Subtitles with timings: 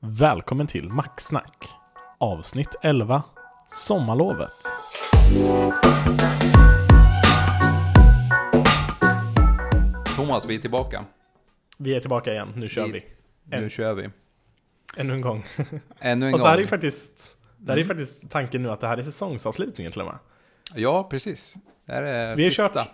[0.00, 1.68] Välkommen till Maxsnack
[2.18, 3.22] Avsnitt 11
[3.70, 4.50] Sommarlovet
[10.16, 11.04] Thomas, vi är tillbaka.
[11.78, 13.04] Vi är tillbaka igen, nu kör vi,
[13.44, 14.10] Vi- Nu kör vi.
[14.96, 15.44] ännu en gång
[16.00, 16.50] Ännu en Och så gång.
[16.50, 17.96] här är ju faktiskt Det här är Mm.
[17.96, 20.18] faktiskt tanken nu att det här är säsongsavslutningen till och med
[20.74, 21.54] Ja, precis.
[21.86, 22.68] Det här är Vi har sista.
[22.68, 22.88] kört-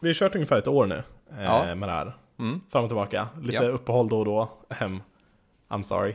[0.00, 1.02] Vi har kört ungefär ett år nu
[1.38, 1.74] eh, Ja.
[1.74, 2.60] med det här Mm.
[2.72, 3.68] Fram och tillbaka, lite Ja.
[3.70, 5.00] uppehåll då och då Hem
[5.68, 6.14] I'm sorry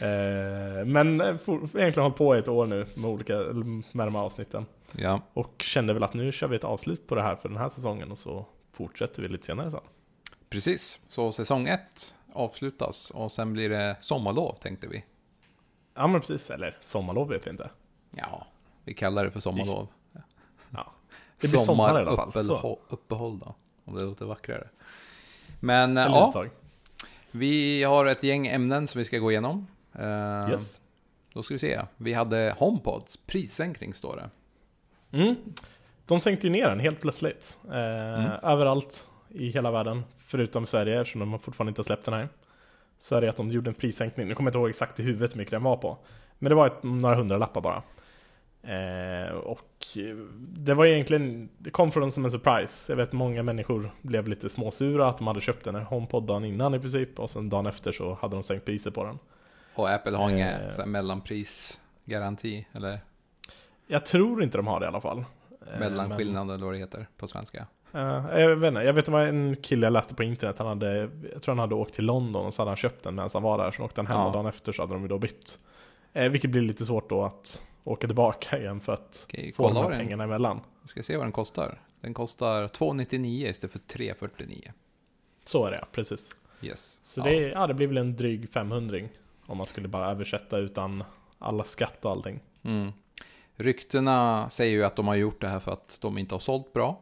[0.00, 3.34] eh, Men eh, for, egentligen hållit på i ett år nu med olika,
[3.92, 7.14] med de här avsnitten Ja, Och kände väl att nu kör vi ett avslut på
[7.14, 9.80] det här för den här säsongen och så fortsätter vi lite senare sen.
[10.48, 11.00] precis.
[11.08, 15.04] Så säsong ett avslutas och sen blir det sommarlov tänkte vi.
[15.94, 17.70] Ja men precis, eller sommarlov vet vi inte.
[18.10, 18.46] Ja,
[18.84, 19.88] vi kallar det för sommarlov.
[20.72, 20.92] Ja.
[21.40, 22.76] Det blir sommar i alla fall.
[22.88, 24.68] Uppehåll då, om det låter vackrare.
[25.60, 26.44] Men eh, ja.
[27.30, 29.66] Vi har ett gäng ämnen som vi ska gå igenom.
[29.98, 30.80] Eh, Yes.
[31.32, 31.80] Då ska vi se.
[31.96, 34.30] Vi hade HomePods prissänkning står det.
[35.18, 35.34] Mm.
[36.06, 37.58] De sänkte ju ner den helt plötsligt.
[37.64, 37.74] Eh,
[38.20, 38.30] Mm.
[38.42, 40.02] Överallt i hela världen.
[40.18, 42.28] Förutom Sverige eftersom de fortfarande inte har släppt den här.
[42.98, 44.28] Så är det att de gjorde en prissänkning.
[44.28, 45.98] Nu kommer jag inte ihåg exakt i huvudet hur mycket den var på.
[46.38, 47.82] Men det var ett, några hundralappar bara.
[48.62, 49.68] Eh, och
[50.38, 52.92] det var egentligen, det kom från som en surprise.
[52.92, 56.44] Jag vet många människor blev lite småsura att de hade köpt den här HomePod dagen
[56.44, 57.18] innan i princip.
[57.18, 59.18] Och sen dagen efter så hade de sänkt priset på den.
[59.74, 60.86] Och Apple har ingen Eh.
[60.86, 63.00] mellanprisgaranti, eller
[63.86, 65.24] Jag tror inte de har det i alla fall.
[65.72, 67.66] Eh, mellanskillnad eller vad det heter på svenska.
[67.94, 68.00] eh,
[68.40, 70.96] jag vet inte, jag vet det var en kille jag läste på internet, han hade,
[71.32, 73.42] jag tror han hade åkt till London och så hade han köpt den medan han
[73.42, 74.26] var där, så åkte han hem Ja.
[74.26, 75.58] och dagen efter så hade de ju då bytt.
[76.12, 79.76] Eh, vilket blir lite svårt då att åka tillbaka igen för att Okej, få de
[79.76, 80.60] här pengarna emellan.
[80.82, 81.80] Vi ska se vad den kostar.
[82.00, 84.72] Den kostar 299 istället för 349.
[85.44, 86.36] Så är det, precis.
[86.62, 87.00] Yes.
[87.02, 87.24] Så ja.
[87.24, 88.98] det, ja, det blir väl en dryg 500
[89.46, 91.04] om man skulle bara översätta utan
[91.38, 92.40] alla skatt och allting.
[92.62, 92.92] Mm.
[93.54, 96.72] Ryktena säger ju att de har gjort det här för att de inte har sålt
[96.72, 97.00] bra.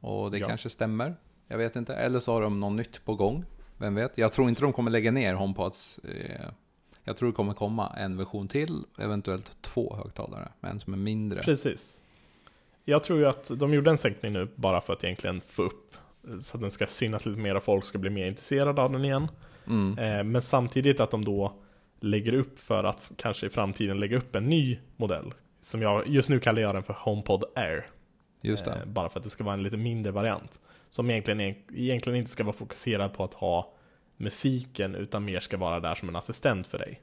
[0.00, 0.48] Och det Ja.
[0.48, 1.16] kanske stämmer.
[1.48, 1.94] Jag vet inte.
[1.94, 3.44] Eller så har de något nytt på gång.
[3.78, 4.18] Vem vet?
[4.18, 5.98] Jag tror inte de kommer lägga ner HomePods.
[5.98, 6.46] Eh,
[7.04, 10.48] Jag tror det kommer komma en version till, eventuellt två högtalare.
[10.60, 11.42] Men som är mindre.
[11.42, 12.00] Precis.
[12.84, 15.94] Jag tror ju att de gjorde en sänkning nu bara för att egentligen få upp
[16.40, 19.04] så att den ska synas lite mer och folk ska bli mer intresserade av den
[19.04, 19.28] igen.
[19.66, 19.98] Mm.
[19.98, 21.52] Eh, men samtidigt att de då
[22.00, 25.34] lägger upp för att kanske i framtiden lägga upp en ny modell.
[25.60, 27.86] Som jag, just nu kallar jag den för HomePod Air.
[28.40, 28.70] Just det.
[28.70, 30.60] Eh, bara för att det ska vara en lite mindre variant.
[30.90, 31.40] Som egentligen,
[31.74, 33.74] egentligen inte ska vara fokuserad på att ha
[34.16, 37.00] musiken utan mer ska vara där som en assistent för dig.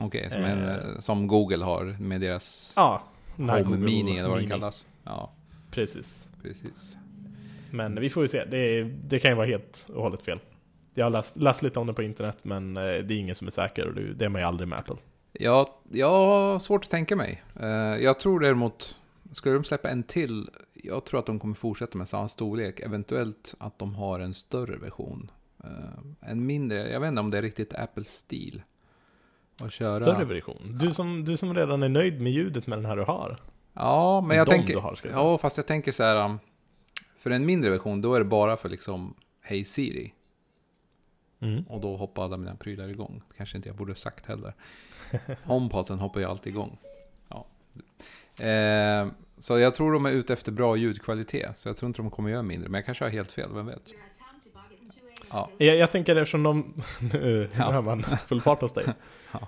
[0.00, 3.02] Okej, som, en, eh, eh, som Google har med deras Ja,
[3.36, 4.86] Home Google Mini eller vad den kallas.
[5.04, 5.32] Ja,
[5.70, 6.28] Precis.
[6.42, 6.96] precis.
[7.70, 10.38] Men vi får ju se, det, det kan ju vara helt och hållet fel.
[10.94, 13.46] Jag har läst, läst lite om det på internet men eh, det är ingen som
[13.46, 14.96] är säker och det, är man ju aldrig med Apple.
[15.32, 17.42] Jag, jag har svårt att tänka mig.
[17.60, 17.68] Eh,
[18.02, 18.98] jag tror däremot,
[19.32, 22.80] skulle de släppa en till, jag tror att de kommer fortsätta med samma storlek.
[22.80, 25.30] Eventuellt att de har en större version.
[25.64, 25.70] Eh,
[26.30, 28.62] en mindre, jag vet inte om det är riktigt Apples stil.
[29.62, 29.94] Att köra.
[29.94, 30.78] Större version.
[30.80, 33.36] Du som, du som redan är nöjd med ljudet med den här du har.
[33.72, 34.78] Ja, men jag tänker...
[34.78, 35.12] har, jag.
[35.12, 36.24] Ja, fast jag tänker så här.
[36.24, 36.38] um,
[37.18, 40.14] För en mindre version, då är det bara för liksom Hey Siri.
[41.40, 41.62] Mm.
[41.62, 43.22] Och då hoppar alla mina prylar igång.
[43.36, 44.54] Kanske inte jag borde sagt heller.
[45.44, 46.78] HomePodsen hoppar ju alltid igång.
[47.28, 47.46] Ja.
[48.46, 49.08] Eh,
[49.38, 51.56] så jag tror de är ute efter bra ljudkvalitet.
[51.56, 52.68] Så jag tror inte de kommer göra mindre.
[52.68, 53.82] Men jag kanske har helt fel, vem vet?
[55.30, 55.48] Ja.
[55.58, 56.74] Jag, jag tänker eftersom de...
[57.12, 57.70] Nu Ja.
[57.70, 58.84] hör man full fart hos dig.
[59.32, 59.38] Ja.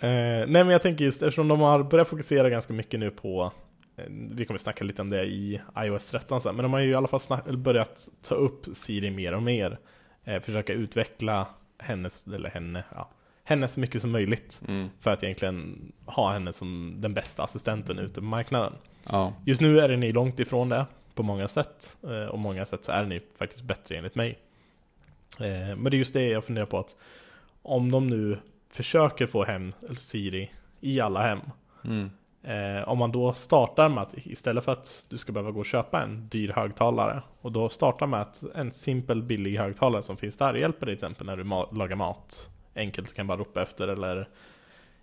[0.00, 3.52] Eh, nej men jag tänker just eftersom de har börjat fokusera ganska mycket nu på
[3.96, 6.90] eh, vi kommer snacka lite om det i iOS 13 sen, men de har ju
[6.90, 9.78] i alla fall snack, börjat ta upp Siri mer och mer.
[10.24, 11.46] Eh, försöka utveckla
[11.78, 13.10] hennes, eller henne, ja,
[13.44, 14.60] henne så mycket som möjligt.
[14.68, 14.88] Mm.
[15.00, 18.72] För att egentligen ha henne som den bästa assistenten ute på marknaden.
[19.10, 19.32] Ja.
[19.46, 21.96] Just nu är den ju långt ifrån det på många sätt.
[22.02, 24.38] Eh, Och många sätt så är den ju faktiskt bättre enligt mig.
[25.40, 26.96] Eh, Men det är just det jag funderar på att
[27.62, 28.38] om de nu
[28.70, 31.40] försöker få hem Siri i alla hem.
[31.84, 32.10] Mm.
[32.42, 35.66] Eh, om man då startar med att istället för att du ska behöva gå och
[35.66, 40.36] köpa en dyr högtalare och då startar med att en simpel billig högtalare som finns
[40.36, 42.50] där hjälper dig till exempel när du ma- lagar mat.
[42.74, 44.28] Enkelt kan bara ropa efter eller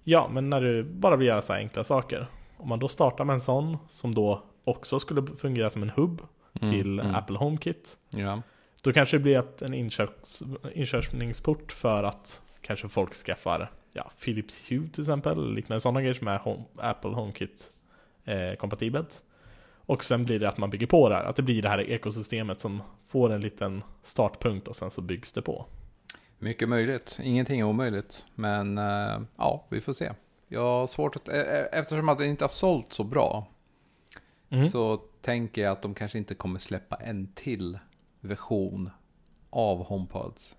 [0.03, 2.27] ja, men när du bara vill göra så här enkla saker.
[2.57, 6.21] Om man då startar med en sån som då också skulle fungera som en hubb
[6.61, 7.15] Mm, till mm.
[7.15, 7.97] Apple HomeKit.
[8.09, 8.41] Ja.
[8.85, 10.43] Då kanske det blir att en inköps,
[10.73, 16.27] inkörningsport för att kanske folk skaffar ja, Philips Hue till exempel, liknande sådana grejer som
[16.27, 17.69] är home, Apple HomeKit
[18.25, 19.21] eh, kompatibelt.
[19.85, 21.89] Och sen blir det att man bygger på det här, att det blir det här
[21.89, 25.65] ekosystemet som får en liten startpunkt och sen så byggs det på.
[26.39, 27.19] Mycket möjligt.
[27.23, 28.25] Ingenting är omöjligt.
[28.35, 30.11] Men eh, ja, vi får se.
[30.47, 31.27] Jag har svårt att...
[31.27, 33.47] eh, eh, Eftersom att det inte har sålt så bra.
[34.49, 34.67] Mm.
[34.67, 37.79] Så tänker jag att de kanske inte kommer släppa en till
[38.25, 38.89] version
[39.49, 40.55] av HomePods.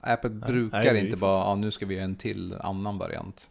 [0.00, 3.50] Apple Nej, brukar nej, inte bara, ja, nu ska vi göra en till annan variant.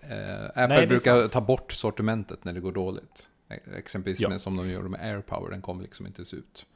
[0.00, 3.28] Eh, Apple är brukar ta bort sortimentet när det går dåligt.
[3.48, 4.28] E- Exempelvis Ja.
[4.28, 6.66] med, som de gjorde med AirPower, den kommer liksom inte se ut.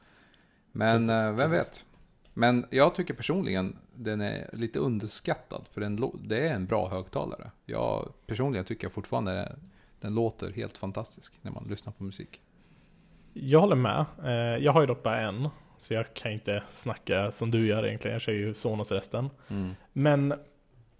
[0.71, 1.67] Men Precis, eh, vem precis.
[1.67, 1.85] vet?
[2.33, 7.51] Men jag tycker personligen den är lite underskattad, för den, det är en bra högtalare.
[7.65, 9.55] Jag personligen tycker fortfarande
[9.99, 12.41] den låter helt fantastisk när man lyssnar på musik.
[13.37, 14.05] Jag håller med.
[14.23, 15.49] Eh, Jag har ju dock bara en.
[15.77, 18.13] Så jag kan inte snacka som du gör egentligen.
[18.13, 19.29] Jag kör ju Sonos resten.
[19.93, 20.33] Men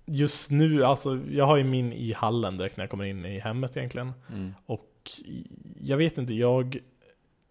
[0.05, 3.39] just nu, alltså jag har ju min i hallen direkt när jag kommer in i
[3.39, 4.13] hemmet egentligen.
[4.29, 4.53] Mm.
[4.65, 5.11] Och
[5.81, 6.77] jag vet inte, jag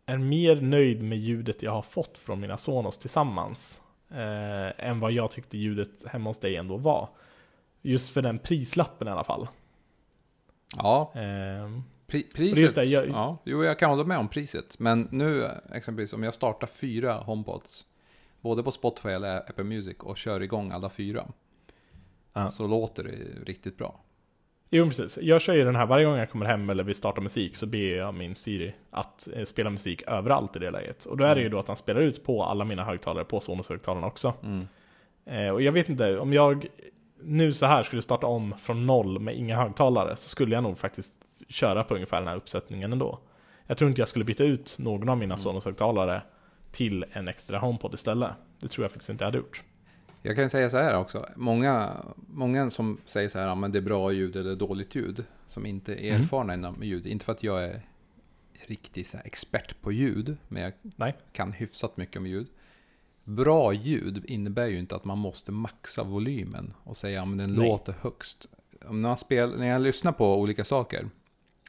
[0.07, 3.81] är mer nöjd med ljudet jag har fått från mina Sonos tillsammans.
[4.11, 7.09] Eh, än vad jag tyckte ljudet hemma hos dig ändå var.
[7.83, 9.49] Just för den prislappen i alla fall.
[10.77, 11.71] Ja, Eh,
[12.19, 12.75] pri- priset.
[12.75, 14.78] det, jag- Ja, jo, jag kan hålla med om priset.
[14.78, 17.87] Men nu exempelvis om jag startar fyra HomePods,
[18.40, 21.26] både på Spotify eller Apple Music och kör igång alla fyra,
[22.32, 22.49] Ja.
[22.49, 23.11] så låter det
[23.50, 24.00] riktigt bra.
[24.70, 27.20] Jo precis, jag kör ju den här varje gång jag kommer hem eller vill starta
[27.20, 31.06] musik så ber jag min Siri att eh, spela musik överallt i det läget.
[31.06, 33.40] Och då är det ju då att han spelar ut på alla mina högtalare, på
[33.40, 34.34] Sonos-högtalarna också.
[34.43, 34.66] Mm.
[35.26, 36.66] Eh, och jag vet inte, om jag
[37.22, 40.78] nu så här skulle starta om från noll med inga högtalare så skulle jag nog
[40.78, 41.14] faktiskt
[41.49, 43.19] köra på ungefär den här uppsättningen ändå.
[43.67, 46.23] Jag tror inte jag skulle byta ut någon av mina Sonos-högtalare
[46.70, 48.31] till en extra HomePod istället.
[48.61, 49.62] Det tror jag faktiskt inte jag hade gjort.
[50.23, 51.26] Jag kan säga så här också.
[51.37, 55.25] Många, många som säger så här, ja, men det är bra ljud eller dåligt ljud,
[55.46, 56.23] som inte är Mm.
[56.23, 57.06] erfarna inom ljud.
[57.06, 57.82] Inte för att jag är
[58.67, 61.14] riktig så här, expert på ljud, men jag Nej.
[61.32, 62.47] kan hyfsat mycket om ljud.
[63.25, 67.69] Bra ljud innebär ju inte att man måste maxa volymen och säga att den Nej.
[67.69, 68.47] låter högst.
[68.88, 71.08] Man spel, när jag lyssnar på olika saker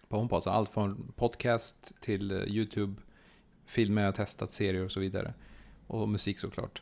[0.09, 2.93] på HomePod, allt från podcast till eh, YouTube,
[3.65, 5.33] filmer jag har testat, serier och så vidare.
[5.87, 6.81] Och musik såklart.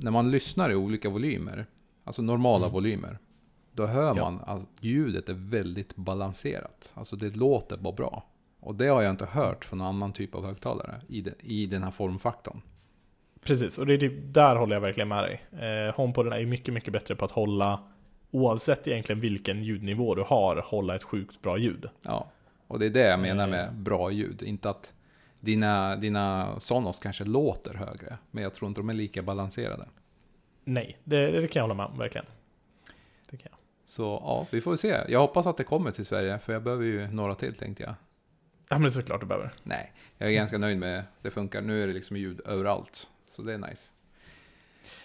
[0.00, 1.66] När man lyssnar i olika volymer,
[2.04, 2.72] alltså normala Mm.
[2.72, 3.18] volymer,
[3.72, 4.30] då hör Ja.
[4.30, 6.92] man att ljudet är väldigt balanserat.
[6.94, 8.24] Alltså det låter bara bra.
[8.60, 11.66] Och det har jag inte hört från någon annan typ av högtalare i, den- i
[11.66, 12.60] den här formfaktorn.
[13.42, 15.42] Precis, och det är typ, där håller jag verkligen med dig.
[15.68, 17.82] Eh, HomePoden är ju mycket, mycket bättre på att hålla,
[18.32, 21.88] oavsett egentligen vilken ljudnivå du har, hålla ett sjukt bra ljud.
[22.04, 22.26] Ja,
[22.66, 23.50] och det är det jag menar Eh.
[23.50, 24.42] med bra ljud.
[24.42, 24.92] Inte att
[25.40, 29.84] dina, dina Sonos kanske låter högre, men jag tror inte de är lika balanserade.
[30.64, 32.26] Nej, det, det kan jag hålla med om, verkligen.
[33.30, 33.58] Det kan jag.
[33.86, 35.00] Så ja, vi får se.
[35.08, 37.94] Jag hoppas att det kommer till Sverige, för jag behöver ju några till tänkte jag.
[38.68, 39.52] Ja men är såklart du behöver.
[39.62, 41.60] Nej, jag är ganska nöjd med det funkar.
[41.60, 43.92] Nu är det liksom ljud överallt, så det är nice.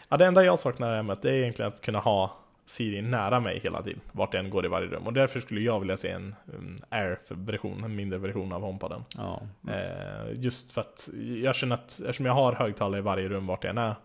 [0.09, 2.37] Ja, det enda jag saknar hemmet det är egentligen att kunna ha
[2.67, 5.07] Siri nära mig hela tiden, vart jag än går i varje rum.
[5.07, 9.03] Och därför skulle jag vilja se en um, Air-version, en mindre version av HomePoden.
[9.17, 11.09] Ja, Eh, just för att
[11.43, 13.95] jag känner att eftersom jag har högtalare i varje rum vart jag än är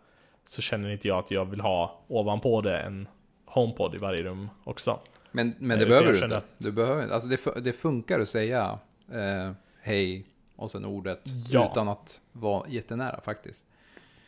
[0.47, 3.09] så känner inte jag att jag vill ha ovanpå det en
[3.47, 5.01] HomePod i varje rum också.
[5.33, 6.43] men, men Eh, det utan behöver du inte.
[6.59, 7.15] Du behöver inte.
[7.15, 8.79] Alltså det, det funkar att säga
[9.13, 10.27] eh, hej
[10.57, 11.21] och sen ordet
[11.51, 11.69] Ja.
[11.73, 13.65] utan att vara jättenära faktiskt.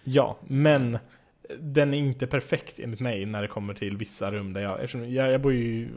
[0.05, 0.99] Ja, men
[1.58, 5.13] den är inte perfekt enligt mig när det kommer till vissa rum där jag, eftersom
[5.13, 5.89] jag, jag bor ju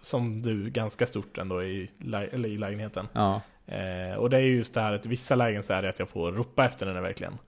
[0.00, 3.08] som du ganska stort ändå i, eller i lägenheten.
[3.12, 5.88] Ja, Eh, och det är ju just det här att vissa lägen så är det
[5.88, 7.38] att jag får ropa efter den verkligen.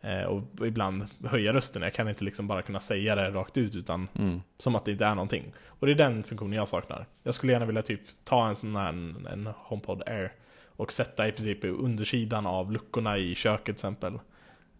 [0.00, 3.74] Eh, och ibland höja rösten, jag kan inte liksom bara kunna säga det rakt ut
[3.74, 4.42] utan mm.
[4.58, 5.52] som att det inte är någonting.
[5.66, 7.06] Och det är den funktionen jag saknar.
[7.22, 10.32] Jag skulle gärna vilja typ ta en sån här en, en HomePod Air
[10.76, 14.18] och sätta i princip undersidan av luckorna i köket till exempel.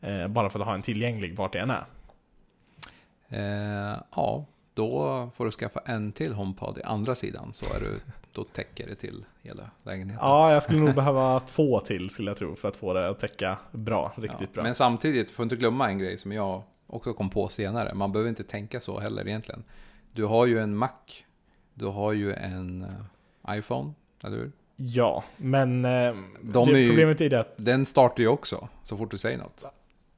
[0.01, 1.85] Eh, bara för att ha en tillgänglig vart jag än är.
[3.37, 8.01] Eh, ja, då får du skaffa en till HomePod i andra sidan så är du,
[8.33, 10.27] då täcker det till hela lägenheten.
[10.27, 13.19] Ja, jag skulle nog behöva två till skulle jag tro för att få det att
[13.19, 14.63] täcka bra, riktigt Ja, bra.
[14.63, 17.95] Men samtidigt, får inte glömma en grej som jag också kom på senare.
[17.95, 19.65] Man behöver inte tänka så heller egentligen.
[20.13, 20.89] Du har ju en Mac,
[21.75, 22.83] du har ju en
[23.49, 23.93] eh, iPhone,
[24.25, 24.53] eller hur?
[24.77, 25.91] Ja, men eh,
[26.43, 29.19] De det, är ju- problemet är det att Den startar ju också så fort du
[29.19, 29.65] säger något.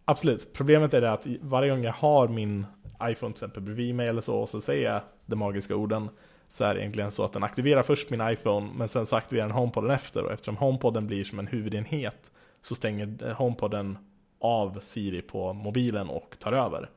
[0.04, 2.66] Absolut, problemet är det att varje gång jag har min
[3.02, 6.08] iPhone till exempel bredvid mig eller så och så säger jag de magiska orden
[6.46, 9.46] så är det egentligen så att den aktiverar först min iPhone men sen så aktiverar
[9.46, 12.30] den HomePoden efter och eftersom HomePoden blir som en huvudenhet
[12.62, 13.98] så stänger HomePoden
[14.38, 16.90] av Siri på mobilen och tar över.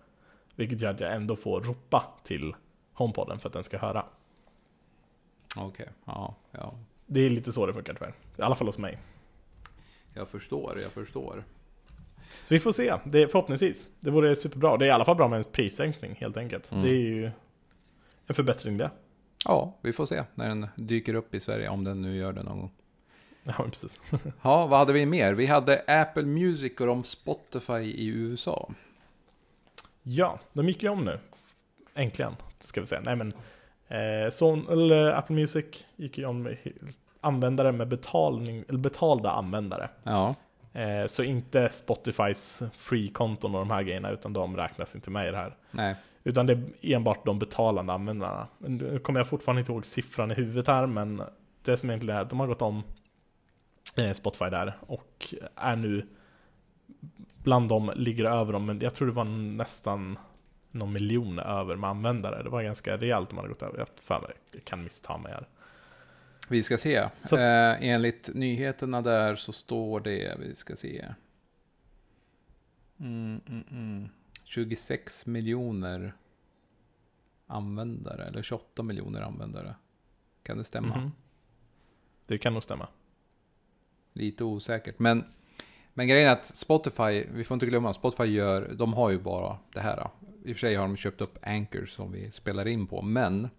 [0.56, 2.56] Vilket gör att jag ändå får ropa till
[2.94, 4.06] HomePoden för att den ska höra.
[5.58, 6.74] Okej, ja, ja.
[7.06, 8.14] Det är lite så det funkar tyvärr.
[8.38, 8.98] I alla fall hos mig.
[10.14, 11.44] Jag förstår, jag förstår.
[12.44, 13.90] Så vi får se, det, förhoppningsvis.
[14.00, 14.78] Det vore superbra.
[14.78, 16.72] Det är i alla fall bra med en prissänkning helt enkelt.
[16.72, 16.84] Mm.
[16.84, 17.32] Det är ju
[18.28, 18.92] en förbättring det.
[19.46, 22.44] Ja, vi får se när den dyker upp i Sverige, om den nu gör det
[22.44, 22.72] någon gång.
[23.44, 24.02] Ja, precis.
[24.42, 25.34] Ja, vad hade vi mer?
[25.34, 28.70] Vi hade Apple Music och om Spotify i USA.
[30.04, 31.20] Ja, de gick ju om nu.
[31.94, 33.02] Äntligen, ska vi säga.
[33.02, 33.34] Nej men,
[33.88, 36.56] eh, Son, eller Apple Music gick ju om
[37.22, 39.90] användare med betalning, eller betalda användare.
[40.04, 40.36] Ja,
[40.74, 45.32] Eh, så inte Spotifys free-konton och de här grejerna, utan de räknas inte med i
[45.32, 45.56] det här.
[45.72, 45.96] nej.
[46.24, 48.48] Utan det är enbart de betalande användarna.
[48.58, 51.22] Nu kommer jag fortfarande inte ihåg siffran i huvudet här, men
[51.62, 52.84] det som egentligen är att de har gått om
[53.98, 56.08] eh, Spotify där och är nu
[57.44, 60.20] bland dem, ligger över dem, men jag tror det var nästan
[60.72, 62.44] någon miljon över med användare.
[62.44, 63.78] Det var ganska rejält de hade gått över.
[63.78, 63.88] Jag,
[64.52, 65.48] jag kan missta mig här.
[66.50, 67.10] Vi ska se.
[67.18, 71.06] Så- Eh, enligt nyheterna där så står det, vi ska se.
[73.00, 74.10] Mm, mm, mm.
[74.44, 76.14] 26 miljoner
[77.48, 79.76] användare, eller 28 miljoner användare.
[80.44, 80.98] Kan det stämma?
[80.98, 81.12] Mhm.
[82.28, 82.88] Det kan nog stämma.
[84.14, 85.00] Lite osäkert.
[85.00, 85.24] Men,
[85.94, 89.58] men grejen är att Spotify, vi får inte glömma, Spotify gör, de har ju bara
[89.74, 90.10] det här.
[90.46, 93.50] I och för sig har de köpt upp Anchor som vi spelar in på, men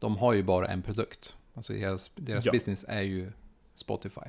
[0.00, 1.36] de har ju bara en produkt.
[1.54, 2.52] Alltså deras, deras Ja.
[2.52, 3.32] business är ju
[3.74, 4.20] Spotify.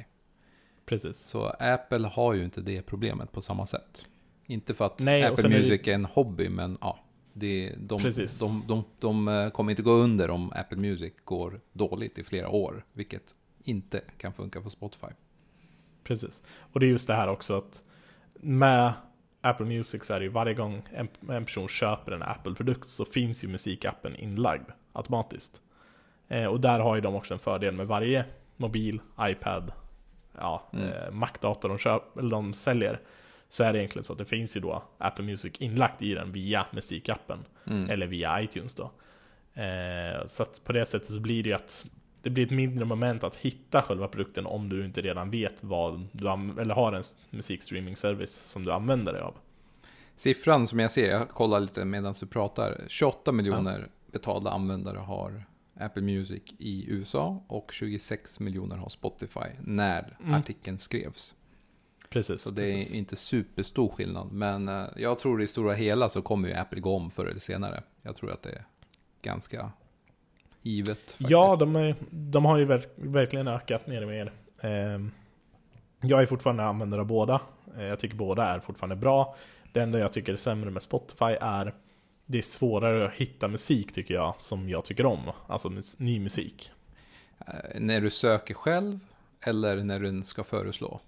[0.86, 1.18] Precis.
[1.18, 4.06] Så Apple har ju inte det problemet på samma sätt.
[4.46, 7.00] Inte för att Nej, Apple sen är det- Music är en hobby, men ja.
[7.34, 8.40] Det, de, Precis.
[8.40, 12.50] de, de, de, eh, kommer inte gå under om Apple Music går dåligt i flera
[12.50, 12.86] år.
[12.94, 15.08] Vilket inte kan funka för Spotify.
[16.04, 16.44] Precis.
[16.74, 17.84] Och det är just det här också att
[18.34, 18.94] med
[19.42, 23.06] Apple Music så är det ju varje gång en, en person köper en Apple-produkt så
[23.06, 25.62] finns ju musikappen inlagd automatiskt.
[26.28, 28.26] Eh, och där har ju de också en fördel med varje
[28.58, 29.72] mobil, iPad,
[30.38, 30.88] ja, Mm.
[30.88, 33.00] eh, Mac-dator de, köp, eller de säljer.
[33.50, 36.32] Så är det egentligen så att det finns ju då Apple Music inlagt i den
[36.32, 37.40] via musikappen.
[37.68, 37.90] Mm.
[37.90, 38.92] Eller via iTunes då.
[39.62, 41.86] Eh, så att på det sättet så blir det ju att
[42.22, 46.08] det blir ett mindre moment att hitta själva produkten om du inte redan vet vad
[46.12, 46.28] du
[46.62, 49.36] eller har en musikstreaming-service som du använder dig av.
[50.16, 52.82] Siffran som jag ser, jag kollar lite medan du pratar.
[52.88, 55.44] 28 miljoner betalda användare har
[55.80, 60.34] Apple Music i USA och 26 miljoner har Spotify när Mm.
[60.34, 61.36] artikeln skrevs.
[62.10, 62.42] Precis.
[62.42, 62.92] Så det precis.
[62.92, 64.32] är inte superstor skillnad.
[64.32, 67.40] Men eh, jag tror i stora hela så kommer ju Apple gå om förr eller
[67.40, 67.84] senare.
[68.02, 68.66] Jag tror att det är
[69.22, 69.72] ganska
[70.62, 71.00] givet.
[71.00, 71.30] Faktiskt.
[71.30, 74.32] Ja, de, är, de har ju verk, verkligen ökat mer och mer.
[76.02, 77.42] Jag är fortfarande användare av båda.
[77.78, 79.36] Eh, jag tycker båda är fortfarande bra.
[79.72, 81.74] Det enda jag tycker är sämre med Spotify är
[82.26, 85.32] det är svårare att hitta musik tycker jag som jag tycker om.
[85.48, 86.72] Alltså ny musik.
[87.48, 89.00] Eh, när du söker själv
[89.42, 91.00] eller när du ska föreslå?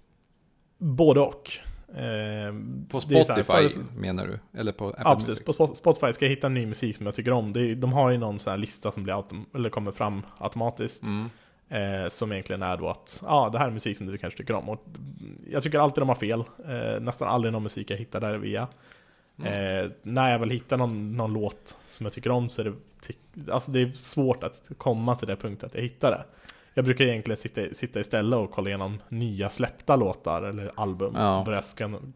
[0.78, 1.50] Både och.
[1.88, 2.54] Eh,
[2.90, 4.58] På Spotify föres- menar du?
[4.60, 5.26] Eller på Apple Ja, Music?
[5.28, 5.44] precis.
[5.44, 7.50] På Sp- Spotify ska jag hitta ny musik som jag tycker om.
[7.50, 11.02] Är, de har ju någon sån här lista som blir autom- eller kommer fram automatiskt.
[11.02, 11.30] Mm.
[11.68, 14.54] Eh, som egentligen är då att, ja, det här är musik som du kanske tycker
[14.54, 14.68] om.
[14.68, 14.84] Och
[15.50, 16.40] jag tycker alltid de har fel.
[16.68, 18.68] Eh, nästan aldrig någon musik jag hittar där via.
[19.38, 19.84] Mm.
[19.84, 23.52] Eh, när jag väl hittar någon, någon låt som jag tycker om så är det,
[23.52, 26.24] alltså det är svårt att komma till det punkten att jag hittar det.
[26.74, 31.14] Jag brukar egentligen sitta, sitta istället och kolla igenom nya släppta låtar eller album.
[31.16, 31.38] Ja.
[31.38, 31.62] Och börja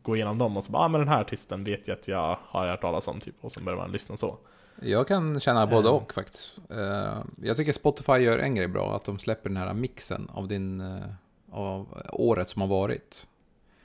[0.02, 2.38] gå igenom dem och så bara, ah, men den här artisten vet jag att jag
[2.42, 3.34] har hört talas om typ.
[3.40, 4.38] Och så börjar man lyssna så.
[4.82, 5.94] Jag kan känna både Eh.
[5.94, 6.56] och faktiskt.
[6.70, 10.48] Eh, Jag tycker Spotify gör en grej bra, att de släpper den här mixen av
[10.48, 10.96] din eh,
[11.50, 13.26] av året som har varit.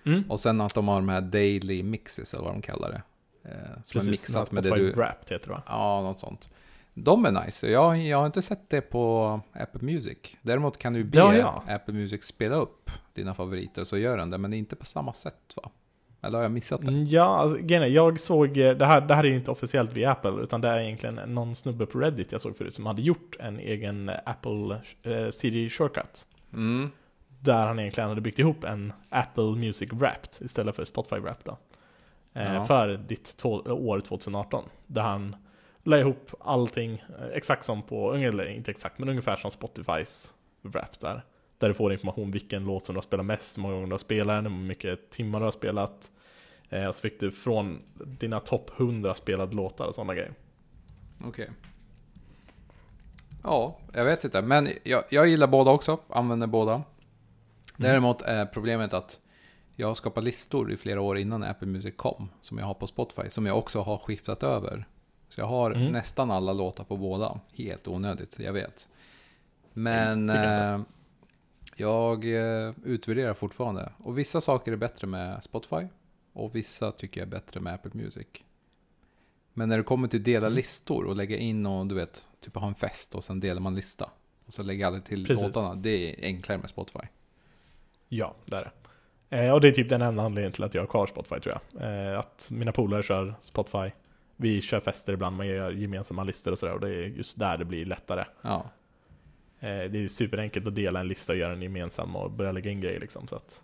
[0.05, 0.23] Mm.
[0.31, 3.01] Och sen att de har de här daily mixes, eller vad de kallar det.
[3.83, 4.91] Som är mixat med det du...
[4.91, 5.61] Wrapped heter det va?
[5.67, 6.49] Ja, något sånt.
[6.93, 7.67] De är nice.
[7.67, 10.17] Jag, jag har inte sett det på Apple Music.
[10.41, 11.63] Däremot kan du be Ja, ja.
[11.67, 14.37] Apple Music spela upp dina favoriter, så gör den det.
[14.37, 15.69] Men det är inte på samma sätt va?
[16.21, 16.87] Eller har jag missat det?
[16.91, 17.57] Mm, Ja, alltså,
[17.87, 20.67] jag såg, eh, det här, det här är ju inte officiellt via Apple, utan det
[20.67, 24.81] är egentligen någon snubbe på Reddit jag såg förut som hade gjort en egen Apple
[25.03, 26.27] eh, CD Shortcut.
[26.53, 26.89] Mm.
[27.39, 31.57] Där han egentligen hade byggt ihop en Apple Music Wrapped istället för Spotify Wrapped då.
[32.39, 32.65] Eh, Ja.
[32.65, 34.63] För ditt år 2018.
[34.87, 35.35] Där han
[35.83, 41.01] la ihop allting eh, exakt som på, eller inte exakt, men ungefär som Spotifys Wrapped
[41.01, 41.25] där.
[41.57, 43.93] Där du får information vilken låt som du har spelat mest, hur många gånger du
[43.93, 46.09] har spelat den, hur mycket timmar du har spelat.
[46.69, 50.33] Eh, och så fick du från dina topp 100 spelade låtar och sådana grejer.
[51.23, 51.49] Okej.
[53.43, 54.41] Ja, jag vet inte.
[54.41, 55.97] Men jag, jag gillar båda också.
[56.09, 56.83] Använder båda.
[57.77, 59.21] Däremot är problemet att
[59.75, 62.29] jag har skapat listor i flera år innan Apple Music kom.
[62.41, 63.29] Som jag har på Spotify.
[63.29, 64.85] Som jag också har skiftat över.
[65.35, 65.91] Så jag har Mm.
[65.91, 67.39] nästan alla låtar på båda.
[67.53, 68.89] Helt onödigt, jag vet.
[69.73, 70.81] Men jag eh,
[71.75, 73.91] Jag eh, utvärderar fortfarande.
[73.97, 75.87] Och vissa saker är bättre med Spotify.
[76.33, 78.27] Och vissa tycker jag är bättre med Apple Music.
[79.53, 80.55] Men när det kommer till dela Mm.
[80.55, 83.75] listor och lägga in och du vet, typ ha en fest och sen delar man
[83.75, 84.09] lista.
[84.45, 85.43] Och så lägger alla till Precis.
[85.45, 85.75] låtarna.
[85.75, 87.07] Det är enklare med Spotify.
[88.09, 88.71] Ja, det är
[89.29, 89.37] det.
[89.37, 91.59] Eh, och det är typ den enda anledningen till att jag har kvar Spotify tror
[91.71, 92.11] jag.
[92.13, 93.91] Eh, att mina polare kör Spotify.
[94.35, 96.73] Vi kör fester ibland, man gör gemensamma listor och sådär.
[96.73, 98.25] Och det är just där det blir lättare.
[98.41, 98.69] Ja,
[99.63, 102.71] Eh, det är superenkelt att dela en lista och göra en gemensam och börja lägga
[102.71, 103.27] in grejer liksom.
[103.27, 103.61] Så att.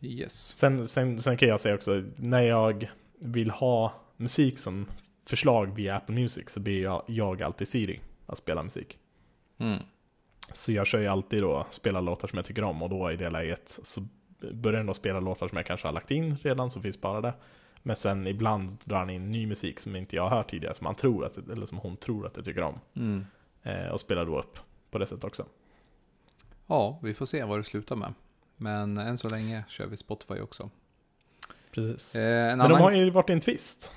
[0.00, 0.32] yes.
[0.32, 4.86] Sen, sen, sen kan jag säga också, när jag vill ha musik som
[5.26, 8.98] förslag via Apple Music så ber jag, jag alltid Siri att spela musik.
[9.58, 9.78] Mm.
[10.52, 13.16] Så jag kör ju alltid då spela låtar som jag tycker om och då i
[13.16, 14.00] det läget så
[14.52, 17.32] börjar den då spela låtar som jag kanske har lagt in redan som finns sparade.
[17.82, 20.86] Men sen ibland drar han in ny musik som inte jag har hört tidigare som
[20.86, 22.80] han tror att, eller som hon tror att jag tycker om.
[22.96, 23.26] Mm.
[23.62, 24.58] Eh, och spelar då upp
[24.90, 25.46] på det sättet också.
[26.66, 28.14] Ja, vi får se vad det slutar med.
[28.56, 30.70] Men än så länge kör vi Spotify också.
[31.70, 32.14] Precis.
[32.14, 32.22] Eh,
[32.52, 32.82] en Men de annan...
[32.82, 33.90] har ju varit i en twist.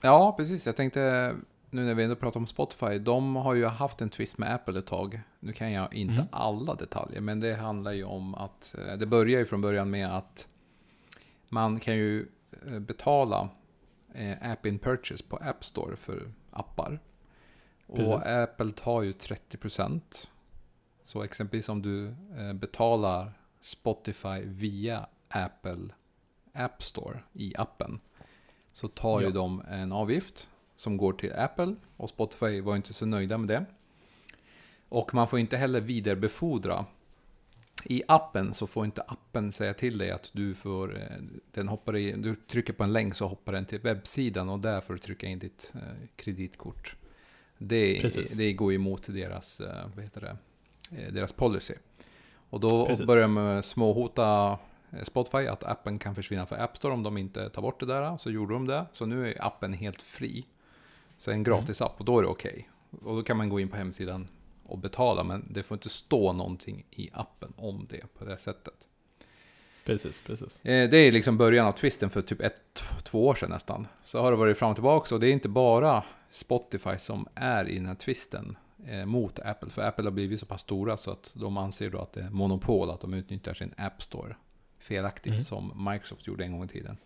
[0.00, 0.66] Ja, precis.
[0.66, 1.34] Jag tänkte,
[1.70, 4.78] nu när vi ändå pratar om Spotify, de har ju haft en twist med Apple
[4.78, 5.20] ett tag.
[5.40, 6.26] Nu kan jag inte Mm.
[6.32, 10.16] alla detaljer, men det handlar ju om att, eh, det börjar ju från början med
[10.16, 10.48] att
[11.48, 12.26] man kan ju
[12.80, 13.48] betala
[14.14, 17.00] eh, app in purchase på App Store för appar.
[17.86, 18.26] Och Precis.
[18.26, 20.00] Apple tar ju 30%.
[21.02, 22.08] Så exempelvis om du
[22.38, 25.88] eh, betalar Spotify via Apple
[26.52, 28.00] App Store i appen
[28.72, 29.32] så tar ju Ja.
[29.32, 33.64] de en avgift som går till Apple och Spotify var inte så nöjda med det.
[34.88, 36.86] Och man får inte heller vidarebefordra.
[37.84, 41.02] I appen så får inte appen säga till dig att du får, eh,
[41.52, 44.80] den hoppar i, du trycker på en länk så hoppar den till webbsidan och där
[44.80, 45.80] får du trycka in ditt eh,
[46.16, 46.96] kreditkort.
[47.58, 48.30] Det, Precis.
[48.32, 50.36] det går emot deras, eh, vad heter det,
[51.10, 51.74] deras policy.
[52.50, 53.06] Och då Precis.
[53.06, 54.58] börjar de småhota
[55.02, 58.16] Spotify att appen kan försvinna för App Store om de inte tar bort det där.
[58.16, 58.86] Så gjorde de det.
[58.92, 60.46] Så nu är appen helt fri.
[61.16, 62.68] Så en gratis app och då är det okej.
[62.90, 64.28] Och då kan man gå in på hemsidan
[64.66, 65.24] och betala.
[65.24, 68.74] Men det får inte stå någonting i appen om det på det sättet.
[69.84, 70.64] Precis, precis.
[70.64, 73.86] Eh, Det är liksom början av twisten för typ ett, två år sedan nästan.
[74.02, 77.68] Så har det varit fram och tillbaka och det är inte bara Spotify som är
[77.68, 79.70] i den här twisten eh, mot Apple.
[79.70, 82.30] För Apple har blivit så pass stora så att de anser då att det är
[82.30, 84.36] monopol, att de utnyttjar sin App Store
[84.78, 85.42] felaktigt Mm.
[85.44, 86.96] som Microsoft gjorde en gång i tiden.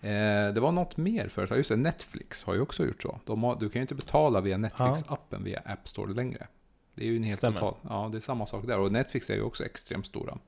[0.00, 3.20] Eh, det var något mer företag, just det, Netflix har ju också gjort så.
[3.26, 6.46] Har, du kan ju inte betala via Netflix-appen via App Store längre.
[6.94, 7.58] Det är ju en helt Stämmer.
[7.58, 8.78] total, ja det är samma sak där.
[8.78, 10.38] Och Netflix är ju också extremt stora.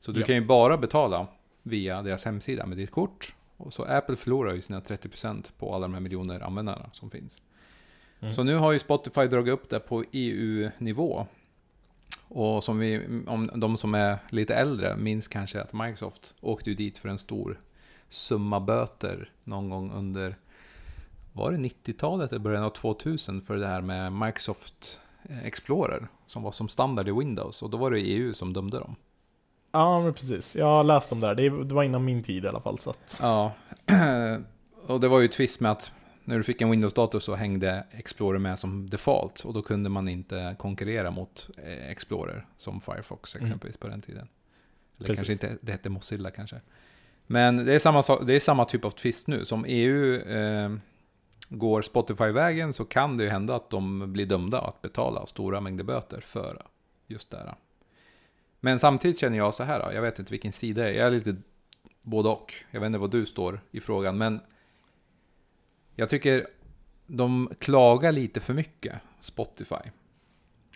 [0.00, 0.26] Så du Ja.
[0.26, 1.26] kan ju bara betala
[1.62, 3.34] via deras hemsida med ditt kort.
[3.56, 7.42] Och så Apple förlorar ju sina 30% på alla de här miljoner användarna som finns.
[8.20, 8.34] Mm.
[8.34, 11.26] Så nu har ju Spotify dragit upp det på EU-nivå.
[12.28, 16.76] Och som vi, om de som är lite äldre minns kanske att Microsoft åkte ju
[16.76, 17.60] dit för en stor
[18.10, 20.36] summa böter någon gång under,
[21.32, 26.42] var det 90-talet eller början av 2000 för det här med Microsoft eh, Explorer som
[26.42, 28.96] var som standard i Windows och då var det EU som dömde dem.
[29.72, 30.56] Ja, men precis.
[30.56, 31.34] Jag har läst om det här.
[31.64, 32.78] Det var innan min tid i alla fall.
[32.78, 33.52] Så att, Ja,
[34.86, 35.92] och det var ju twist med att
[36.24, 40.08] när du fick en Windows-dator så hängde Explorer med som default och då kunde man
[40.08, 43.46] inte konkurrera mot eh, Explorer som Firefox Mm.
[43.46, 44.28] exempelvis på den tiden.
[44.98, 45.18] Eller Precis.
[45.28, 46.60] kanske inte, det hette Mozilla kanske.
[47.32, 49.44] Men det är samma, det är samma typ av twist nu.
[49.44, 50.70] Som EU eh,
[51.48, 55.84] går Spotify-vägen så kan det ju hända att de blir dömda att betala stora mängder
[55.84, 56.62] böter för
[57.06, 57.54] just det här.
[58.60, 61.10] Men samtidigt känner jag så här, jag vet inte vilken sida jag är, jag är
[61.10, 61.36] lite
[62.02, 62.54] både och.
[62.70, 64.40] Jag vet inte vad du står i frågan, men
[65.94, 66.46] jag tycker
[67.06, 69.74] de klagar lite för mycket, Spotify.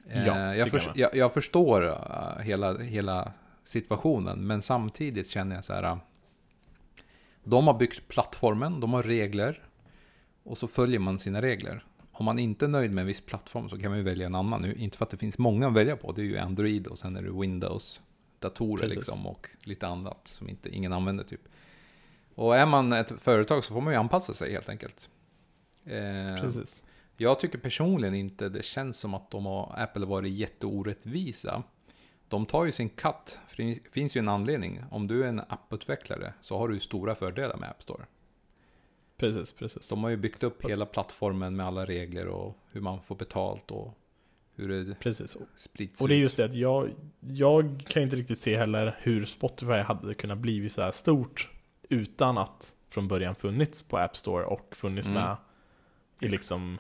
[0.08, 1.02] Eh, Ja, jag, förs- jag med.
[1.02, 3.32] jag, jag förstår eh, hela, hela
[3.64, 5.98] situationen, men samtidigt känner jag så här.
[7.44, 9.62] De har byggt plattformen, de har regler
[10.42, 11.84] och så följer man sina regler.
[12.12, 14.34] Om man inte är nöjd med en viss plattform så kan man ju välja en
[14.34, 14.60] annan.
[14.60, 16.98] Nu, inte för att det finns många att välja på, det är ju Android och
[16.98, 18.00] sen är det Windows,
[18.38, 21.40] datorer liksom och lite annat som inte, ingen använder typ.
[22.34, 25.08] Och är man ett företag så får man ju anpassa sig helt enkelt.
[25.84, 26.82] Eh, precis.
[27.16, 31.62] jag tycker personligen inte det känns som att de har Apple varit jätteorättvisa.
[32.28, 34.84] De tar ju sin cut, för det finns ju en anledning.
[34.90, 38.04] Om du är en apputvecklare så har du stora fördelar med App Store.
[39.16, 39.88] Precis, precis.
[39.88, 43.70] De har ju byggt upp hela plattformen med alla regler och hur man får betalt
[43.70, 43.98] och
[44.56, 45.36] hur det precis.
[45.56, 49.24] sprids Och det är just det att jag, jag kan inte riktigt se heller hur
[49.24, 51.50] Spotify hade kunnat bli så här stort
[51.88, 55.22] utan att från början funnits på App Store och funnits Mm.
[55.22, 55.36] med
[56.20, 56.78] i liksom,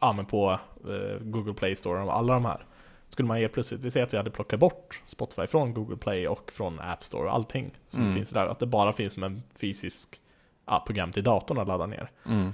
[0.00, 2.66] ja men på eh, Google Play Store och alla de här.
[3.08, 6.28] Skulle man helt plötsligt, vi säger att vi hade plockat bort Spotify från Google Play
[6.28, 8.14] och från App Store och allting som Mm.
[8.14, 10.20] finns där, att det bara finns som en fysisk
[10.66, 12.10] ja, program till datorn att ladda ner.
[12.26, 12.52] Mm.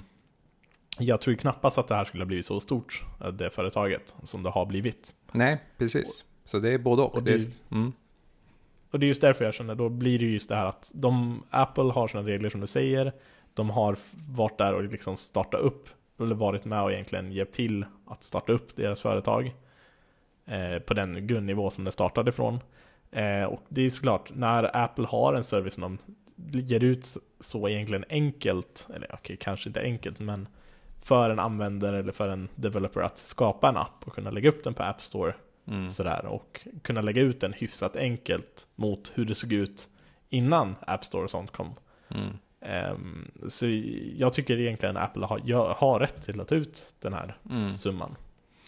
[0.99, 4.43] Jag tror knappast att det här skulle ha blivit så stort, eh, det företaget, som
[4.43, 5.15] det har blivit.
[5.31, 6.25] Nej, precis.
[6.45, 7.15] Så det är både och.
[7.15, 7.93] Och det är, mm.
[8.91, 10.91] Och det är just därför jag känner, då blir det ju just det här att
[10.95, 13.13] de, Apple har sina regler som du säger,
[13.53, 13.97] de har
[14.29, 15.89] varit där och liksom startat upp,
[16.19, 19.55] eller varit med och egentligen hjälpt till att starta upp deras företag
[20.85, 22.59] på den grundnivå som det startade ifrån.
[23.11, 25.97] Eh, och det är såklart, när Apple har en service som
[26.35, 30.47] de ger ut så egentligen enkelt, eller okej, kanske inte enkelt, men
[31.01, 34.63] för en användare eller för en developer att skapa en app och kunna lägga upp
[34.63, 35.33] den på App Store
[35.67, 35.89] Mm.
[35.89, 39.89] sådär och kunna lägga ut den hyfsat enkelt mot hur det såg ut
[40.29, 41.73] innan App Store och sånt kom.
[42.09, 42.27] Mm.
[42.61, 43.65] Ehm, så
[44.15, 47.75] jag tycker egentligen Apple har, har rätt till att ta ut den här Mm.
[47.75, 48.15] summan.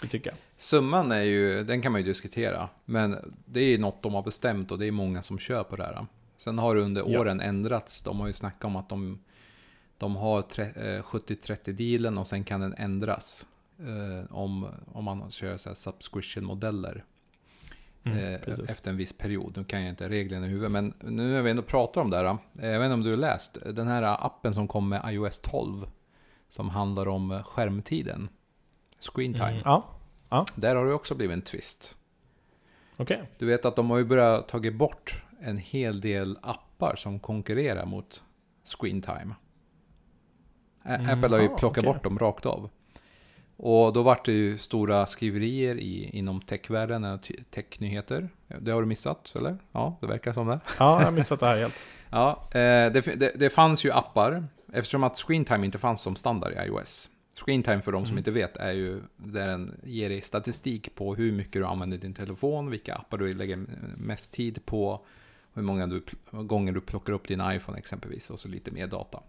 [0.02, 0.38] Det tycker jag.
[0.58, 2.70] Summan är ju, den kan man ju diskutera.
[2.86, 5.76] Men det är ju något de har bestämt och det är många som kör på
[5.76, 6.06] det här.
[6.38, 7.20] Sen har det under Ja.
[7.20, 8.02] åren ändrats.
[8.02, 9.20] De har ju snackat om att de,
[9.98, 13.46] de har tre- eh, 70-30-dealen och sen kan den ändras.
[13.80, 17.04] Eh, om, om man kör så här subscription-modeller.
[18.04, 18.34] Mm, eh,
[18.70, 19.54] efter en viss period.
[19.58, 22.18] Nu kan jag inte reglerna i huvudet, men nu när vi ändå pratar om det
[22.18, 22.26] här.
[22.60, 25.40] eh, Jag vet inte om du har läst den här appen som kom med iOS
[25.40, 25.88] 12.
[26.50, 28.30] Som handlar om skärmtiden.
[29.14, 29.62] Screen time.
[29.66, 29.82] Mm,
[30.30, 31.98] ja, Där har det också blivit en twist.
[32.98, 33.24] okej.
[33.38, 37.86] Du vet att de har ju börjat tagit bort en hel del appar som konkurrerar
[37.86, 38.24] mot
[38.80, 39.36] screen time.
[40.86, 41.94] Mm, Apple har ju ah, plockat okej.
[41.94, 42.70] bort dem rakt av.
[43.58, 47.18] Och då vart det ju stora skriverier i, inom techvärlden, eh,
[47.52, 48.30] technyheter.
[48.60, 49.58] Det har du missat, eller?
[49.72, 50.60] Ja, det verkar som det.
[50.80, 51.76] Ja, jag har missat det här helt.
[52.10, 56.16] Ja, eh, det, det, det fanns ju appar, eftersom att screen time inte fanns som
[56.16, 57.10] standard i iOS.
[57.36, 58.18] Screen time för de som Mm.
[58.18, 62.14] inte vet är ju där den ger dig statistik på hur mycket du använder din
[62.14, 63.66] telefon, vilka appar du lägger
[63.98, 65.06] mest tid på,
[65.54, 69.20] hur många du, gånger du plockar upp din iPhone exempelvis och så lite mer data.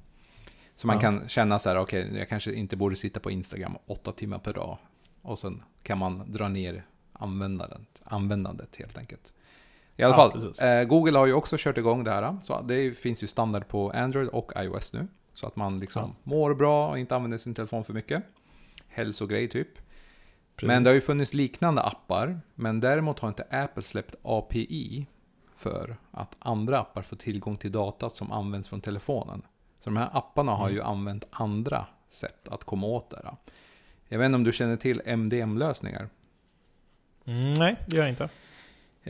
[0.74, 1.00] Så man Ja.
[1.00, 4.52] kan känna så här, okej, jag kanske inte borde sitta på Instagram åtta timmar per
[4.52, 4.78] dag.
[5.22, 9.32] Och sen kan man dra ner användandet, användandet helt enkelt.
[9.96, 12.36] I alla Ja, fall, eh, Google har ju också kört igång det här.
[12.42, 15.06] Så det finns ju standard på Android och iOS nu.
[15.36, 16.30] Så att man liksom Ja.
[16.30, 18.22] mår bra och inte använder sin telefon för mycket.
[18.88, 19.68] Hälsogrej typ.
[20.56, 20.66] Precis.
[20.66, 22.40] Men det har ju funnits liknande appar.
[22.54, 25.06] Men däremot har inte Apple släppt API
[25.56, 29.42] för att andra appar får tillgång till data som används från telefonen.
[29.78, 30.76] Så de här apparna har Mm.
[30.76, 33.36] ju använt andra sätt att komma åt det.
[34.08, 36.08] Jag vet inte om du känner till MDM-lösningar?
[37.24, 38.28] Mm, nej, det gör jag inte.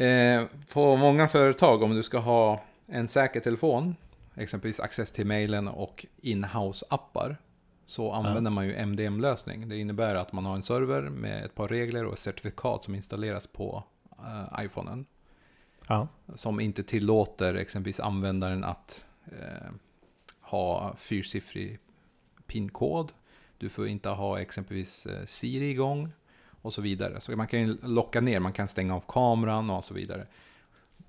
[0.04, 3.96] Eh, på många företag, om du ska ha en säker telefon,
[4.36, 7.36] exempelvis access till mailen och in-house-appar,
[7.84, 9.68] så använder man ju MDM-lösning.
[9.68, 12.94] Det innebär att man har en server med ett par regler och ett certifikat som
[12.94, 13.84] installeras på
[14.18, 15.06] eh, iPhonen.
[15.88, 19.70] Ja, Som inte tillåter exempelvis användaren att eh,
[20.40, 21.78] ha fyrsiffrig
[22.46, 23.12] PIN-kod.
[23.58, 26.12] Du får inte ha exempelvis eh, Siri igång
[26.62, 27.20] och så vidare.
[27.20, 30.26] Så man kan ju locka ner, man kan stänga av kameran och så vidare.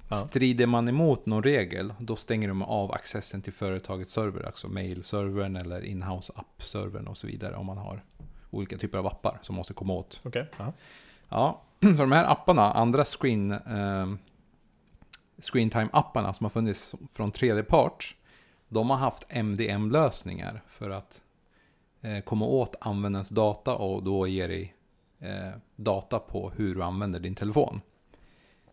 [0.10, 0.16] Ja.
[0.16, 5.56] Strider man emot någon regel, då stänger de av accessen till företagets server, alltså mail-servern
[5.56, 8.04] eller in-house app-servern och så vidare om man har
[8.50, 10.20] olika typer av appar som måste komma åt.
[10.24, 10.50] okej.
[10.58, 10.74] Ja.
[11.30, 14.08] Ja, så de här apparna, andra screen, eh,
[15.52, 18.16] screen time-apparna som har funnits från tredje part,
[18.70, 21.22] de har haft MDM-lösningar för att
[22.02, 24.76] eh, komma åt användarens data och då ge dig
[25.20, 27.82] eh, data på hur du använder din telefon.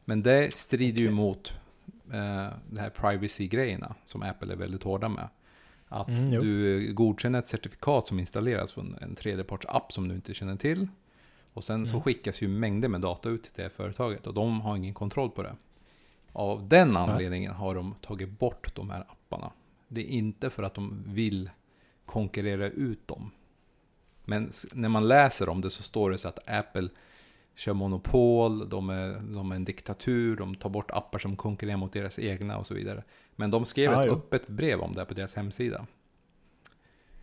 [0.05, 1.14] Men det strider ju Okej.
[1.14, 1.53] mot
[2.12, 5.29] eh, de här privacy-grejerna som Apple är väldigt hårda med.
[5.88, 6.43] Att Mm, jo.
[6.43, 10.88] du godkänner ett certifikat som installeras från en tredjeparts-app som du inte känner till.
[11.53, 12.03] Och sen så Mm.
[12.03, 15.43] skickas ju mängder med data ut till det företaget och de har ingen kontroll på
[15.43, 15.57] det.
[16.33, 19.51] Av den anledningen har de tagit bort de här apparna.
[19.88, 21.51] Det är inte för att de vill
[22.07, 23.31] konkurrera ut dem.
[24.25, 26.88] Men när man läser om det så står det så att Apple
[27.55, 31.93] kör monopol, de är, de är en diktatur, de tar bort appar som konkurrerar mot
[31.93, 33.03] deras egna och så vidare.
[33.37, 34.14] Men de skrev Ja, ett jo.
[34.17, 35.87] öppet brev om det på deras hemsida.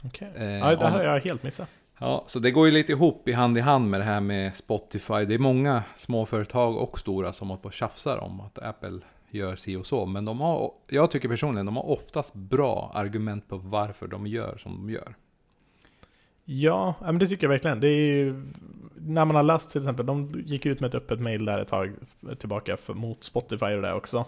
[0.04, 0.32] Okej.
[0.36, 1.70] Eh, Ja, det här har jag helt missat.
[2.00, 4.56] Ja, så det går ju lite ihop i hand i hand med det här med
[4.56, 5.26] Spotify.
[5.26, 9.56] Det är många småföretag och stora som håller på och tjafsar om att Apple gör
[9.56, 10.06] si och så.
[10.06, 14.58] Men de har, jag tycker personligen, de har oftast bra argument på varför de gör
[14.58, 15.16] som de gör.
[16.54, 17.80] Ja, men det tycker jag verkligen.
[17.80, 18.44] Det är ju,
[18.96, 21.68] när man har läst till exempel, de gick ut med ett öppet mail där ett
[21.68, 21.96] tag
[22.40, 24.26] tillbaka för, mot Spotify och det också.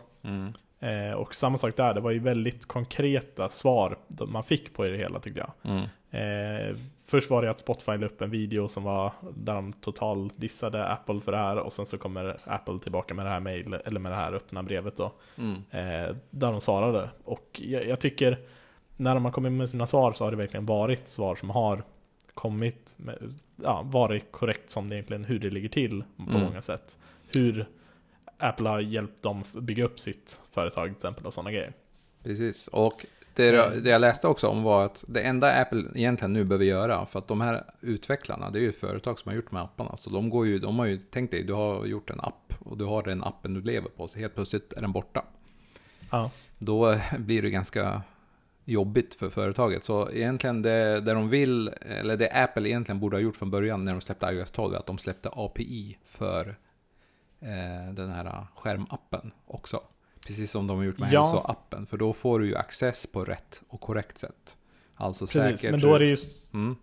[0.80, 4.98] Eh, och samma sak där, det var ju väldigt konkreta svar man fick på det
[4.98, 5.74] hela tyckte jag.
[5.74, 5.84] Mm.
[6.12, 10.30] Eh, först var det att Spotify la upp en video som var där de total
[10.36, 13.78] dissade Apple för det här och sen så kommer Apple tillbaka med det här mail,
[13.86, 15.12] eller med det här öppna brevet då.
[15.38, 15.56] Mm.
[15.72, 17.10] Eh, där de svarade.
[17.24, 18.40] Och jag, jag, tycker
[18.98, 21.84] när de har kommit med sina svar så har det verkligen varit svar som har
[22.34, 26.42] kommit, med, ja, varit korrekt som det egentligen hur det ligger till på Mm.
[26.42, 26.98] många sätt.
[27.34, 27.66] Hur
[28.38, 31.74] Apple har hjälpt dem bygga upp sitt företag till exempel och sådana grejer.
[32.24, 33.52] Precis, och det,
[33.84, 37.20] det jag läste också om var att det enda Apple egentligen nu behöver göra, för
[37.20, 40.10] att de här utvecklarna, det är ju företag som har gjort de här apparna, så
[40.10, 42.86] de går ju, de har ju, tänk dig, du har gjort en app och du
[42.86, 45.26] har den appen du lever på, så helt plötsligt är den borta.
[46.12, 48.02] Ja, Då blir det ganska
[48.66, 49.84] jobbigt för företaget.
[49.84, 53.86] Så egentligen det, det de vill, eller det Apple egentligen borde ha gjort från början
[53.86, 56.56] när de släppte iOS 12, är att de släppte API för
[57.40, 59.82] eh, den här skärmappen också.
[60.28, 61.24] Precis som de har gjort med Ja.
[61.24, 64.58] hälsoappen, för då får du ju access på rätt och korrekt sätt.
[64.96, 65.42] Alltså precis.
[65.42, 65.72] säkert.
[65.72, 66.18] Men då är det ju
[66.54, 66.76] mm,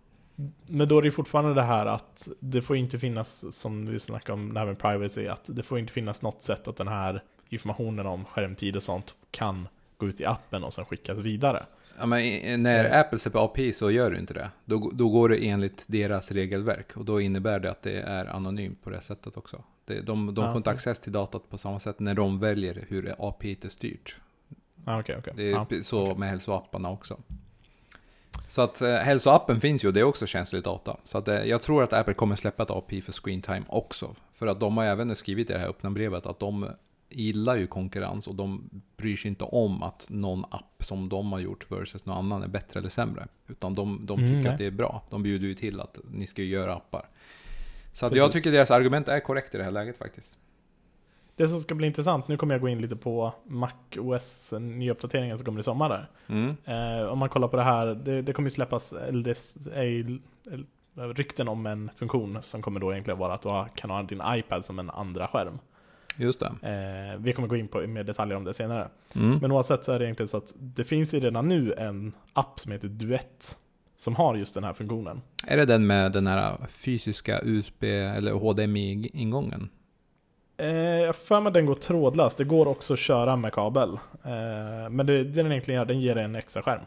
[0.67, 4.33] Men då är det fortfarande det här att det får inte finnas, som vi snackade
[4.33, 7.23] om det här med privacy, att det får inte finnas något sätt att den här
[7.49, 9.67] informationen om skärmtid och sånt kan
[10.01, 11.65] gå ut i appen och sen skickas vidare.
[11.99, 14.49] Ja, men när Apple släpper API så gör du inte det.
[14.65, 18.83] Då, då går det enligt deras regelverk och då innebär det att det är anonymt
[18.83, 19.63] på det sättet också.
[19.85, 20.51] Det, de de Ja.
[20.51, 24.15] får inte access till datat på samma sätt när de väljer hur API är styrt.
[24.85, 25.33] Ah, okej, okej.
[25.35, 25.67] Det är Ja.
[25.83, 27.17] så med hälsoapparna också.
[28.47, 30.97] Så att eh, hälsoappen finns ju och det är också känslig data.
[31.03, 34.15] Så att, eh, jag tror att Apple kommer släppa ett API för screen time också.
[34.33, 36.69] För att de har även skrivit i det här öppna brevet att de
[37.11, 41.39] gillar ju konkurrens och de bryr sig inte om att någon app som de har
[41.39, 43.27] gjort versus någon annan är bättre eller sämre.
[43.47, 44.51] Utan de, de Mm, tycker nej.
[44.51, 45.03] att det är bra.
[45.09, 47.05] De bjuder ju till att ni ska göra appar.
[47.93, 50.37] Så jag tycker deras argument är korrekt i det här läget faktiskt.
[51.35, 55.37] Det som ska bli intressant, nu kommer jag gå in lite på Mac OS nyuppdateringen
[55.37, 56.09] som kommer i sommar där.
[56.27, 56.55] Mm.
[56.65, 59.83] Eh, om man kollar på det här, det, det kommer ju släppas, eller det är
[59.83, 60.19] ju-
[60.95, 64.65] rykten om en funktion som kommer då egentligen vara att du kan ha din iPad
[64.65, 65.59] som en andra skärm.
[66.17, 66.45] Just det.
[66.45, 68.87] Eh, vi kommer gå in på mer detaljer om det senare.
[69.15, 69.37] Mm.
[69.41, 72.59] Men oavsett så är det egentligen så att det finns ju redan nu en app
[72.59, 73.57] som heter Duett
[73.97, 75.21] som har just den här funktionen.
[75.47, 79.69] Är det den med den här fysiska USB eller HDMI-ingången?
[80.57, 83.53] Eh, jag har för mig att den går trådlöst, det går också att köra med
[83.53, 83.89] kabel.
[84.23, 86.83] Eh, men det, det den egentligen gör, den ger dig en extra skärm.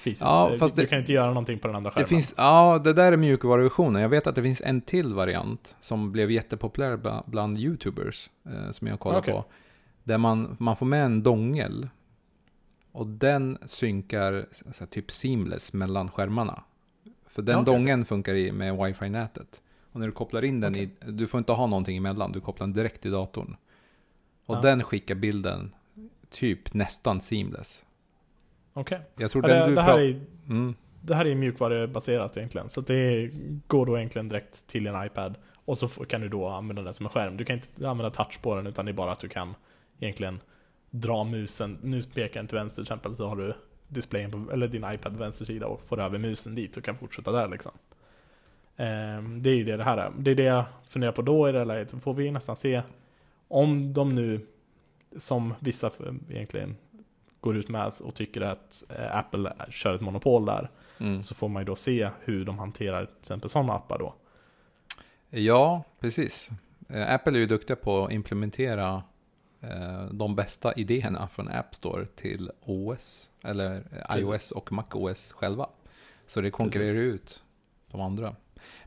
[0.00, 0.20] Fysiskt.
[0.20, 2.08] Ja, Eh, fast du det- kan inte göra någonting på den andra Det skärmen.
[2.08, 4.02] finns, ja, det där är mjukvaruversionen.
[4.02, 8.86] Jag vet att det finns en till variant som blev jättepopulär bland, YouTubers, eh, som
[8.86, 9.34] jag kollar Okej.
[9.34, 9.44] på.
[10.04, 11.88] Där man, man får med en dongel
[12.92, 16.62] och den synkar så här, typ seamless mellan skärmarna.
[17.26, 17.64] För den Okej.
[17.74, 19.62] dongeln funkar i, med wifi-nätet.
[19.92, 22.66] Och när du kopplar in den i, du får inte ha någonting emellan, du kopplar
[22.66, 23.56] den direkt i datorn.
[24.46, 24.60] Och Ja.
[24.60, 25.74] den skickar bilden
[26.30, 27.84] typ nästan seamless.
[28.72, 29.00] Okej.
[29.30, 30.74] Tror Ja, det, det, här är, Mm.
[31.00, 32.68] det här är mjukvarubaserat egentligen.
[32.68, 33.30] Så det
[33.66, 35.34] går då egentligen direkt till en iPad.
[35.64, 37.36] Och så kan du då använda den som en skärm.
[37.36, 39.54] Du kan inte använda touch på den utan det är bara att du kan
[40.00, 40.40] egentligen
[40.90, 41.78] dra musen.
[41.82, 43.54] Nu pekar den till vänster till exempel så har du
[43.88, 46.96] displayen på, eller din iPad på vänster sida och får över musen dit och kan
[46.96, 47.72] fortsätta där liksom.
[48.76, 50.12] Ehm, det är ju det det här är.
[50.18, 52.02] Det är det jag funderar på då i det här läget.
[52.02, 52.82] Får vi nästan se
[53.48, 54.46] om de nu,
[55.16, 56.76] som vissa f- egentligen
[57.40, 60.70] går ut med och tycker att eh, Apple kör ett monopol där.
[60.98, 61.22] Mm.
[61.22, 64.14] Så får man ju då se hur de hanterar till exempel sådana appar då.
[65.30, 66.50] Ja, precis.
[66.88, 69.02] Eh, Apple är ju duktiga på att implementera
[69.60, 74.28] eh, de bästa idéerna från App Store till OS, eller Precis.
[74.28, 75.68] iOS och MacOS själva.
[76.26, 77.14] Så det konkurrerar Precis.
[77.14, 77.42] ut
[77.90, 78.36] de andra.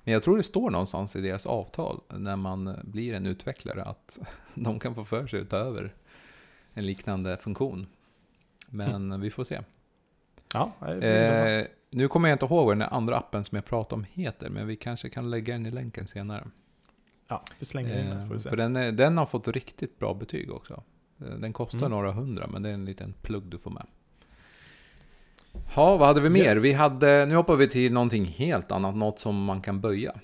[0.04, 4.20] Men jag tror det står någonstans i deras avtal när man blir en utvecklare att
[4.54, 5.94] de kan få för sig att ta över
[6.74, 7.88] en liknande funktion.
[8.72, 9.60] Men vi får se.
[10.54, 10.72] Ja.
[10.88, 14.50] Eh, nu kommer jag inte ihåg vad den andra appen som jag pratade om heter,
[14.50, 16.48] men vi kanske kan lägga den i länken senare.
[17.28, 18.50] Ja, vi slänger in den så får vi Eh, se.
[18.50, 20.84] för den, är, den har fått riktigt bra betyg också.
[21.22, 21.92] Eh, Den kostar Mm.
[21.92, 23.86] några hundra, men det är en liten plugg du får med.
[25.76, 26.56] Ja, vad hade vi mer?
[26.56, 26.64] Yes.
[26.64, 30.16] Vi hade, nu hoppar vi till någonting helt annat, något som man kan böja.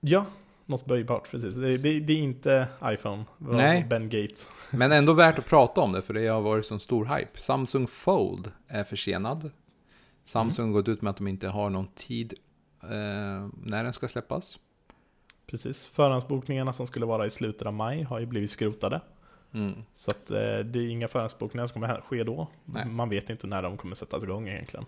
[0.00, 0.26] Ja,
[0.72, 1.54] något böjbart precis.
[1.54, 3.24] Det, det, det är inte iPhone.
[3.38, 3.86] Nej.
[3.90, 4.48] Ben Gates.
[4.70, 7.40] Men ändå värt att prata om det, för det har varit sån stor hype.
[7.40, 9.50] Samsung Fold är försenad.
[10.24, 12.34] Samsung har gått ut med att de inte har någon tid
[12.82, 12.88] eh,
[13.62, 14.58] när den ska släppas.
[15.46, 15.88] Precis.
[15.88, 19.00] Förhandsbokningarna som skulle vara i slutet av maj har ju blivit skrotade.
[19.54, 19.82] Mm.
[19.94, 22.48] Så att eh, det är inga förhandsbokningar som kommer ske då.
[22.64, 22.86] Nej.
[22.86, 24.86] Man vet inte när de kommer sättas igång egentligen.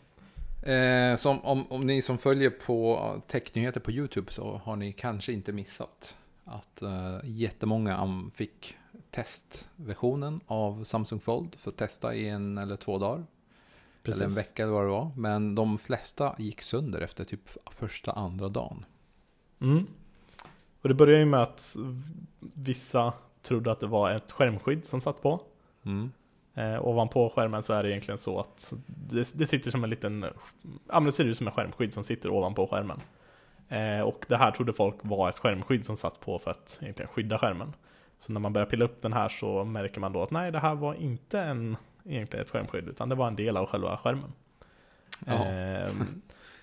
[0.65, 5.33] Eh, som, om, om ni som följer på technyheter på YouTube så har ni kanske
[5.33, 8.77] inte missat att eh, jättemånga fick
[9.11, 13.27] testversionen av Samsung Fold för att testa i en eller två dagar.
[14.03, 14.21] Precis.
[14.21, 15.11] Eller en vecka eller vad det var.
[15.17, 18.85] Men de flesta gick sönder efter typ första, andra dagen.
[19.61, 19.87] Mm.
[20.83, 21.77] Och det började ju med att
[22.41, 25.41] vissa trodde att det var ett skärmskydd som satt på.
[25.83, 26.13] Mm.
[26.55, 30.27] Eh, ovanpå skärmen så är det egentligen så att det, det sitter som en liten,
[30.89, 33.01] ja men det ser ut som en skärmskydd som sitter ovanpå skärmen.
[33.69, 37.11] Eh, och det här trodde folk var ett skärmskydd som satt på för att egentligen
[37.13, 37.73] skydda skärmen.
[38.19, 40.59] Så när man börjar pilla upp den här så märker man då att nej, det
[40.59, 44.33] här var inte en, egentligen ett skärmskydd, utan det var en del av själva skärmen.
[45.27, 45.93] Eh,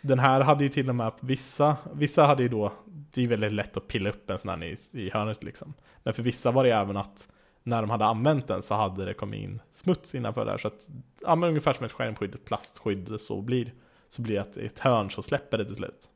[0.02, 3.54] den här hade ju till och med vissa, vissa hade ju då, det är väldigt
[3.54, 5.74] lätt att pilla upp en sån här i, i hörnet liksom.
[6.04, 7.28] Men för vissa var det även att
[7.64, 10.58] när de hade använt den så hade det kommit in smuts innanför där.
[10.58, 10.90] Så att,
[11.22, 13.74] ja men ungefär som ett skärmskydd, ett plastskydd så blir,
[14.10, 16.10] så blir det att i ett hörn så släpper det till slut.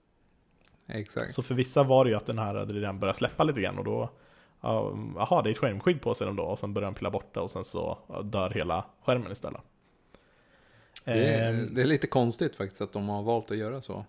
[0.88, 1.34] Exakt.
[1.34, 3.77] Så för vissa var det ju att den här hade redan börjat släppa lite grann
[3.77, 4.10] och då
[4.62, 7.34] ja, Jaha, det är ett skärmskydd på sig då och sen börjar den pilla bort
[7.34, 9.62] det och sen så dör hela skärmen istället.
[11.05, 14.05] Det är, Ehm, det är lite konstigt faktiskt att de har valt att göra så.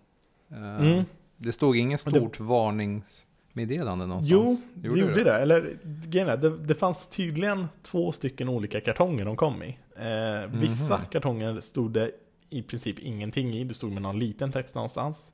[0.51, 1.05] Eh, Mm.
[1.37, 2.21] Det stod inget Och det-
[3.57, 4.65] stort varningsmeddelande Jo, någonstans.
[4.75, 5.35] det gjorde det.
[5.39, 9.79] Eller grejen det, det fanns tydligen två stycken olika kartonger de kom i.
[9.97, 11.07] Eh, vissa Mhm.
[11.11, 12.11] kartonger stod det
[12.51, 15.33] i princip ingenting i, det stod med någon liten text någonstans.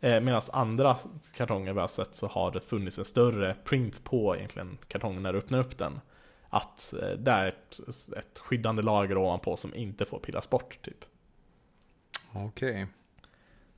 [0.00, 0.96] Eh, Medan andra
[1.36, 5.32] kartonger vi har sett så har det funnits en större print på egentligen kartongen när
[5.32, 6.00] du öppnar upp den.
[6.50, 7.80] Att eh, det är ett,
[8.18, 11.04] ett skyddande lager ovanpå som inte får pillas bort typ.
[12.32, 12.86] Okej.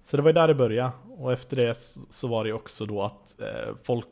[0.03, 0.93] Så det var ju där det började.
[1.09, 1.75] Och efter det
[2.11, 4.07] så var det också då att eh, folk,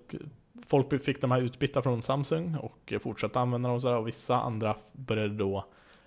[0.66, 3.96] folk fick de här utbytta från Samsung och eh, fortsatte använda dem och sådär.
[3.96, 5.64] Och vissa andra började då,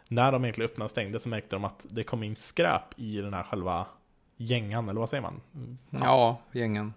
[0.08, 3.22] när de egentligen öppnade och stängde så märkte de att det kom in skräp i
[3.22, 3.86] den här själva
[4.38, 5.42] gängan, eller vad säger man?
[5.56, 6.94] Mm, Ja, gängen.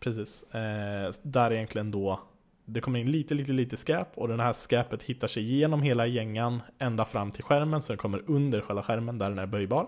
[0.00, 0.42] Precis.
[0.42, 2.20] Eh, där egentligen då
[2.64, 6.06] det kommer in lite, lite, lite skräp och den här skräpet hittar sig igenom hela
[6.06, 9.86] gängan ända fram till skärmen så den kommer under själva skärmen där den är böjbar.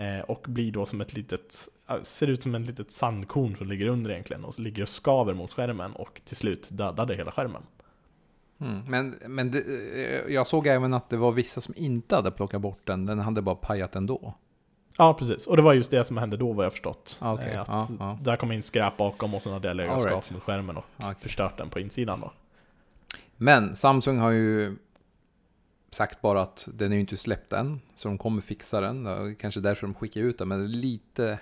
[0.00, 1.68] Eh, och blir då som ett litet,
[2.02, 5.34] ser ut som ett litet sandkorn som ligger under egentligen och så ligger och skaver
[5.34, 7.62] mot skärmen och till slut dödade hela skärmen.
[8.60, 8.82] Mm.
[8.86, 12.60] Men, men det, eh, jag såg även att det var vissa som inte hade plockat
[12.60, 13.06] bort den.
[13.06, 14.34] Den hade bara pajat ändå.
[14.98, 15.46] Ja, precis.
[15.46, 17.18] Och det var just det som hände då vad jag förstått.
[17.20, 17.52] Ah, okej.
[17.52, 18.18] Eh, att Ja, ja.
[18.22, 20.30] Där kom in skräp bakom och sen hade jag legat All skav right.
[20.30, 21.14] mot skärmen och Okej.
[21.18, 22.32] förstört den på insidan då.
[23.36, 24.76] Men Samsung har ju
[25.90, 27.80] sagt bara att den är ju inte släppt än.
[27.94, 29.36] Så de kommer fixa den.
[29.40, 30.48] Kanske därför de skickar ut den.
[30.48, 31.38] Men lite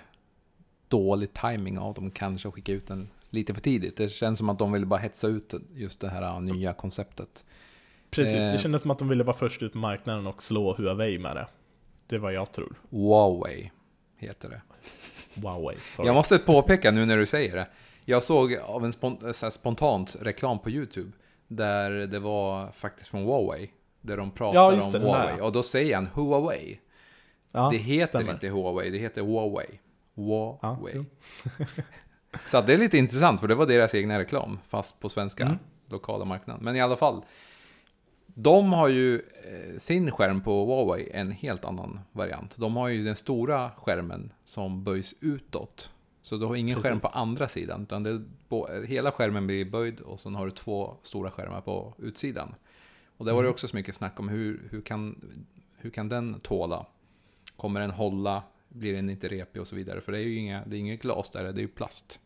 [0.87, 3.97] dålig timing av dem kanske att skicka ut den lite för tidigt.
[3.97, 7.45] Det känns som att de vill bara hetsa ut just det här nya konceptet.
[8.11, 8.51] Precis, Eh.
[8.51, 11.35] det kändes som att de ville vara först ut på marknaden och slå Huawei med
[11.35, 11.47] det.
[12.07, 12.75] Det är vad jag tror.
[12.89, 13.71] Huawei
[14.17, 14.61] heter det.
[15.41, 15.75] Huawei.
[15.95, 16.07] Sorry.
[16.07, 17.67] Jag måste påpeka nu när du säger det.
[18.05, 18.93] Jag såg av en
[19.51, 21.11] spontant reklam på YouTube.
[21.47, 23.69] Där det var faktiskt från Huawei.
[24.01, 25.35] Där de pratar Ja, om det, där, Huawei.
[25.37, 25.43] ja.
[25.45, 26.79] Och då säger han Huawei.
[27.51, 28.33] ja, det heter stämmer.
[28.33, 29.79] inte Huawei, det heter Huawei.
[30.13, 30.93] Ja, Huawei.
[30.95, 31.05] jo.
[32.45, 35.57] Så det är lite intressant, för det var deras egna reklam, fast på svenska Mm.
[35.89, 36.63] lokala marknaden.
[36.63, 37.21] Men i alla fall,
[38.25, 42.55] de har ju eh, sin skärm på Huawei en helt annan variant.
[42.57, 45.91] De har ju den stora skärmen som böjs utåt.
[46.21, 46.89] Så du har ingen Precis.
[46.89, 50.51] skärm på andra sidan, utan det på, hela skärmen blir böjd och sen har du
[50.51, 52.55] två stora skärmar på utsidan.
[53.19, 53.53] Och där var det Mm.
[53.53, 55.31] också så mycket snack om hur, hur, kan,
[55.77, 56.85] hur kan den tåla?
[57.57, 58.43] Kommer den hålla?
[58.69, 60.01] Blir den inte repig och så vidare?
[60.01, 62.19] För det är ju inga, det är inget glas där, det är ju plast.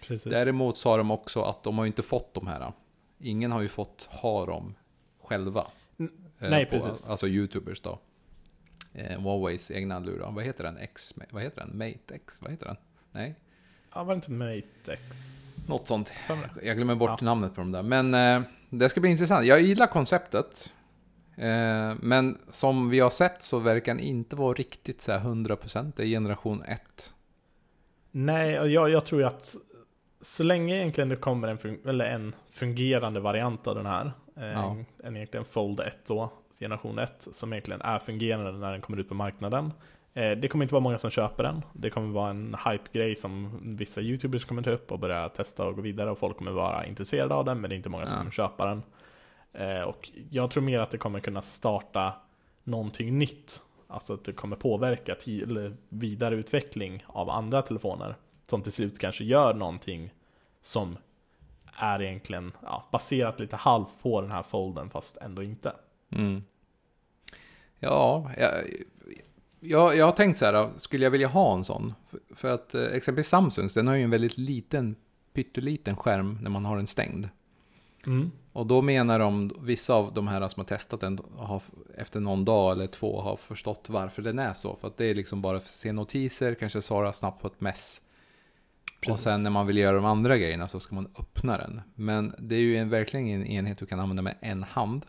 [0.00, 0.24] Precis.
[0.32, 2.72] Däremot sa de också att de har ju inte fått de här.
[3.18, 4.74] Ingen har ju fått ha dem
[5.22, 5.66] själva.
[5.98, 7.08] N- Eh, nej, på, precis.
[7.08, 7.98] Alltså YouTubers då.
[8.94, 10.30] Eh, Huaweis egna lurar.
[10.32, 10.76] Vad heter den?
[10.76, 11.14] X?
[11.30, 11.78] Vad heter den?
[11.78, 12.38] Mate X?
[12.42, 12.76] Vad heter den?
[13.12, 13.34] Nej,
[13.94, 15.66] Ja, var det inte Mate X?
[15.68, 16.12] något sånt.
[16.62, 17.24] Jag glömmer bort Ja.
[17.24, 17.82] namnet på dem där.
[17.82, 19.46] Men eh, det ska bli intressant.
[19.46, 20.72] Jag gillar konceptet.
[21.36, 25.92] Eh, men som vi har sett så verkar den inte vara riktigt så här 100%.
[25.96, 27.12] Det är generation 1.
[28.10, 29.54] Nej, jag, jag tror ju att
[30.20, 34.44] så länge egentligen det kommer en, fun- eller en fungerande variant av den här, eh,
[34.46, 34.76] Ja.
[35.04, 39.08] en egentligen Fold 1 då, generation 1, som egentligen är fungerande när den kommer ut
[39.08, 39.72] på marknaden.
[40.14, 41.62] Eh, det kommer inte vara många som köper den.
[41.72, 45.76] Det kommer vara en hype-grej som vissa YouTubers kommer ta upp och börja testa och
[45.76, 48.14] gå vidare och folk kommer vara intresserade av den, men det är inte många som
[48.14, 48.18] Ja.
[48.20, 48.82] kommer köpa den.
[49.52, 52.12] Eh, och jag tror mer att det kommer kunna starta
[52.64, 53.62] någonting nytt.
[53.88, 58.14] Alltså att det kommer påverka ti- eller vidare utveckling av andra telefoner.
[58.48, 60.10] Som till slut kanske gör någonting
[60.60, 60.96] som
[61.74, 65.72] är egentligen ja, baserat lite halvt på den här folden fast ändå inte.
[66.12, 66.42] Mm.
[67.78, 68.52] Ja, jag,
[69.60, 71.94] jag, jag har tänkt så här, skulle jag vilja ha en sån?
[72.10, 74.96] För, för att eh, exempelvis Samsungs, den har ju en väldigt liten,
[75.32, 77.28] pytteliten skärm när man har den stängd.
[78.06, 78.30] Mm.
[78.52, 81.62] Och då menar de, vissa av de här som har testat den, har,
[81.96, 84.76] efter någon dag eller två har förstått varför den är så.
[84.76, 88.02] För att det är liksom bara att se notiser, kanske svara snabbt på ett mess.
[88.96, 89.24] Och Precis.
[89.24, 91.80] sen när man vill göra de andra grejerna så ska man öppna den.
[91.94, 95.06] Men det är ju en, verkligen en enhet du kan använda med en hand.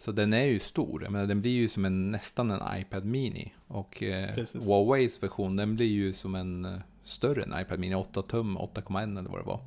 [0.00, 1.02] Så den är ju stor.
[1.02, 3.54] Jag menar, den blir ju som en, nästan en iPad Mini.
[3.66, 4.66] Och eh, Precis.
[4.66, 9.18] Huaweis version, den blir ju som en eh, större än iPad Mini, 8 tum, 8,1
[9.18, 9.60] eller vad det var.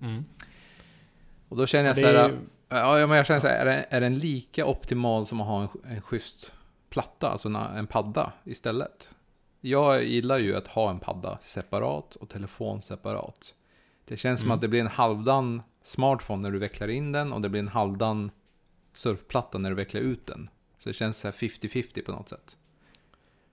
[0.00, 0.24] Mm.
[1.48, 2.38] Och då känner jag Det så här,
[2.68, 5.62] ja, men jag känner så här, är, den, är den lika optimal som att ha
[5.62, 6.52] en, en schysst
[6.90, 9.14] platta, alltså en, en padda istället?
[9.60, 13.54] Jag gillar ju att ha en padda separat och telefon separat.
[14.04, 14.54] Det känns som Mm.
[14.54, 17.68] att det blir en halvdan smartphone när du vecklar in den och det blir en
[17.68, 18.30] halvdan
[18.94, 20.48] surfplatta när du vecklar ut den.
[20.78, 22.56] Så det känns så här 50-50 på något sätt.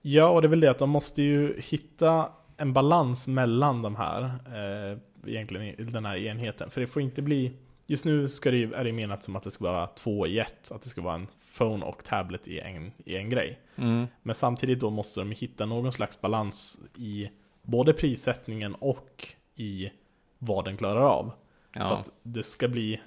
[0.02, 3.96] Ja, och det är väl det att de måste ju hitta en balans mellan de
[3.96, 6.70] här, eh, egentligen den här enheten.
[6.70, 7.52] För det får inte bli,
[7.86, 10.38] just nu ska det ju, är det menat som att det ska vara två i
[10.38, 11.26] ett, att det ska vara en
[11.58, 13.60] phone och tablet i en, i en grej.
[13.76, 14.06] Mm.
[14.22, 17.30] Men samtidigt då måste de hitta någon slags balans i
[17.62, 19.90] både prissättningen och i
[20.38, 21.32] vad den klarar av.
[21.74, 21.82] Ja.
[21.82, 23.00] Så att det ska bli,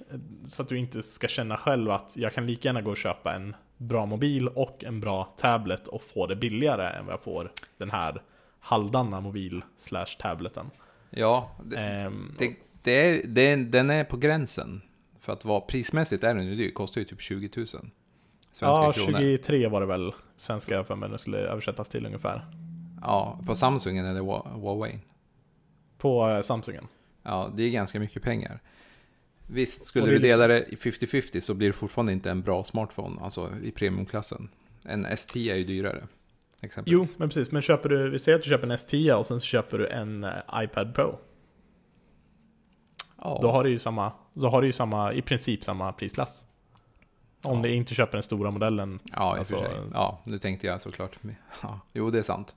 [0.46, 3.34] så att du inte ska känna själv att jag kan lika gärna gå och köpa
[3.34, 7.52] en bra mobil och en bra tablet och få det billigare än vad jag får
[7.78, 8.22] den här
[8.60, 10.70] halvdana mobil slash tableten.
[11.10, 14.82] ja, det, Ehm, Det, det är, det den är på gränsen.
[15.20, 16.70] För att vara prismässigt är den ju dyr.
[16.70, 17.90] Kostar ju typ 20 000 svenska
[18.66, 19.18] ja, kronor.
[19.18, 22.46] 23 var det väl svenska för mig det skulle översättas till ungefär.
[23.02, 24.98] Ja, på Samsungen eller Hua- Huawei.
[25.98, 26.86] På eh, Samsungen.
[27.26, 28.60] Ja, det är ganska mycket pengar.
[29.46, 32.64] Visst, skulle du liksom- dela det i 50-50 så blir det fortfarande inte en bra
[32.64, 34.48] smartphone, alltså i premiumklassen.
[34.84, 35.98] En S10 är ju dyrare.
[36.02, 37.18] Jo, Exempelvis.
[37.18, 37.50] men precis.
[37.52, 39.86] Men köper du, vi säger att du köper en S10 och sen så köper du
[39.88, 41.18] en eh, iPad Pro.
[43.22, 43.38] Ja.
[43.42, 46.46] Då har du ju samma, så har du ju samma, i princip samma prisklass.
[47.44, 47.62] Om Ja.
[47.62, 49.00] du inte köper den stora modellen.
[49.12, 49.64] Ja, Alltså-.
[49.92, 51.18] Ja, nu tänkte jag såklart.
[51.62, 52.54] Ja, jo, det är sant.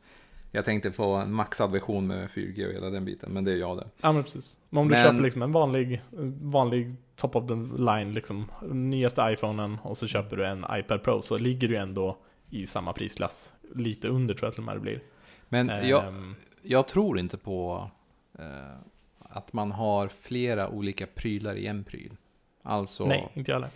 [0.51, 3.57] Jag tänkte få en maxad version med 4G och hela den biten, men det är
[3.57, 3.87] jag det.
[4.01, 4.59] Ja men precis.
[4.69, 6.01] Men om du Men- köper liksom en vanlig,
[6.41, 11.21] vanlig top of the line, liksom nyaste iPhonen och så köper du en iPad Pro
[11.21, 12.17] så ligger du ändå
[12.49, 13.51] i samma prisklass.
[13.75, 15.01] Lite under tror jag till och med det blir.
[15.49, 17.89] Men jag, Ehm, jag tror inte på
[18.39, 18.45] eh,
[19.19, 22.11] att man har flera olika prylar i en pryl.
[22.63, 23.69] Alltså nej, inte jag heller.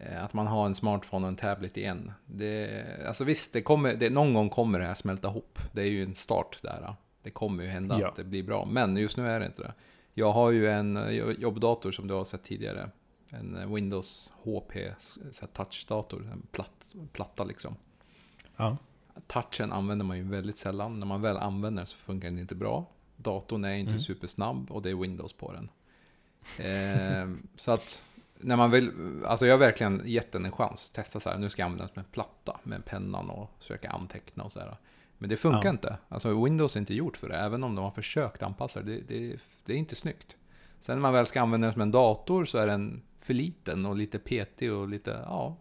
[0.00, 2.12] Eh, att man har en smartphone och en tablet i en.
[2.26, 5.58] Det, alltså visst, det kommer, det, någon gång kommer det här smälta ihop.
[5.72, 6.94] Det är ju en start där.
[7.22, 8.08] Det kommer ju hända Ja.
[8.08, 8.64] att det blir bra.
[8.64, 9.74] Men just nu är det inte det.
[10.14, 12.90] Jag har ju en eh, jobbdator som du har sett tidigare.
[13.30, 14.72] En eh, Windows HP
[15.52, 16.28] touchdator.
[16.32, 17.76] En platt, platta liksom.
[18.56, 18.76] Ja.
[19.26, 20.98] Touchen använder man ju väldigt sällan.
[21.00, 22.86] När man väl använder den så funkar den inte bra.
[23.16, 24.00] Datorn är inte Mm.
[24.00, 25.68] supersnabb och det är Windows på den.
[26.58, 28.04] Ehm, så att
[28.40, 28.92] när man vill,
[29.24, 30.90] alltså jag har verkligen gett den en chans.
[30.90, 33.90] Testa så här, nu ska jag använda den som en platta med pennan och försöka
[33.90, 34.76] anteckna och så här.
[35.18, 35.70] Men det funkar Ja.
[35.70, 35.96] inte.
[36.08, 39.00] Alltså Windows är inte gjort för det, även om de har försökt anpassa det.
[39.00, 40.36] Det, det, det är inte snyggt.
[40.80, 43.86] Sen när man väl ska använda den som en dator så är den för liten
[43.86, 45.56] och lite petig och lite, ja.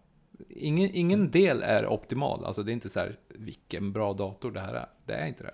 [0.50, 2.46] Ingen, ingen del är optimal.
[2.46, 4.90] Alltså det är inte så här, vilken bra dator det här är.
[5.06, 5.54] Det är inte det.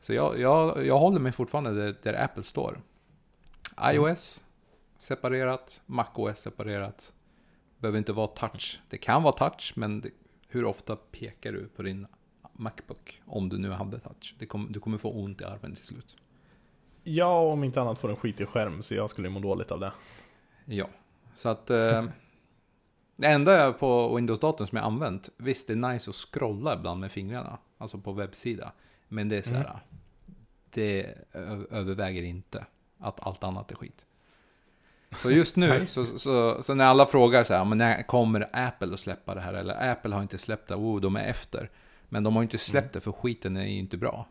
[0.00, 2.80] Så jag, jag, jag håller mig fortfarande där, där Apple står.
[3.92, 4.44] iOS
[4.98, 7.12] separerat, MacOS separerat.
[7.78, 8.80] Behöver inte vara touch.
[8.88, 10.10] Det kan vara touch, men det,
[10.48, 12.06] hur ofta pekar du på din
[12.52, 13.22] Macbook?
[13.26, 14.48] Om du nu hade touch.
[14.48, 16.16] Kom, du kommer få ont i armen till slut.
[17.02, 19.92] Ja, om inte annat får en skitig skärm så jag skulle må dåligt av det.
[20.64, 20.88] Ja,
[21.34, 21.70] så att...
[21.70, 22.04] Eh,
[23.16, 27.12] det enda på Windows-datorn som jag använt, visst det är nice att scrolla ibland med
[27.12, 28.72] fingrarna, alltså på webbsida.
[29.08, 29.78] Men det är så här, Mm.
[30.70, 31.14] det
[31.70, 32.66] överväger inte
[32.98, 34.06] att allt annat är skit.
[35.22, 35.86] Så just nu, Nej.
[35.86, 39.40] så, så, så när alla frågar så här, men när kommer Apple att släppa det
[39.40, 39.54] här?
[39.54, 41.70] Eller Apple har inte släppt det, oh, de är efter.
[42.08, 42.90] Men de har inte släppt Mm.
[42.92, 44.26] det för skiten är ju inte bra.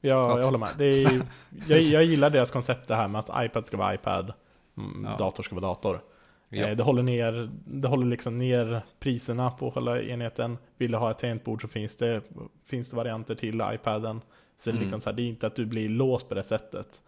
[0.00, 0.68] Jag, Så att- jag håller med.
[0.78, 1.22] Det är,
[1.68, 4.32] jag, jag gillar deras koncept det här med att iPad ska vara iPad,
[4.78, 5.16] mm, Ja.
[5.16, 6.00] dator ska vara dator.
[6.48, 6.66] Ja.
[6.66, 10.58] Eh, Det håller ner, det håller liksom ner priserna på själva enheten.
[10.78, 12.22] Vill du ha ett tangentbord så finns det,
[12.66, 14.20] finns det varianter till iPaden.
[14.58, 14.82] Så det, är Mm.
[14.82, 17.00] liksom så här, det är inte att du blir låst på det sättet.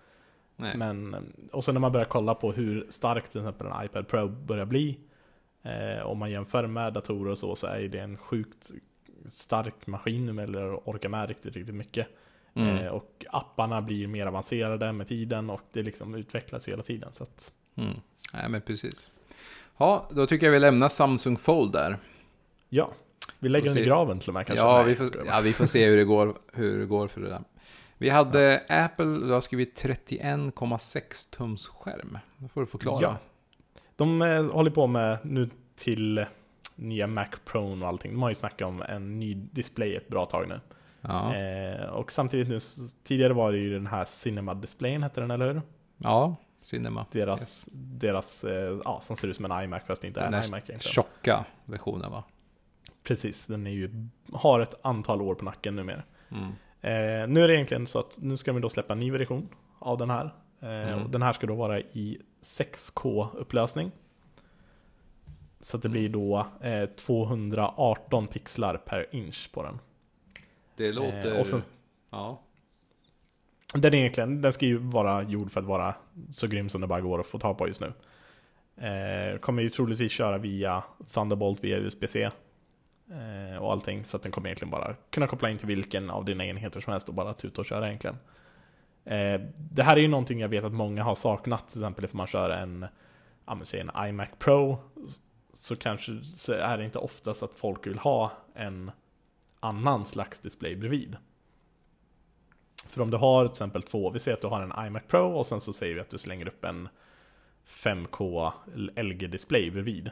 [0.56, 0.76] Nej.
[0.76, 1.16] Men,
[1.52, 4.64] och sen när man börjar kolla på hur stark till exempel en iPad Pro börjar
[4.64, 4.98] bli.
[5.62, 8.70] Eh, om man jämför med datorer och så, så är det en sjukt
[9.34, 12.06] stark maskin nu eller orkar med riktigt, riktigt mycket.
[12.54, 12.76] Mm.
[12.76, 17.08] Eh, och apparna blir mer avancerade med tiden och det liksom utvecklas hela tiden.
[17.12, 17.94] Så att, Mm.
[18.32, 19.10] Nej, men precis.
[19.76, 21.98] Ja, då tycker jag vi lämnar Samsung Fold där.
[22.68, 22.92] ja,
[23.38, 24.64] vi lägger den i graven till och med kanske.
[24.66, 27.20] Ja Nej, vi, får, ja, vi får se hur det går, hur det går för
[27.20, 27.40] det där.
[27.98, 32.18] Vi hade Apple, du har skrivit 31,6 tums skärm.
[32.36, 33.02] Det får du förklara.
[33.02, 33.16] Ja.
[33.96, 36.26] De eh, håller på med nu till
[36.74, 38.12] nya Mac Pro och allting.
[38.12, 40.60] De har ju snackat om en ny display ett bra tag nu.
[41.00, 42.58] Ja, Eh, och samtidigt nu,
[43.04, 45.62] tidigare var det ju den här Cinema-displayen, hette den eller hur?
[45.98, 47.06] ja Cinema.
[47.12, 47.68] Deras, Yes.
[47.72, 50.40] deras eh, ja, som ser ut som en iMac fast det inte är Den en
[50.40, 50.80] där iMac egentligen.
[50.80, 52.24] tjocka versionen va?
[53.02, 56.02] Precis, den är ju, har ett antal år på nacken numera.
[56.30, 56.52] Mm.
[56.80, 59.48] Eh, nu är det egentligen så att nu ska vi då släppa en ny version
[59.78, 60.24] av den här.
[60.60, 61.10] Eh, Mm.
[61.10, 63.90] den här ska då vara i 6K-upplösning.
[65.60, 69.78] Så att det blir då eh, 218 pixlar per inch på den.
[70.76, 71.34] Det låter...
[71.34, 71.62] Eh, och sen,
[72.10, 72.40] Ja.
[73.74, 75.94] den, är egentligen, den ska ju vara gjord för att vara
[76.32, 77.92] så grym som det bara går att få tag på just nu.
[78.86, 82.30] Eh, kommer ju troligtvis köra via Thunderbolt via USB-C.
[83.10, 84.04] Eh, och allting.
[84.04, 86.92] Så att den kommer egentligen bara kunna koppla in till vilken av dina enheter som
[86.92, 88.16] helst och bara tuta och köra egentligen.
[89.04, 91.68] Eh, det här är ju någonting jag vet att många har saknat.
[91.68, 92.86] Till exempel om man kör en,
[93.64, 94.78] säg en iMac Pro.
[95.52, 98.90] Så kanske så är det inte oftast att folk vill ha en
[99.60, 101.16] annan slags display bredvid.
[102.88, 105.38] För om du har till exempel två, vi säger att du har en iMac Pro
[105.38, 106.88] och sen så säger vi att du slänger upp en
[107.66, 108.52] 5K
[108.96, 110.10] LG-display bredvid.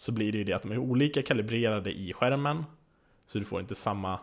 [0.00, 2.64] Så blir det ju det att de är olika kalibrerade i skärmen.
[3.26, 4.20] Så du får inte samma,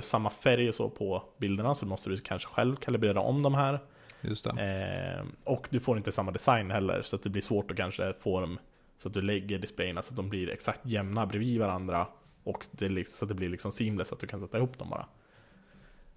[0.00, 3.78] samma färg och så på bilderna, så måste du kanske själv kalibrera om de här.
[4.20, 4.46] Just.
[4.46, 8.12] Eh, och du får inte samma design heller, så att det blir svårt att kanske
[8.12, 8.58] få dem
[8.98, 12.06] så att du lägger displayerna så att de blir exakt jämna bredvid varandra.
[12.42, 14.90] Och det, så att det blir liksom seamless, så att du kan sätta ihop dem
[14.90, 15.06] bara.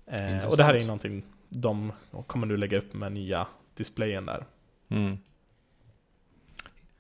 [0.06, 1.92] Eh, och det här är ju någonting de
[2.28, 4.46] kommer nu lägga upp med nya displayen där.
[4.90, 5.18] Mm.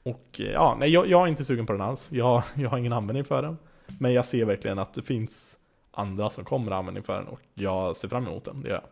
[0.10, 2.08] Och eh, ja, nej, jag, jag är inte sugen på den alls.
[2.12, 3.58] Jag, jag har ingen användning för den.
[4.00, 5.58] Men jag ser verkligen att det finns
[5.92, 8.76] andra som kommer ha användning för den och jag ser fram emot den, det gör
[8.76, 8.84] jag.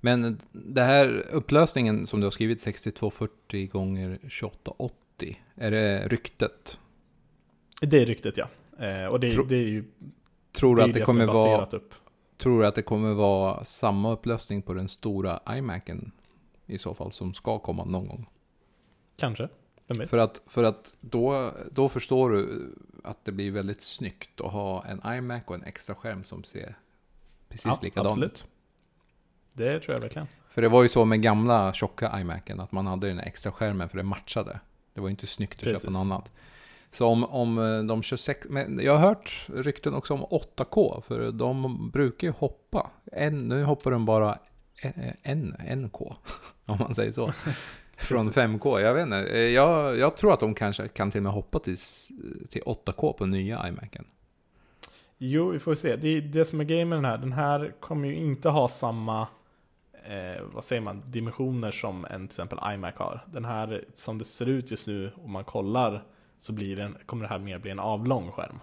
[0.00, 6.78] Men det här upplösningen som du har skrivit 6240 gånger 2880 är det ryktet?
[7.80, 8.46] Det är ryktet ja.
[8.86, 9.84] Eh, och det, Tro- det är ju
[10.52, 11.94] Tror du att det som kommer vara upp.
[12.38, 16.12] Tror du att det kommer vara samma upplösning på den stora iMacen
[16.66, 18.26] i så fall som ska komma någon gång?
[19.16, 19.48] Kanske?
[19.88, 22.74] För att, för att då, då förstår du
[23.04, 26.76] att det blir väldigt snyggt att ha en iMac och en extra skärm som ser
[27.48, 28.32] precis Ja, likadan absolut.
[28.32, 28.46] ut.
[29.52, 30.28] Det tror jag verkligen.
[30.50, 33.88] För det var ju så med gamla tjocka iMacen att man hade den extra skärmen
[33.88, 34.60] för det matchade.
[34.94, 35.82] Det var ju inte snyggt att Precis.
[35.82, 36.32] köpa något annat.
[36.92, 41.32] Så om, om eh, de 26, men jag har hört rykten också om 8K, för
[41.32, 42.90] de brukar ju hoppa.
[43.12, 44.38] En, nu hoppar de bara
[44.82, 46.14] en, en, en K,
[46.66, 47.32] om man säger så.
[47.96, 49.16] Från 5K, jag vet inte.
[49.26, 51.76] Eh, Jag, jag tror att de kanske kan till och med hoppa till,
[52.48, 54.04] till 8K på nya iMacen.
[55.18, 55.96] Jo, vi får se.
[55.96, 57.18] Det är det som är grejen med den här.
[57.18, 59.20] Den här kommer ju inte ha samma,
[60.04, 63.24] eh, vad säger man, dimensioner som en till exempel iMac har.
[63.26, 66.02] Den här, som det ser ut just nu, om man kollar,
[66.38, 68.58] så blir den, kommer det här mer bli en avlång skärm.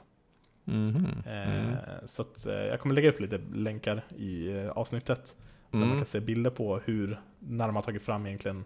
[0.66, 1.06] Mhm.
[1.26, 1.76] Eh, Mm.
[2.06, 5.36] Så att, eh, jag kommer lägga upp lite länkar i avsnittet.
[5.72, 5.98] Där man Mm.
[6.00, 8.66] kan se bilder på hur, när de har tagit fram egentligen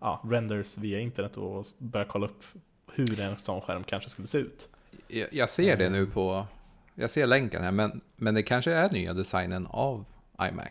[0.00, 2.44] ja, renders via internet och börja kolla upp
[2.92, 4.68] hur en sån skärm kanske skulle se ut.
[5.08, 6.46] Jag, jag ser det nu på...
[6.94, 10.04] Jag ser länken här, men, men det kanske är nya designen av
[10.42, 10.68] iMac.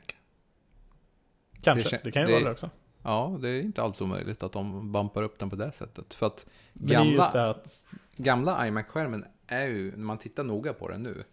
[1.62, 2.70] Kanske, Det det, kan ju det- vara det också.
[3.04, 6.14] Ja, det är inte alls omöjligt att de bumpar upp den på det sättet.
[6.14, 11.24] För att gamla, att, gamla iMac-skärmen är ju, när man tittar noga på den nu,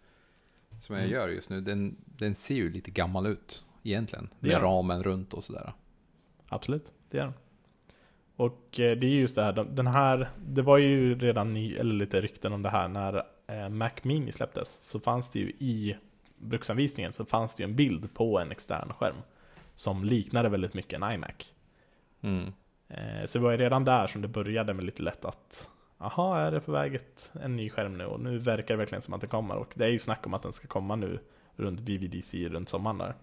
[0.81, 1.13] som jag Mm.
[1.13, 4.29] gör just nu, den, den ser ju lite gammal ut egentligen.
[4.39, 5.73] Med gör ramen runt och sådär.
[6.49, 7.33] absolut, det är den.
[8.35, 11.75] Och eh, det är just det här, de- den här, det var ju redan ny,
[11.75, 14.83] eller lite rykten om det här när eh, Mac Mini släpptes.
[14.83, 15.97] Så fanns det ju i
[16.37, 19.15] bruksanvisningen så fanns det ju en bild på en extern skärm.
[19.75, 21.53] Som liknade väldigt mycket en iMac.
[22.21, 22.53] Mm.
[22.89, 25.69] Eh, Så det var ju redan där som det började med lite lätt att
[25.99, 28.05] Jaha, är det på väg ett, en ny skärm nu?
[28.05, 29.55] Och nu verkar det verkligen som att det kommer.
[29.55, 31.19] Och det är ju snack om att den ska komma nu
[31.55, 33.13] runt VVDC runt sommaren där.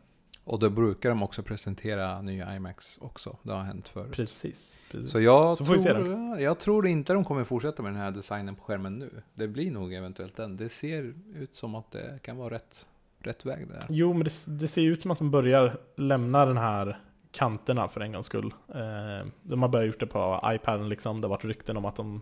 [0.44, 3.36] Och då brukar de också presentera nya iMacs också.
[3.42, 4.12] Det har hänt förut.
[4.12, 4.82] Precis.
[4.90, 5.10] precis.
[5.10, 8.00] Så jag, Så får vi se tror, jag tror inte de kommer fortsätta med den
[8.00, 9.22] här designen på skärmen nu.
[9.34, 10.56] Det blir nog eventuellt den.
[10.56, 12.86] Det ser ut som att det kan vara rätt,
[13.18, 13.84] rätt väg där.
[13.88, 17.88] Jo, men det, det ser ju ut som att de börjar lämna den här kanterna
[17.88, 18.54] för en gångs skull.
[18.68, 21.20] Eh, de har börjat gjort det på iPaden liksom.
[21.20, 22.20] Det har varit rykten om att de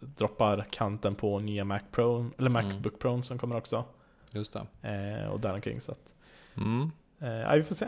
[0.00, 3.84] droppar kanten på nya Mac Pro, eller Macbook Pro som kommer också.
[4.32, 4.88] Just det.
[5.22, 6.12] Eh, och däromkring så att,
[6.54, 6.90] Mm.
[7.22, 7.86] Eh, vi får se.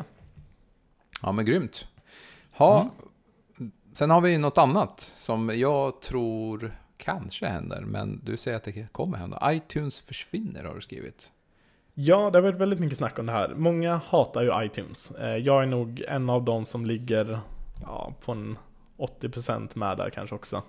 [1.23, 1.87] Ja, men grymt.
[2.53, 3.73] Ha, Mm.
[3.93, 8.93] Sen har vi något annat som jag tror kanske händer, men du säger att det
[8.93, 9.53] kommer hända.
[9.53, 11.33] iTunes försvinner har du skrivit.
[11.95, 13.55] Ja, det har varit väldigt mycket snack om det här.
[13.57, 15.11] Många hatar ju iTunes.
[15.11, 17.41] Eh, Jag är nog en av de som ligger
[17.83, 18.59] ja, på en
[18.99, 20.63] 80% med där kanske också.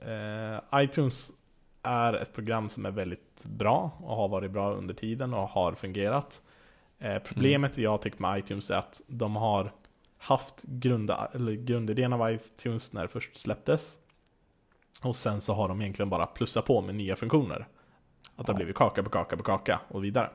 [0.00, 1.32] Eh, iTunes
[1.82, 5.72] är ett program som är väldigt bra och har varit bra under tiden och har
[5.72, 6.42] fungerat.
[7.00, 9.72] Eh, Problemet jag tycker med iTunes är att de har
[10.18, 13.98] haft grunda, eller grundidén av iTunes när det först släpptes.
[15.02, 17.66] Och sen så har de egentligen bara plussat på med nya funktioner.
[18.36, 20.30] Att det har blivit kaka på kaka på kaka och vidare.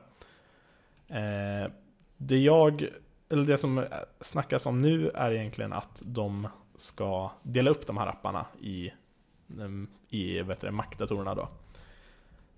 [1.08, 1.70] Eh,
[2.16, 2.88] det jag,
[3.28, 3.84] eller det som
[4.20, 8.90] snackas om nu är egentligen att de ska dela upp de här apparna i,
[10.08, 11.48] i vet du, Mac-datorerna då.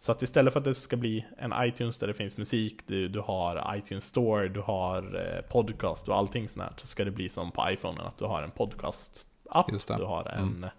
[0.01, 3.09] Så att istället för att det ska bli en iTunes där det finns musik, du,
[3.09, 4.99] du har iTunes Store, du har
[5.37, 8.25] eh, podcast och allting sånt här, så ska det bli som på iPhone, att du
[8.25, 9.67] har en podcast-app,
[9.99, 10.71] du har en, Mm.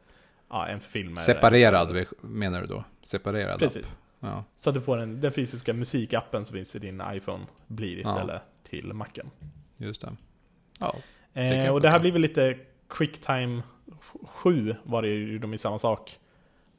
[0.49, 1.21] ja, en filmer.
[1.21, 2.83] Separerad menar du då?
[3.01, 3.59] Separerad app.
[3.59, 3.97] Precis.
[4.19, 7.97] Ja, Så att du får en, den fysiska musikappen som finns i din iPhone blir
[7.99, 9.29] istället till Macen.
[9.77, 10.15] just det.
[10.79, 10.95] Ja,
[11.33, 12.57] Eh, och det här blir väl lite
[12.87, 13.61] Quicktime
[14.23, 16.19] 7 var det ju de i samma sak.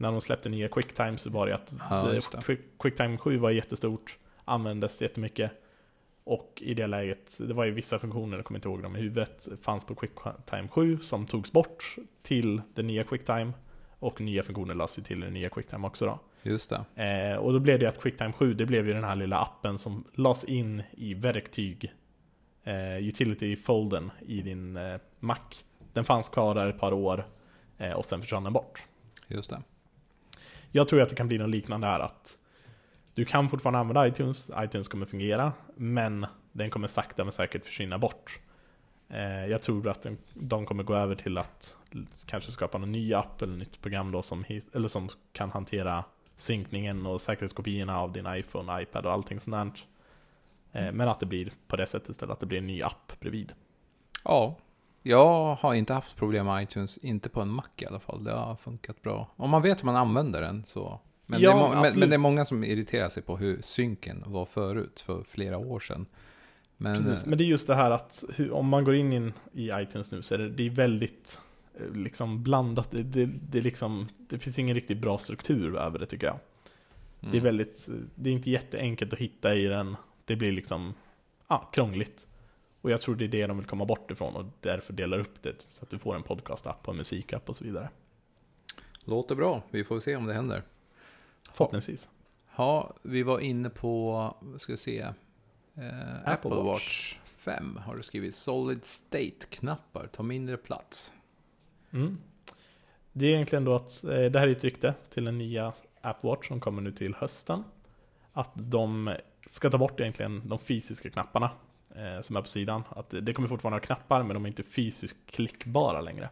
[0.01, 2.43] När de släppte nya Quicktime så var det att Ja, det.
[2.43, 5.51] Quick, Quicktime 7 var jättestort, användes jättemycket.
[6.25, 9.01] Och i det läget, det var ju vissa funktioner, jag kommer inte ihåg dem i
[9.01, 13.53] huvudet, fanns på Quicktime 7 som togs bort till det nya Quicktime.
[13.99, 16.21] Och nya funktioner lades ju till det nya Quicktime också då.
[16.43, 17.05] just det.
[17.05, 19.79] Eh, och då blev det att Quicktime 7, det blev ju den här lilla appen
[19.79, 21.93] som lades in i verktyg,
[22.65, 25.39] eh, utility-folden i din eh, Mac.
[25.93, 27.27] Den fanns kvar där ett par år
[27.79, 28.85] eh, och sen försvann den bort.
[29.27, 29.63] Just det.
[30.73, 32.39] Jag tror att det kan bli något liknande här att
[33.15, 37.99] du kan fortfarande använda iTunes, iTunes kommer fungera, men den kommer sakta men säkert försvinna
[37.99, 38.41] bort.
[39.09, 41.77] Eh, jag tror att de kommer gå över till att
[42.27, 44.45] kanske skapa någon ny app eller nytt program då som,
[44.75, 46.05] eller som kan hantera
[46.37, 49.75] synkningen och säkerhetskopiorna av din iPhone, iPad och allting sånt
[50.73, 50.81] där.
[50.81, 53.13] Eh, men att det blir på det sättet istället, att det blir en ny app
[53.21, 53.53] bredvid.
[54.25, 54.57] Ja,
[55.03, 58.25] jag har inte haft problem med iTunes, inte på en Mac i alla fall.
[58.25, 59.29] Det har funkat bra.
[59.37, 61.01] Om man vet hur man använder den så.
[61.27, 64.25] Men, Ja, det, är men, men det är många som irriterar sig på hur synken
[64.27, 66.07] var förut, för flera år sedan.
[66.77, 69.33] Men, Precis, men det är just det här att hur, om man går in in
[69.53, 71.39] i iTunes nu så är det, det är väldigt
[71.75, 72.91] eh, liksom blandat.
[72.91, 76.39] Det, det, det, liksom, det finns ingen riktigt bra struktur över det tycker jag.
[77.21, 79.97] mm, Det är väldigt, det är inte jätteenkelt att hitta i den.
[80.25, 80.95] Det blir liksom
[81.49, 82.27] ja, krångligt.
[82.81, 85.43] Och jag tror det är det de vill komma bort ifrån och därför delar upp
[85.43, 87.89] det så att du får en podcast-app och en musikapp och så vidare.
[89.05, 90.63] Låter bra, vi får se om det händer.
[91.53, 92.09] Förhoppningsvis.
[92.57, 94.99] Ja, vi var inne på, vad ska vi se,
[95.75, 96.65] eh, Apple, Watch.
[96.65, 98.35] Watch 5 har du skrivit.
[98.35, 101.13] Solid State-knappar tar mindre plats.
[101.91, 102.19] Mm.
[103.13, 106.31] Det är egentligen då att, eh, det här är ett rykte till den nya Apple
[106.31, 107.65] Watch som kommer nu till hösten.
[108.33, 109.17] Att de
[109.47, 111.51] ska ta bort egentligen de fysiska knapparna
[111.97, 112.83] eh, som är på sidan.
[112.89, 116.29] Att det- kommer fortfarande ha knappar men de är inte fysiskt klickbara längre.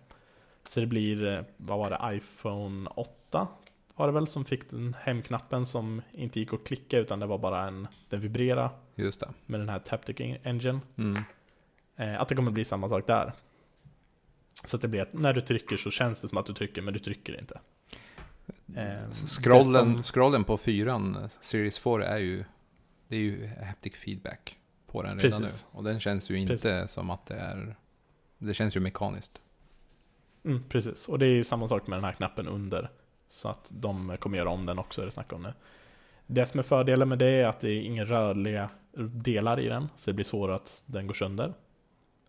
[0.62, 3.48] Så det blir, eh, vad var det, iPhone 8
[3.94, 7.38] var det väl som fick den hemknappen som inte gick att klicka utan det var
[7.38, 9.28] bara en, den vibrera Just det.
[9.46, 10.80] med den här Taptic Engine.
[10.98, 11.22] Mm.
[11.96, 13.32] Eh, att det kommer bli samma sak där.
[14.64, 16.82] Så att det blir att när du trycker så känns det som att du trycker
[16.82, 17.60] men du trycker inte.
[18.76, 22.44] Eh, Scrollen, som- scrollen på 4, Series 4 är ju,
[23.08, 24.57] det är ju haptic feedback
[24.92, 25.64] på den redan Precis.
[25.72, 25.78] nu.
[25.78, 26.90] Och den känns ju inte Precis.
[26.92, 27.76] som att det är,
[28.38, 29.40] det känns ju mekaniskt.
[30.44, 32.90] Mm, precis, och det är ju samma sak med den här knappen under.
[33.28, 35.52] Så att de kommer göra om den också, är det snack om nu.
[36.26, 38.70] Det som är fördelen med det är att det är inga rörliga
[39.12, 41.54] delar i den, så det blir svårare att den går sönder.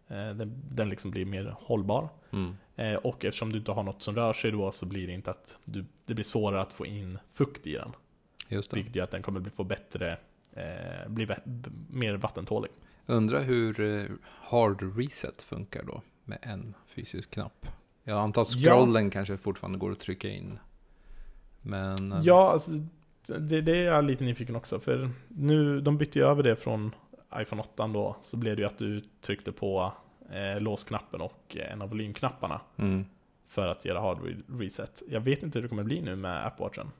[0.07, 2.09] Eh, Den, den liksom blir mer hållbar.
[2.31, 2.55] Mm.
[2.75, 5.31] Eh, Och eftersom du inte har något som rör sig då så blir det inte
[5.31, 7.91] att du, det blir svårare att få in fukt i den.
[8.47, 8.75] Just det.
[8.75, 10.17] Vilket gör att den kommer bli, få bättre,
[10.53, 11.27] eh, bli
[11.89, 12.71] mer vattentålig.
[13.05, 17.65] Undrar hur eh, hard reset funkar då med en fysisk knapp.
[18.03, 18.69] Jag antar att Ja.
[18.71, 20.59] scrollen kanske fortfarande går att trycka in.
[21.61, 22.71] Men eh, Ja, alltså,
[23.39, 24.79] det, det är jag lite nyfiken också.
[24.79, 26.95] För nu, de bytte ju över det från
[27.35, 28.15] iPhone 8 då.
[28.23, 29.93] Så blev det ju att du tryckte på
[30.31, 32.61] eh, låsknappen och eh, en av volymknapparna.
[32.77, 33.05] mm,
[33.47, 35.03] För att göra hard re- reset.
[35.09, 36.91] Jag vet inte hur det kommer bli nu med Apple Watchen.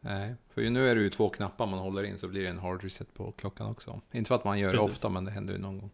[0.00, 2.48] Nej, för ju nu är det ju två knappar man håller in så blir det
[2.48, 4.00] en hard reset på klockan också.
[4.12, 4.92] Inte för att man gör det Precis.
[4.92, 5.90] ofta men det händer ju någon gång.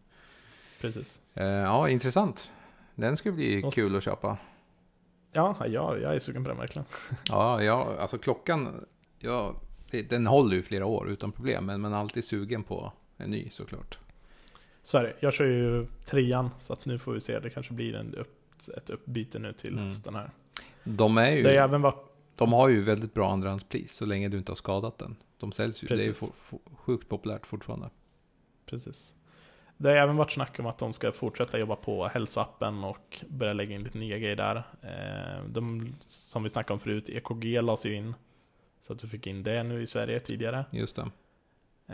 [0.81, 1.21] Precis.
[1.33, 2.51] Eh, ja, intressant.
[2.95, 4.37] Den skulle bli Och- kul att köpa.
[5.31, 6.85] Ja, ja, jag är sugen på den verkligen.
[7.29, 8.85] Ja, ja alltså klockan,
[9.19, 9.53] ja,
[9.91, 11.65] det- den håller ju flera år utan problem.
[11.65, 13.99] Men man är alltid sugen på en ny såklart.
[14.83, 15.13] Så är det.
[15.19, 16.49] Jag kör ju trean.
[16.59, 17.39] Så att nu får vi se.
[17.39, 18.37] Det kanske blir en upp,
[18.77, 19.83] ett uppbyte nu till Mm.
[19.85, 20.31] hösten här.
[20.83, 21.43] De är ju...
[21.43, 21.95] Det är även var,
[22.35, 25.15] De har ju väldigt bra andrahandspris så länge du inte har skadat den.
[25.37, 26.19] De säljs ju, det är ju Precis.
[26.19, 27.89] for, for, sjukt populärt fortfarande.
[28.65, 29.13] Precis.
[29.77, 33.53] Det har även varit snack om att de ska fortsätta jobba på hälsoappen och börja
[33.53, 34.55] lägga in lite nya grejer där.
[34.81, 38.13] Eh, de, som vi snackade om förut, EKG lades ju in.
[38.81, 40.65] Så att du fick in det nu i Sverige tidigare.
[40.71, 41.09] Just det.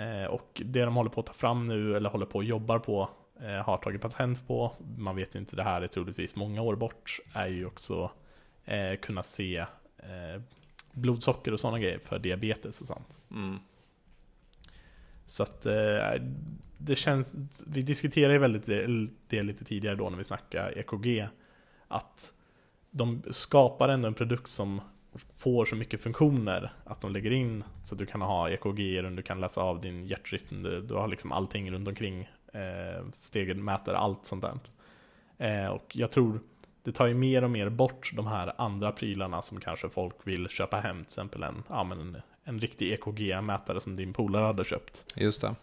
[0.01, 2.79] Eh, och det de håller på att ta fram nu, eller håller på och jobbar
[2.79, 3.09] på,
[3.41, 7.19] eh, har tagit patent på, man vet inte, det här är troligtvis många år bort,
[7.33, 8.11] är ju också
[9.01, 9.65] kunna se
[10.01, 10.41] eh,
[10.91, 13.17] blodsocker och sådana grejer för diabetes och sånt.
[13.31, 13.59] Mm.
[15.25, 16.21] Så att eh,
[16.77, 17.35] det känns,
[17.67, 21.27] vi diskuterade ju väldigt det, det lite tidigare då när vi snackade EKG,
[21.87, 22.33] att
[22.91, 24.81] de skapar ändå en produkt som
[25.35, 29.21] får så mycket funktioner att de lägger in så att du kan ha EKG, du
[29.21, 34.25] kan läsa av din hjärtrytm, du, du har liksom allting runt omkring, eh, stegenmätare, allt
[34.25, 34.59] sånt där.
[35.37, 36.39] Eh, och jag tror
[36.83, 40.49] det tar ju mer och mer bort de här andra prylarna som kanske folk vill
[40.49, 44.63] köpa hem, till exempel en, ja, men en, en riktig EKG-mätare som din polare hade
[44.63, 45.05] köpt.
[45.15, 45.55] Just det.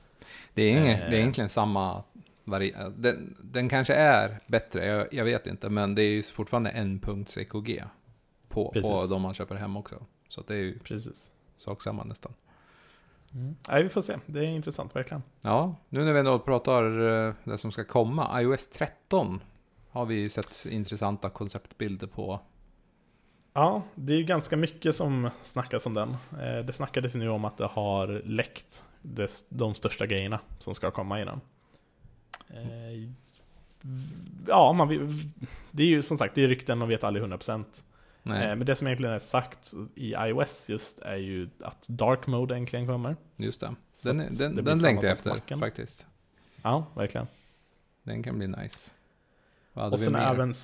[0.55, 1.11] Det är, inget, Eh.
[1.11, 2.03] det är egentligen samma
[2.45, 6.71] vari- den, den kanske är bättre, jag, jag vet inte, men det är ju fortfarande
[6.71, 7.83] en punkts EKG
[8.49, 9.97] på, på de man köper hem också.
[10.29, 11.31] Så det är ju Precis.
[11.57, 12.33] sak samma nästan.
[13.69, 14.17] Nej, vi får se.
[14.27, 15.23] Det är intressant verkligen.
[15.41, 16.85] Ja, nu när vi ändå pratar
[17.29, 19.41] eh, det som ska komma, iOS 13
[19.91, 22.41] har vi ju sett intressanta konceptbilder på.
[23.53, 26.09] Ja, det är ju ganska mycket som snackas om den.
[26.41, 28.85] Eh, Det snackades nu om att det har läckt
[29.49, 31.41] de största grejerna som ska komma i den.
[32.49, 33.11] Eh,
[34.47, 34.89] Ja, man
[35.71, 37.65] det är ju som sagt, det är rykten, man vet aldrig 100%.
[38.23, 42.27] Nej, Eh, Men det som egentligen är sagt i iOS just är ju att Dark
[42.27, 43.17] Mode äntligen kommer.
[43.37, 43.75] just det.
[44.03, 45.61] Den, den, den längtar jag efter Macen.
[45.61, 46.07] faktiskt.
[46.63, 47.27] Ja, verkligen.
[48.03, 48.91] Den kan bli nice.
[49.93, 50.55] Och sen även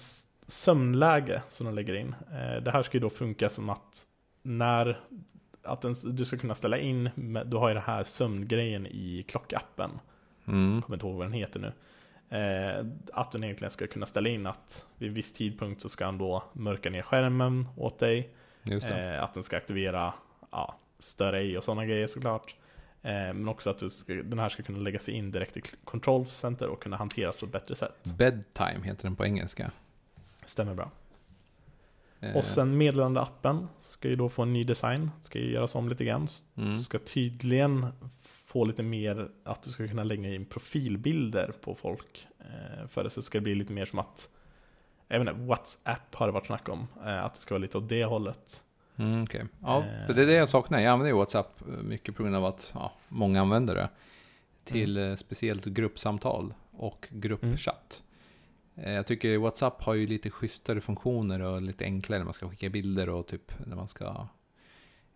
[0.47, 2.15] sömnläge som de lägger in.
[2.33, 4.03] Eh, Det här ska ju då funka som att
[4.43, 5.01] när
[5.63, 7.11] att den, du ska kunna ställa in,
[7.47, 9.91] du har ju det här sömngrejen i klockappen,
[10.47, 10.83] Mm.
[10.83, 11.73] kommer inte ihåg vad den heter nu.
[12.39, 16.05] Eh, att du egentligen ska kunna ställa in att vid en viss tidpunkt så ska
[16.05, 18.31] han då mörka ner skärmen åt dig.
[19.17, 20.15] Eh, att den ska aktivera
[20.51, 22.55] ja, större i och sådana grejer såklart.
[23.05, 26.27] Eh, men också att ska, den här ska kunna lägga sig in direkt i Control
[26.27, 28.05] Center och kunna hanteras på ett bättre sätt.
[28.19, 29.71] Bedtime heter den på engelska.
[30.45, 30.91] Stämmer bra.
[32.21, 35.89] Eh, Och sen meddelandeappen ska ju då få en ny design, ska ju göras om
[35.89, 36.29] lite grann.
[36.57, 36.77] mm.
[36.77, 37.87] Ska tydligen
[38.25, 42.27] få lite mer att du ska kunna lägga in profilbilder på folk.
[42.41, 44.29] Eh, för det så ska det bli lite mer som att,
[45.09, 46.87] jag vet inte, WhatsApp har det varit snack om.
[47.05, 48.64] Eh, att det ska vara lite åt det hållet.
[48.97, 49.45] Mm, okej.
[49.63, 50.07] Ja, Eh.
[50.07, 50.81] för det är det jag saknar.
[50.81, 53.89] Jag använder WhatsApp mycket på grund av att ja, många använder det.
[54.65, 55.11] Till Mm.
[55.11, 58.03] eh, speciellt gruppsamtal och gruppchatt.
[58.75, 62.49] Eh, Jag tycker WhatsApp har ju lite schysstare funktioner och lite enklare när man ska
[62.49, 64.27] skicka bilder och typ när man ska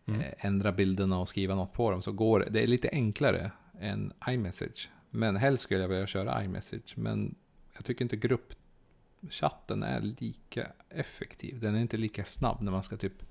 [0.06, 0.22] Mm.
[0.38, 2.02] ändra bilderna och skriva något på dem.
[2.02, 3.50] Så går det, det är lite enklare
[3.80, 4.90] än iMessage.
[5.10, 6.92] Men helst skulle jag vilja köra iMessage.
[6.96, 7.34] Men
[7.74, 11.60] jag tycker inte gruppchatten är lika effektiv.
[11.60, 13.22] Den är inte lika snabb när man ska typ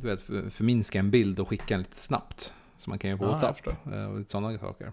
[0.00, 2.54] du vet, för- förminska en bild och skicka den lite snabbt.
[2.76, 3.66] Som man kan göra på jag WhatsApp.
[3.92, 4.92] eh, Och sådana saker.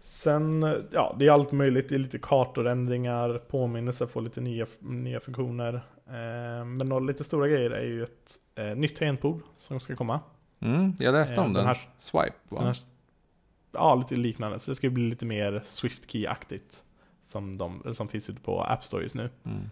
[0.00, 1.88] Sen, eh, ja, det är allt möjligt.
[1.88, 5.74] Det är lite kartorändringar, påminnelser, får lite nya, nya funktioner.
[6.06, 10.20] Eh, men några lite stora grejer är ju ett eh, nytt tangentbord som ska komma.
[10.60, 11.54] Mm, jag läste Eh, om den.
[11.54, 12.58] den här- Swipe va?
[12.58, 12.76] Den här,
[13.72, 14.58] ja, lite liknande.
[14.58, 16.82] Så det ska bli lite mer Swift Key-aktigt.
[17.24, 19.30] Som, de, som finns ute på App Store just nu.
[19.44, 19.70] Mm.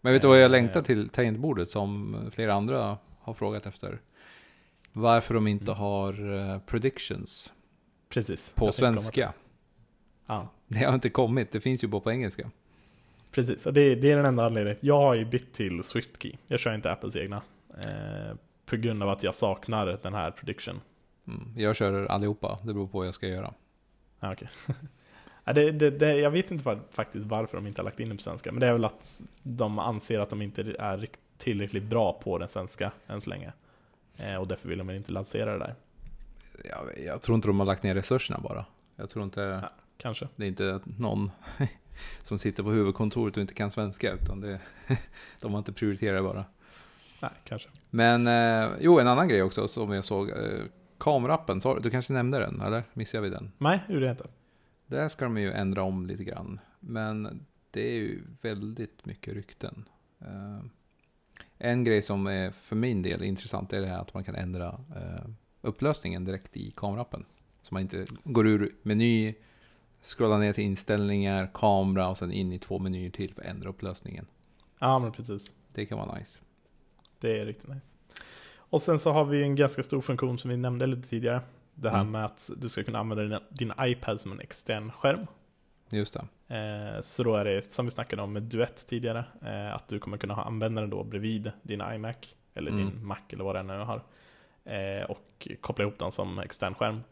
[0.00, 4.00] Men vet du vad jag Eh, längtar till tangentbordet som flera andra har frågat efter?
[4.92, 5.76] Varför de inte Mm.
[5.76, 7.52] har eh, predictions
[8.08, 8.52] Precis.
[8.54, 9.32] på svenska.
[10.26, 12.50] Ja, Det har inte kommit, det finns ju bara på engelska.
[13.30, 13.66] precis.
[13.66, 14.78] Och det, det är den enda anledningen.
[14.80, 16.32] Jag har ju bytt till Swift Key.
[16.46, 17.42] Jag kör inte Apples egna.
[17.84, 18.36] Eh,
[18.66, 20.80] på grund av att jag saknar den här prediction.
[21.26, 21.52] Mm.
[21.56, 23.54] Jag kör allihopa, det beror på vad jag ska göra.
[24.20, 24.48] Ja, okej.
[25.50, 28.08] Ja, det, det, det, jag vet inte var, faktiskt varför de inte har lagt in
[28.08, 28.52] det på svenska.
[28.52, 31.06] Men det är väl att de anser att de inte är
[31.38, 33.52] tillräckligt bra på den svenska än så länge.
[34.16, 35.74] Eh, och därför vill de inte lansera det där.
[36.64, 38.64] Jag, jag tror inte de har lagt ner resurserna bara.
[38.96, 40.28] Jag tror inte, Kanske.
[40.36, 41.30] det är inte någon
[42.22, 44.60] som sitter på huvudkontoret och inte kan svenska, utan det,
[45.40, 46.44] de har inte prioriterat bara.
[47.22, 47.68] Nej, kanske.
[47.90, 50.30] Men, eh, jo, en annan grej också som jag såg.
[50.30, 50.36] Eh,
[50.98, 53.52] kamerappen, du kanske nämnde den, eller missade vi den?
[53.58, 54.24] Nej, gjorde jag inte.
[54.90, 56.60] Där ska de ju ändra om lite grann.
[56.80, 59.88] Men det är ju väldigt mycket rykten.
[60.18, 60.60] Eh,
[61.58, 64.80] en grej som är för min del intressant är det här att man kan ändra
[64.96, 65.30] eh,
[65.60, 67.24] upplösningen direkt i kamerappen.
[67.62, 69.34] Så man inte går ur meny,
[70.02, 73.68] scrollar ner till inställningar, kamera och sen in i två menyer till för att ändra
[73.68, 74.26] upplösningen.
[74.78, 75.54] Ja, men precis.
[75.72, 76.42] Det kan vara nice.
[77.20, 77.86] Det är riktigt nice.
[78.52, 81.42] Och sen så har vi en ganska stor funktion som vi nämnde lite tidigare.
[81.74, 82.10] Det här Mm.
[82.12, 85.26] med att du ska kunna använda din, din iPad som en extern skärm.
[85.90, 86.14] Just
[86.46, 86.54] det.
[86.56, 89.98] Eh, så då är det som vi snackade om med Duett tidigare, eh, att du
[89.98, 92.16] kommer kunna ha användaren då bredvid din iMac,
[92.54, 92.84] eller Mm.
[92.90, 94.02] din Mac eller vad det är nu har.
[94.64, 97.02] Eh, och koppla ihop den som extern skärm.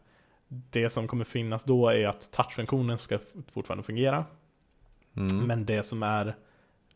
[0.47, 3.19] Det som kommer finnas då är att touchfunktionen ska
[3.51, 4.25] fortfarande fungera.
[5.15, 5.37] Mm.
[5.47, 6.35] Men det som är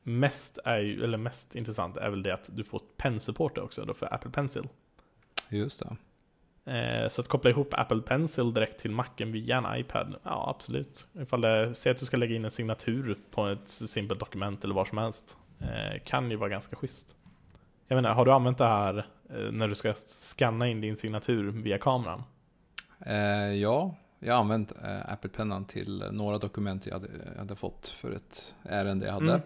[0.04, 3.94] mest, är ju, eller mest intressant är väl det att du får pen-support också då
[3.94, 4.68] för Apple Pencil.
[5.50, 5.96] Just det.
[6.66, 11.08] Eh, så att koppla ihop Apple Pencil direkt till Macen via en iPad, ja absolut.
[11.14, 14.76] Ifall det, säg att du ska lägga in en signatur på ett simpelt dokument eller
[14.76, 15.38] vad som helst.
[15.60, 17.08] Eh, kan ju vara ganska schysst.
[17.88, 21.52] Jag menar, har du använt det här eh, när du ska scanna in din signatur
[21.52, 22.24] via kameran?
[23.06, 24.74] Eh, ja, jag har använt
[25.06, 29.34] Apple-pennan till några dokument jag hade, jag hade fått för ett ärende jag hade.
[29.34, 29.42] Mm.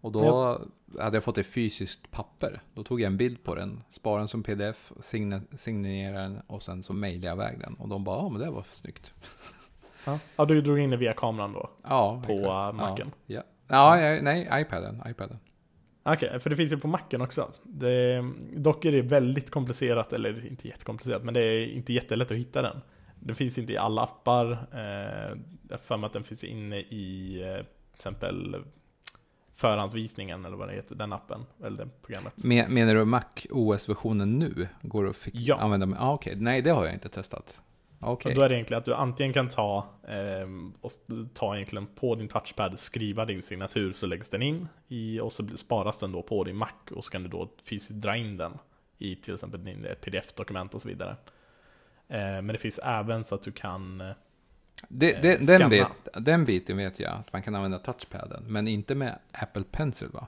[0.00, 0.60] Och då
[0.98, 2.62] hade jag fått ett fysiskt papper.
[2.74, 4.92] Då tog jag en bild på den, sparade den som pdf,
[5.56, 7.74] signerade den och sen så mejlade jag iväg den.
[7.74, 9.14] Och de bara, ja men det var snyggt.
[10.04, 11.70] Ja, ja du drog in det via kameran då?
[11.82, 12.48] Ja, På, exakt.
[12.50, 13.12] eh, Macen?
[13.26, 14.00] Ja, ja.
[14.00, 15.02] ja, nej, iPaden.
[15.06, 15.38] iPaden.
[16.02, 17.52] Okej, för det finns ju på Macen också.
[17.62, 18.24] Det,
[18.56, 22.62] dock är det väldigt komplicerat, eller inte jättekomplicerat, men det är inte jättelätt att hitta
[22.62, 22.80] den.
[23.20, 24.52] Den finns inte i alla appar.
[24.72, 25.36] Eh,
[25.68, 28.56] jag har för mig att den finns inne i eh, till exempel
[29.58, 32.44] förhandsvisningen eller vad det heter, den appen, eller det programmet.
[32.44, 34.68] Men, menar du Mac OS-versionen nu?
[34.82, 35.56] Går det att fick Ja.
[35.56, 35.86] använda?
[35.86, 37.60] med- Ah, Okej, nej det har jag inte testat.
[38.00, 40.48] Och då är det egentligen att du antingen kan ta, eh,
[40.80, 40.90] och
[41.34, 45.46] ta egentligen på din touchpad, skriva din signatur så läggs den in i, och så
[45.56, 48.52] sparas den då på din Mac och så kan du då fysiskt dra in den
[48.98, 51.16] i till exempel din eh, pdf-dokument och så vidare.
[52.08, 54.10] Eh, men det finns även så att du kan, eh,
[54.88, 58.44] Det, eh, det, den, bit, den biten vet jag, att man kan använda touchpaden.
[58.46, 60.26] Men inte med Apple Pencil va?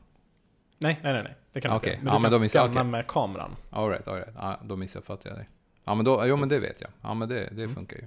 [0.78, 2.04] nej, nej, nej, nej, det kan du Okej, inte.
[2.04, 2.84] Men ja, du men kan scanna okej.
[2.84, 3.56] med kameran.
[3.70, 4.34] Alright, alright.
[4.36, 5.48] Ja, då missuppfattade jag dig.
[5.84, 6.90] Ja, men då, jo men det vet jag.
[7.02, 7.74] Ja, men det, det Mm.
[7.74, 8.04] funkar ju.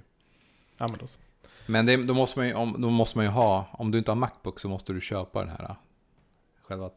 [0.78, 1.20] Ja, men då så.
[1.66, 4.10] Men det, då, måste man ju, om, då måste man ju ha, om du inte
[4.10, 5.76] har Macbook så måste du köpa den här,
[6.62, 6.90] själva,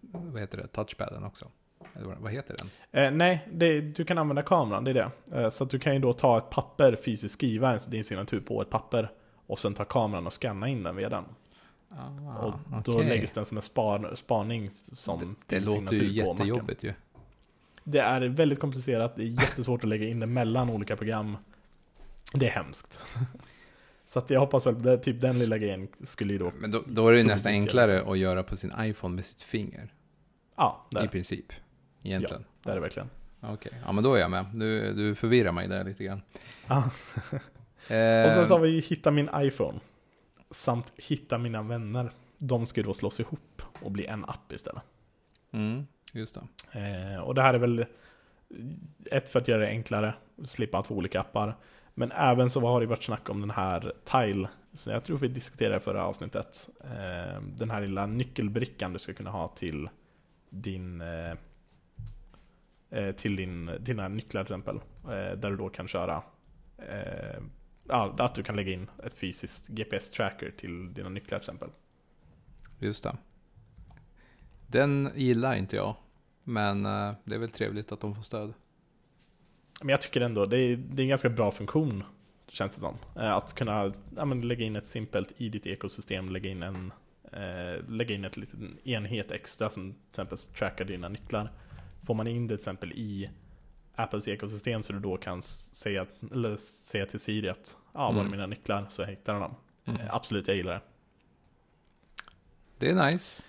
[0.00, 1.48] vad heter det, touchpaden också.
[2.20, 3.04] Vad, heter den?
[3.04, 5.10] Eh, nej, det, du kan använda kameran, det är det.
[5.40, 8.62] Eh, så att du kan ju då ta ett papper, fysiskt skriva din signatur på
[8.62, 9.10] ett papper
[9.46, 11.24] och sen ta kameran och scanna in den via den.
[11.90, 13.08] Ah, och då okej.
[13.08, 16.46] läggs den som en spar, spaning som Det din låter ju signatur på Macen.
[16.46, 16.92] jättejobbigt ju.
[17.84, 21.36] Det är väldigt komplicerat, det är jättesvårt att lägga in det mellan olika program.
[22.34, 23.00] Det är hemskt.
[24.06, 26.82] Så att jag hoppas väl, det, typ den lilla grejen skulle ju då, Men då,
[26.86, 29.92] då är det nästan enklare att göra på sin iPhone med sitt finger.
[30.56, 31.52] ja, I där, princip.
[32.02, 32.44] Egentligen.
[32.62, 33.10] där är det verkligen.
[33.40, 34.46] Okej, ja men då är jag med.
[34.54, 36.22] Du, du förvirrar mig där lite grann.
[36.66, 36.90] Ja.
[37.88, 39.80] Eh, Och sen så har vi ju Hitta min iPhone.
[40.50, 42.10] Samt Hitta mina vänner.
[42.38, 44.82] De ska ju då slås ihop och bli en app istället.
[45.52, 46.38] mm, just
[46.72, 46.78] det.
[46.80, 47.86] Eh, och det här är väl
[49.10, 51.56] ett för att göra det enklare, slippa att få olika appar.
[51.94, 55.28] Men även så har det varit snack om den här Tile, så jag tror vi
[55.28, 56.68] diskuterade det förra avsnittet.
[56.84, 59.88] Eh, den här lilla nyckelbrickan du ska kunna ha till
[60.50, 61.02] din
[63.16, 64.76] till din, till dina nycklar till exempel.
[65.04, 66.22] Eh, där du då kan köra
[66.78, 67.42] eh,
[67.88, 71.70] att du kan lägga in ett fysiskt GPS-tracker till dina nycklar till exempel.
[72.78, 73.16] Just det.
[74.66, 75.94] Den gillar inte jag.
[76.44, 78.52] Men eh, det är väl trevligt att de får stöd.
[79.80, 82.04] Men jag tycker ändå det är, det är en ganska bra funktion,
[82.48, 82.96] känns det som.
[83.16, 86.92] Eh, Att kunna ja, lägga in ett simpelt i ditt ekosystem, lägga in en
[87.32, 91.52] eh, lägga in ett liten enhet extra som till exempel trackar dina nycklar.
[92.06, 93.28] Får man in det till exempel i
[93.94, 98.20] Apples ekosystem så du då kan säga, eller säga till Siri att ja, var är
[98.20, 98.30] Mm.
[98.30, 98.86] mina nycklar?
[98.88, 99.54] Så hittar den dem.
[99.84, 100.00] Mm.
[100.00, 100.80] Eh, Absolut, jag gillar det.
[102.78, 103.42] Det är nice.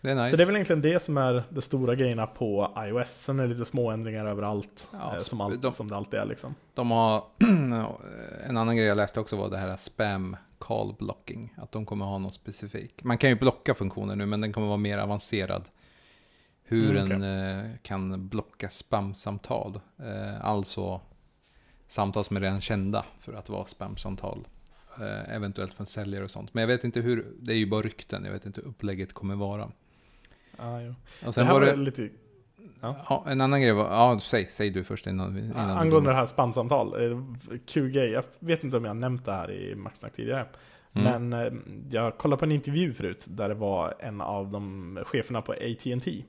[0.00, 0.30] Det är nice.
[0.30, 3.08] Så det är väl egentligen det som är de stora grejerna på iOS.
[3.10, 4.88] Sen är det lite små ändringar överallt.
[4.92, 6.54] Ja, eh, som, allt, de- som det alltid är liksom.
[6.74, 7.24] De har,
[8.48, 11.54] en annan grej jag läste också var det här spam call blocking.
[11.56, 13.04] Att de kommer ha något specifikt.
[13.04, 15.64] Man kan ju blocka funktioner nu, men den kommer vara mer avancerad.
[16.68, 17.22] Hur Mm, den
[17.66, 19.80] eh, kan blocka spamsamtal.
[19.98, 21.00] Eh, alltså
[21.88, 24.46] samtal som är redan kända för att vara spamsamtal.
[25.00, 26.54] Eh, eventuellt från säljare och sånt.
[26.54, 28.24] Men jag vet inte hur, det är ju bara rykten.
[28.24, 29.68] Jag vet inte hur upplägget kommer vara.
[30.56, 30.90] Ah, jo.
[30.90, 32.08] Och Det sen här var var det, lite
[32.80, 35.38] ja, en annan grej var, ja säg, säg du först innan.
[35.38, 36.94] innan du- Angående det här spamsamtal,
[37.66, 38.10] kul grej.
[38.10, 40.46] Jag vet inte om jag nämnt det här i Maxsnack tidigare.
[40.92, 41.28] Mm.
[41.28, 45.52] Men jag kollade på en intervju förut där det var en av de cheferna på
[45.52, 46.24] AT&T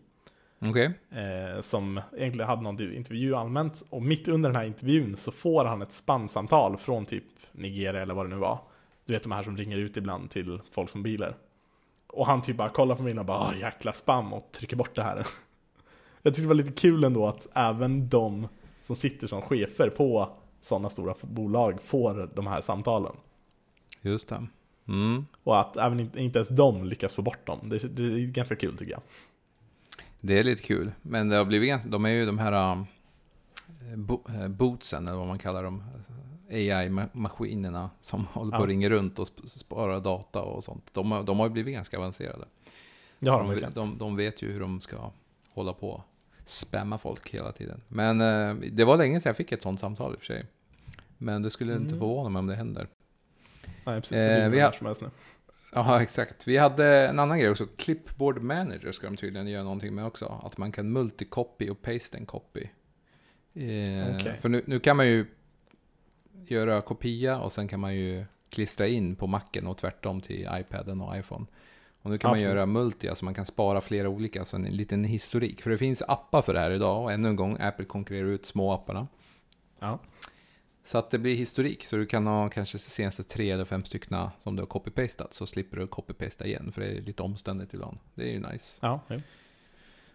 [0.60, 0.93] Okej.
[1.12, 3.84] eh, som egentligen hade någon intervju allmänt.
[3.89, 8.14] Och mitt under den här intervjun så får han ett spamsamtal från typ Nigeria eller
[8.14, 8.60] vad det nu var.
[9.05, 11.36] Du vet de här som ringer ut ibland till folk som bilar.
[12.08, 14.95] Och han typ bara kollar på mig och bara "Ah, jäkla spam och trycker bort
[14.95, 15.16] det här.
[16.22, 18.47] Jag tyckte det var lite kul ändå att även de
[18.82, 20.30] som sitter som chefer på
[20.62, 23.14] sådana stora bolag får de här samtalen.
[24.01, 24.47] Just det.
[24.88, 25.26] Mm.
[25.43, 27.60] Och att även inte, inte ens de lyckas få bort dem.
[27.70, 29.01] Det, det är ganska kul tycker jag.
[30.28, 30.91] Det är lite kul.
[31.01, 32.84] Men det har blivit ganska, de är ju de här uh,
[33.95, 35.84] bo, uh, bootsen, eller vad man kallar dem.
[36.51, 38.61] AI-maskinerna som håller på Ja.
[38.61, 40.89] och ringer runt och sp- sparar data och sånt.
[40.93, 42.45] De, har- de har ju blivit ganska avancerade.
[43.25, 45.11] Har de de, de, de vet ju hur de ska
[45.49, 46.03] hålla på
[46.45, 47.82] spamma folk hela tiden.
[47.88, 50.45] Men eh, det var länge sedan jag fick ett sånt samtal i och för sig.
[51.17, 51.99] Men det skulle inte Mm.
[51.99, 52.88] förvåna mig om det händer.
[53.86, 54.11] Nej, precis.
[54.17, 55.09] Eh, det är vi har-.
[55.78, 56.47] Ja, exakt.
[56.47, 57.65] Vi hade en annan grej också.
[57.78, 60.41] Clipboard manager ska de tydligen göra någonting med också.
[60.43, 62.61] Att man kan multicopy och paste en copy.
[63.53, 64.38] Eh, Okej.
[64.41, 65.25] För nu, nu kan man ju
[66.47, 71.01] göra kopia och sen kan man ju klistra in på macken och tvärtom till iPaden
[71.01, 71.45] och iPhone.
[72.01, 72.55] Och nu kan Ja, man precis.
[72.55, 75.61] göra multi, alltså man kan spara flera olika, så en liten historik.
[75.61, 78.45] För det finns appar för det här idag och ännu en gång, Apple konkurrerar ut
[78.45, 79.07] små apparna.
[79.80, 79.99] Ja.
[80.88, 83.83] Så att det blir historik, så du kan ha kanske de senaste tre eller fem
[83.83, 87.73] stycken som du har copy-pastat, så slipper du copy-pasta igen, för det är lite omständigt
[87.73, 87.97] ibland.
[88.15, 88.77] Det är ju nice.
[88.81, 89.15] Ja, ja.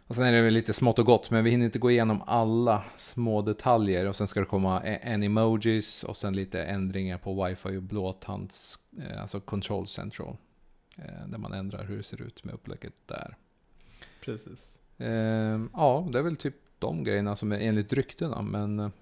[0.06, 2.22] Och sen är det väl lite smått och gott, men vi hinner inte gå igenom
[2.26, 4.08] alla små detaljer.
[4.08, 7.82] Och sen ska det komma a- en emojis och sen lite ändringar på wifi och
[7.82, 10.36] blåtands, eh, alltså control central.
[10.96, 13.36] Eh, där man ändrar hur det ser ut med upplägget där.
[14.24, 14.78] precis.
[14.98, 18.92] Eh, ja, det är väl typ de grejerna som är enligt ryktena, men...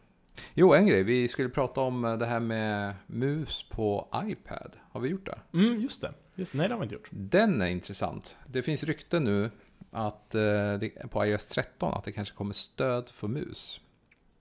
[0.54, 1.02] Jo, en grej.
[1.02, 4.76] Vi skulle prata om eh, det här med mus på iPad.
[4.90, 5.58] Har vi gjort det?
[5.58, 6.12] Mm, just det.
[6.36, 7.08] Just, nej, det har vi inte gjort.
[7.10, 8.36] Den är intressant.
[8.46, 9.50] Det finns rykten nu
[9.90, 10.40] att eh,
[10.74, 13.80] det, på iOS 13 att det kanske kommer stöd för mus.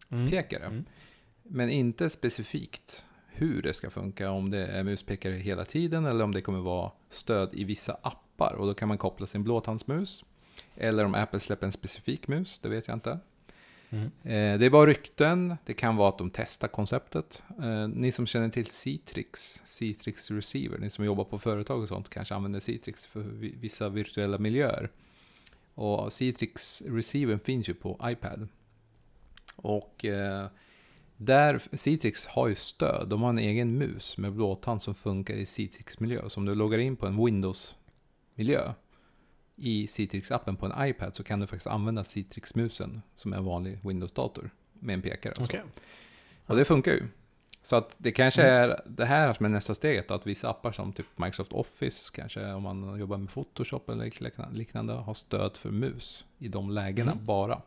[0.09, 0.29] Mm.
[0.29, 0.65] Pekare.
[0.65, 0.85] Mm.
[1.43, 4.31] Men inte specifikt hur det ska funka.
[4.31, 8.55] Om det är muspekare hela tiden eller om det kommer vara stöd i vissa appar.
[8.55, 10.23] Och då kan man koppla sin blåtandsmus.
[10.75, 13.19] Eller om Apple släpper en specifik mus, det vet jag inte.
[13.89, 14.05] Mm.
[14.05, 15.55] Eh, det är bara rykten.
[15.65, 17.43] Det kan vara att de testar konceptet.
[17.61, 22.09] Eh, ni som känner till Citrix, Citrix Receiver, ni som jobbar på företag och sånt
[22.09, 23.21] kanske använder Citrix för
[23.59, 24.89] vissa virtuella miljöer.
[25.73, 28.47] Och Citrix Receiver finns ju på iPad.
[29.55, 30.47] Och eh,
[31.17, 33.07] där, Citrix har ju stöd.
[33.09, 36.29] De har en egen mus med blåtand som funkar i Citrix-miljö.
[36.29, 38.73] Så om du loggar in på en Windows-miljö
[39.59, 44.49] i Citrix-appen på en iPad så kan du faktiskt använda Citrix-musen som en vanlig Windows-dator
[44.73, 45.31] med en pekare.
[45.31, 45.43] och så.
[45.43, 45.61] Okej.
[46.45, 47.03] Och det funkar ju.
[47.61, 48.69] Så att det kanske Mm.
[48.71, 52.53] är det här som är nästa steget, att vissa appar som typ Microsoft Office, kanske
[52.53, 57.11] om man jobbar med Photoshop eller likna- liknande, har stöd för mus i de lägena
[57.11, 57.25] Mm.
[57.25, 57.61] bara.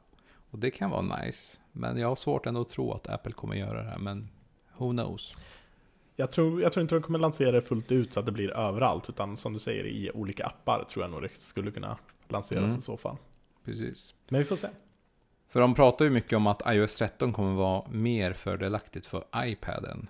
[0.50, 1.58] Och det kan vara nice.
[1.72, 4.28] Men jag har svårt ändå att tro att Apple kommer göra det här, men
[4.76, 5.32] who knows?
[6.16, 8.50] Jag tror, jag tror inte de kommer lansera det fullt ut så att det blir
[8.56, 11.98] överallt, utan som du säger i olika appar tror jag nog det skulle kunna
[12.28, 12.78] lanseras Mm.
[12.78, 13.16] i så fall.
[13.64, 14.14] Precis.
[14.28, 14.68] Men vi får se.
[15.48, 20.08] För de pratar ju mycket om att iOS 13 kommer vara mer fördelaktigt för iPaden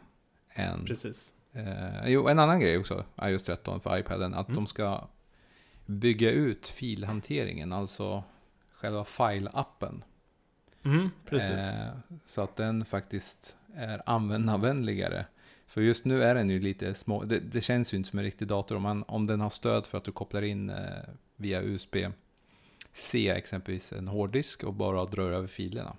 [0.55, 1.35] än Precis.
[1.53, 4.57] Eh, jo, en annan grej också, iOS 13 för iPaden, att Mm.
[4.57, 5.09] de ska
[5.87, 8.25] bygga ut filhanteringen, alltså
[8.73, 10.03] själva file-appen.
[10.85, 11.81] Mm, precis.
[11.81, 11.87] Eh,
[12.27, 15.27] så att den faktiskt är användarvänligare.
[15.73, 18.25] För just nu är den ju lite små, det, det känns ju inte som en
[18.25, 20.77] riktig dator om, man, om den har stöd för att du kopplar in eh,
[21.37, 25.97] via USB-C exempelvis en hårddisk och bara drar över filerna.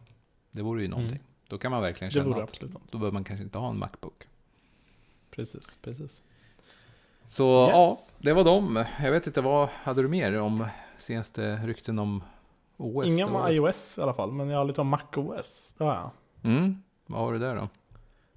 [0.51, 1.15] Det vore ju någonting.
[1.15, 1.23] Mm.
[1.47, 2.91] Då kan man verkligen det känna vore att absolut något.
[2.91, 4.27] då behöver man kanske inte ha en Macbook.
[5.29, 6.23] Precis, precis.
[7.25, 7.71] Så Yes.
[7.73, 8.85] ja, det var dem.
[9.03, 10.67] Jag vet inte, vad hade du mer om
[10.97, 12.23] senaste rykten om
[12.77, 13.05] OS?
[13.05, 15.75] Inga Det om iOS i alla fall, men jag har lite om MacOS.
[15.77, 16.11] Det har jag.
[16.51, 17.69] Mm, vad har du där då?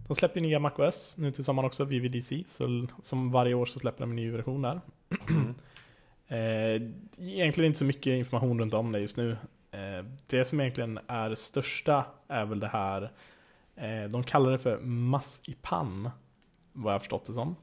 [0.09, 2.44] De släpper ju nya MacOS nu till sommaren också, VVDC.
[2.46, 4.80] Så som varje år så släpper de en ny version där.
[5.28, 5.54] Mm.
[6.28, 6.82] Eh,
[7.18, 9.30] egentligen inte så mycket information runt om det just nu.
[9.70, 13.12] Eh, det som egentligen är största är väl det här,
[13.76, 16.11] eh, de kallar det för massipan,
[16.72, 17.57] vad jag förstått det som.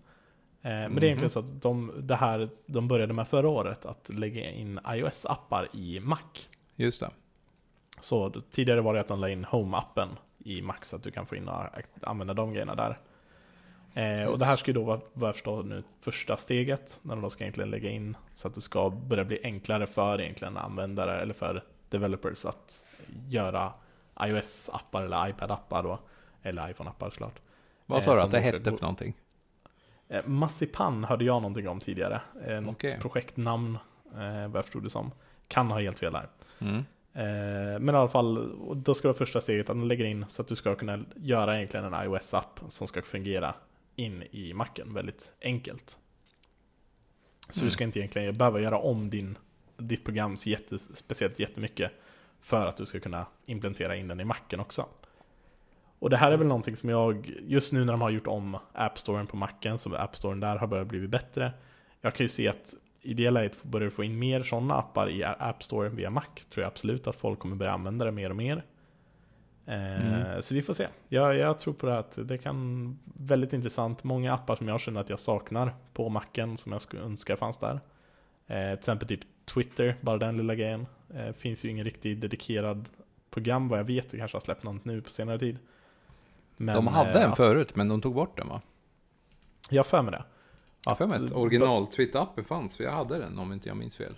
[0.61, 1.29] Men det är egentligen Mhm.
[1.29, 5.99] så att de, det här, de började med förra året, att lägga in iOS-appar i
[5.99, 6.19] Mac.
[6.75, 7.09] Just det.
[7.99, 10.07] Så tidigare var det att de la in Home-appen
[10.43, 11.65] i så att du kan få in och
[12.01, 12.99] använda de grejerna där.
[13.93, 17.15] Eh, och det här ska ju då vara, vad jag förstår nu, första steget när
[17.15, 20.57] de då ska egentligen lägga in så att det ska börja bli enklare för egentligen
[20.57, 22.85] användare eller för developers att
[23.29, 23.73] göra
[24.19, 25.99] iOS-appar eller iPad-appar då.
[26.43, 27.39] Eller iPhone-appar såklart.
[27.85, 29.13] Vad Eh, sa du att det hette för någonting?
[30.07, 32.21] Eh, Massipan hörde jag någonting om tidigare.
[32.47, 32.97] Eh, något Okej.
[33.01, 33.77] projektnamn,
[34.13, 35.11] eh, vad jag förstod det som.
[35.47, 36.27] Kan ha helt fel här.
[36.59, 36.85] Mm.
[37.13, 40.41] Eh, men i alla fall, då ska vara första steget att man lägger in så
[40.41, 43.55] att du ska kunna göra egentligen en iOS-app som ska fungera
[43.95, 45.97] in i macken väldigt enkelt.
[47.49, 47.67] Så Mm.
[47.67, 49.37] du ska inte egentligen behöva göra om din,
[49.77, 51.91] ditt program så jättes, speciellt jättemycket
[52.41, 54.85] för att du ska kunna implementera in den i macken också.
[55.99, 58.57] Och det här är väl någonting som jag, just nu när de har gjort om
[58.73, 61.53] App Storen på Macen, så App Storen där har börjat bli bättre.
[62.01, 65.09] Jag kan ju se att i det läget börjar du få in mer sådana appar
[65.09, 66.23] i App Store via Mac.
[66.53, 68.63] Tror jag absolut att folk kommer börja använda det mer och mer.
[69.65, 70.41] Eh, mm.
[70.41, 70.87] Så vi får se.
[71.07, 74.03] Jag, jag, tror på det att det kan väldigt intressant.
[74.03, 77.57] Många appar som jag känner att jag saknar på Macen som jag skulle önska fanns
[77.57, 77.79] där.
[78.47, 80.85] Eh, till exempel typ Twitter, bara den lilla grejen.
[81.15, 82.89] Eh, finns ju ingen riktigt dedikerad
[83.29, 84.11] program vad jag vet.
[84.11, 85.57] Det kanske har släppt något nu på senare tid.
[86.57, 88.61] Men, de hade eh, en förut, men de tog bort den va?
[89.69, 90.23] Jag för mig det.
[90.85, 93.95] Jag för mig att original Twitter-appen fanns, för jag hade den om inte jag minns
[93.95, 94.15] fel.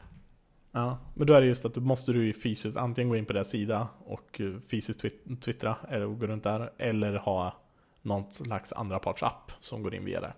[0.71, 3.33] Ja, men då är det just att då måste du fysiskt antingen gå in på
[3.33, 5.01] deras sida och eh, fysiskt
[5.41, 7.53] twittra eller gå runt där eller ha
[8.01, 10.33] någon slags andra parts app som går in via det.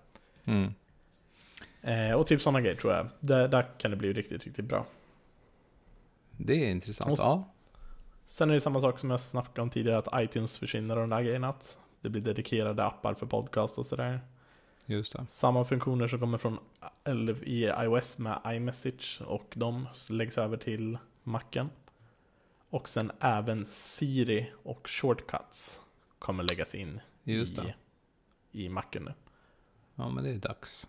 [0.46, 0.74] Mm.
[1.82, 3.08] Eh, och typ sådana grejer tror jag.
[3.20, 4.86] Där, där kan det bli riktigt, riktigt bra.
[6.32, 7.54] Det är intressant, ja.
[8.28, 11.10] Sen är det samma sak som jag snackade om tidigare, att iTunes försvinner och de
[11.10, 11.50] där grejerna.
[11.50, 14.22] Att det blir dedikerade appar för podcast och sådär.
[14.90, 15.26] Just det.
[15.30, 16.60] Samma funktioner som kommer från
[17.44, 21.70] i iOS med iMessage och de läggs över till Macen.
[22.70, 25.82] Och sen även Siri och Shortcuts
[26.20, 27.76] kommer läggas in Just det.
[28.52, 29.14] i, i Macen nu.
[29.96, 30.88] Ja, men det är dags.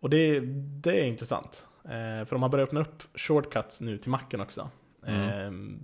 [0.00, 0.40] Och det,
[0.82, 1.66] det är intressant.
[1.84, 4.70] Eh, för om man börjar öppna upp Shortcuts nu till Macen också.
[5.06, 5.20] Mm.
[5.20, 5.78] Eh,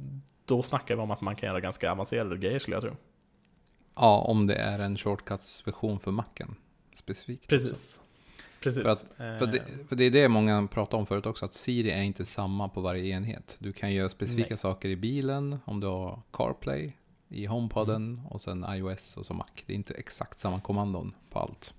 [0.45, 2.97] då snackar vi om att man kan göra ganska avancerade grejer skulle jag tro.
[3.97, 6.57] Ja, om det är en Shortcuts-version för Macen
[7.01, 7.49] specifikt.
[7.49, 7.71] Precis.
[7.71, 8.01] Också.
[8.61, 8.83] Precis.
[8.83, 9.65] För, att, för, det, eh.
[9.89, 12.81] för det är det många pratar om förut också, att Siri är inte samma på
[12.81, 13.57] varje enhet.
[13.59, 14.59] Du kan göra specifika Nej.
[14.59, 16.93] saker i bilen, om du har CarPlay,
[17.29, 18.27] i HomePoden mm.
[18.27, 19.47] och sen iOS och så Mac.
[19.67, 21.75] Det är inte exakt samma kommandon på allt.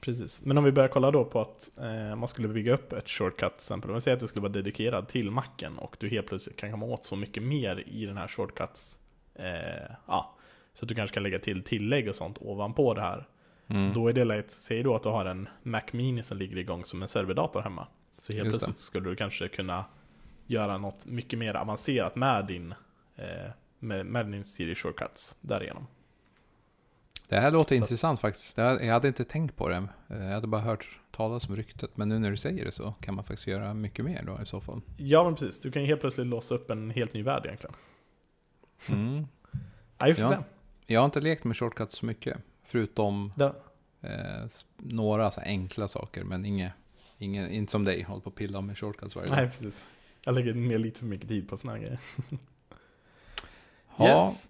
[0.00, 3.08] Precis, men om vi börjar kolla då på att eh, man skulle bygga upp ett
[3.08, 3.90] shortcut till exempel.
[3.90, 6.70] Om vi säger att det skulle vara dedikerad till Macen och du helt plötsligt kan
[6.70, 8.98] komma åt så mycket mer i den här shortcuts.
[9.34, 10.34] Eh, ja,
[10.74, 13.28] så att du kanske kan lägga till tillägg och sånt ovanpå det här.
[13.68, 13.92] Mm.
[13.92, 16.84] Då är det lätt, säg då att du har en Mac Mini som ligger igång
[16.84, 17.86] som en serverdator hemma.
[18.18, 18.82] Så helt Just plötsligt det.
[18.82, 19.84] skulle du kanske kunna
[20.46, 22.74] göra något mycket mer avancerat med din,
[23.16, 25.86] eh, med, med din Siri Shortcuts därigenom.
[27.28, 27.82] Det här låter så.
[27.82, 28.58] intressant faktiskt.
[28.58, 29.88] Jag hade inte tänkt på det.
[30.06, 31.96] Jag hade bara hört talas om ryktet.
[31.96, 34.46] Men nu när du säger det så kan man faktiskt göra mycket mer då i
[34.46, 34.80] så fall.
[34.96, 35.60] Ja men precis.
[35.60, 37.74] Du kan ju helt plötsligt låsa upp en helt ny värld egentligen.
[38.86, 39.26] Mm.
[39.98, 40.44] ja, jag,
[40.86, 42.38] jag har inte lekt med shortcuts så mycket.
[42.64, 43.32] Förutom
[44.00, 44.46] eh,
[44.76, 46.72] några så enkla saker, men inget,
[47.18, 49.36] inget, inte som dig, håller på att pilla med shortcuts varje dag.
[49.36, 49.84] Nej, precis.
[50.24, 52.00] Jag lägger ner lite för mycket tid på sådana här grejer.
[53.96, 54.30] ja.
[54.30, 54.48] Yes.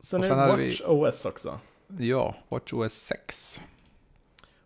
[0.00, 0.84] Sen, sen är det Watch vi...
[0.86, 1.60] OS också.
[1.98, 3.60] Ja, Watch OS 6.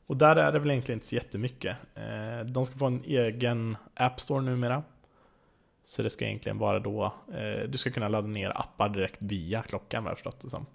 [0.06, 1.76] Och där är det väl egentligen inte så jättemycket.
[1.94, 4.82] Eh, de ska få en egen App Store numera.
[5.84, 9.62] Så det ska egentligen vara då, eh, du ska kunna ladda ner appar direkt via
[9.62, 10.66] klockan vad jag förstått det som.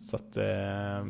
[0.00, 1.06] Så att eh,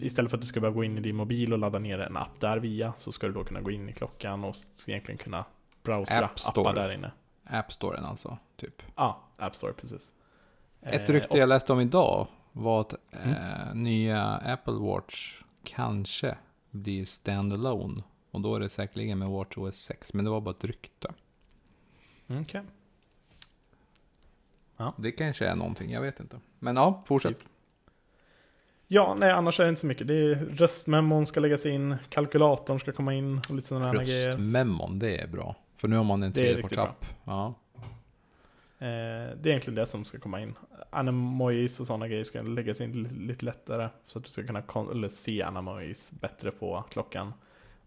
[0.00, 2.16] istället för att du ska behöva gå in i din mobil och ladda ner en
[2.16, 4.56] app där via så ska du då kunna gå in i klockan och
[4.86, 5.44] egentligen kunna
[5.82, 7.12] browsera App appar där inne.
[7.44, 8.82] App Storen alltså, typ?
[8.96, 10.10] Ja, App Store, precis.
[10.80, 13.36] Ett rykte eh, och, jag läste om idag var att mm.
[13.36, 16.36] eh, nya Apple Watch kanske
[16.70, 18.02] blir standalone.
[18.30, 21.08] Och då är det säkerligen med Watch OS 6, men det var bara ett rykte.
[22.26, 22.40] Okej.
[22.40, 22.62] Okay.
[24.76, 24.94] Ja.
[24.96, 26.40] Det kanske är någonting, jag vet inte.
[26.58, 27.38] Men ja, fortsätt.
[27.38, 27.48] Typ.
[28.88, 30.08] Ja, nej annars är det inte så mycket.
[30.08, 34.28] Det är röstmemon ska läggas in, kalkylatorn ska komma in och lite sådana här grejer.
[34.28, 35.56] Röstmemon, det är bra.
[35.76, 37.06] För nu har man en tredjepartsapp.
[37.24, 37.54] Ja.
[38.78, 40.54] Eh, det är egentligen det som ska komma in.
[40.90, 43.88] Anamojis och sådana grejer ska läggas in lite lättare.
[44.06, 47.32] Så att du ska kunna se anamojis bättre på klockan.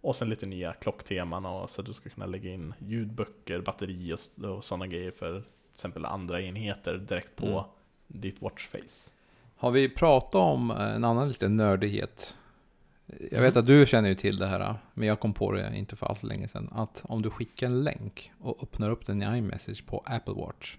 [0.01, 4.13] Och sen lite nya klockteman och så att du ska kunna lägga in ljudböcker, batteri
[4.13, 7.63] och, och sådana grejer för till exempel andra enheter direkt på mm.
[8.07, 9.11] ditt watchface.
[9.57, 12.37] Har vi pratat om en annan liten nördighet?
[13.07, 13.59] Jag vet mm.
[13.59, 16.23] att du känner ju till det här, men jag kom på det inte för alls
[16.23, 16.69] länge sedan.
[16.71, 20.77] Att om du skickar en länk och öppnar upp den i iMessage på Apple Watch.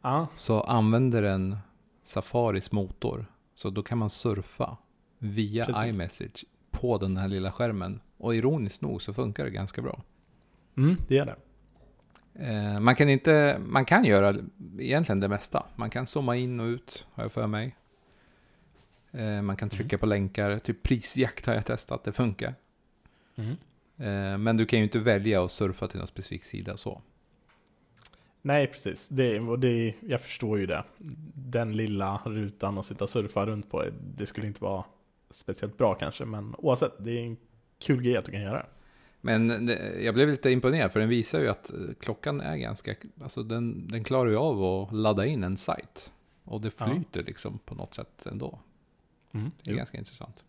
[0.00, 0.26] Ah.
[0.36, 1.56] Så använder den
[2.02, 3.26] Safaris motor.
[3.54, 4.76] Så då kan man surfa
[5.18, 5.94] via Precis.
[5.94, 8.00] iMessage på den här lilla skärmen.
[8.18, 10.02] Och ironiskt nog så funkar det ganska bra.
[10.76, 11.36] Mm, det gör det.
[12.34, 14.36] Eh, man kan inte, man kan göra
[14.78, 15.66] egentligen det mesta.
[15.76, 17.76] Man kan zooma in och ut, har jag för mig.
[19.12, 20.00] Eh, man kan trycka mm.
[20.00, 22.54] på länkar, typ prisjakt har jag testat, det funkar.
[23.36, 23.56] Mm.
[23.96, 27.02] Eh, men du kan ju inte välja att surfa till någon specifik sida så.
[28.42, 29.08] Nej, precis.
[29.08, 30.84] Det, det, jag förstår ju det.
[31.34, 33.84] Den lilla rutan att sitta och surfa runt på,
[34.16, 34.84] det skulle inte vara
[35.30, 36.24] speciellt bra kanske.
[36.24, 37.36] Men oavsett, det är en
[37.78, 38.66] kul grej att du kan göra.
[39.20, 39.70] Men
[40.00, 41.70] jag blev lite imponerad för den visar ju att
[42.00, 46.12] klockan är ganska, alltså den, den klarar ju av att ladda in en sajt.
[46.44, 47.22] Och det flyter ja.
[47.26, 48.58] liksom på något sätt ändå.
[49.34, 50.44] Mm, Det är jo, ganska intressant.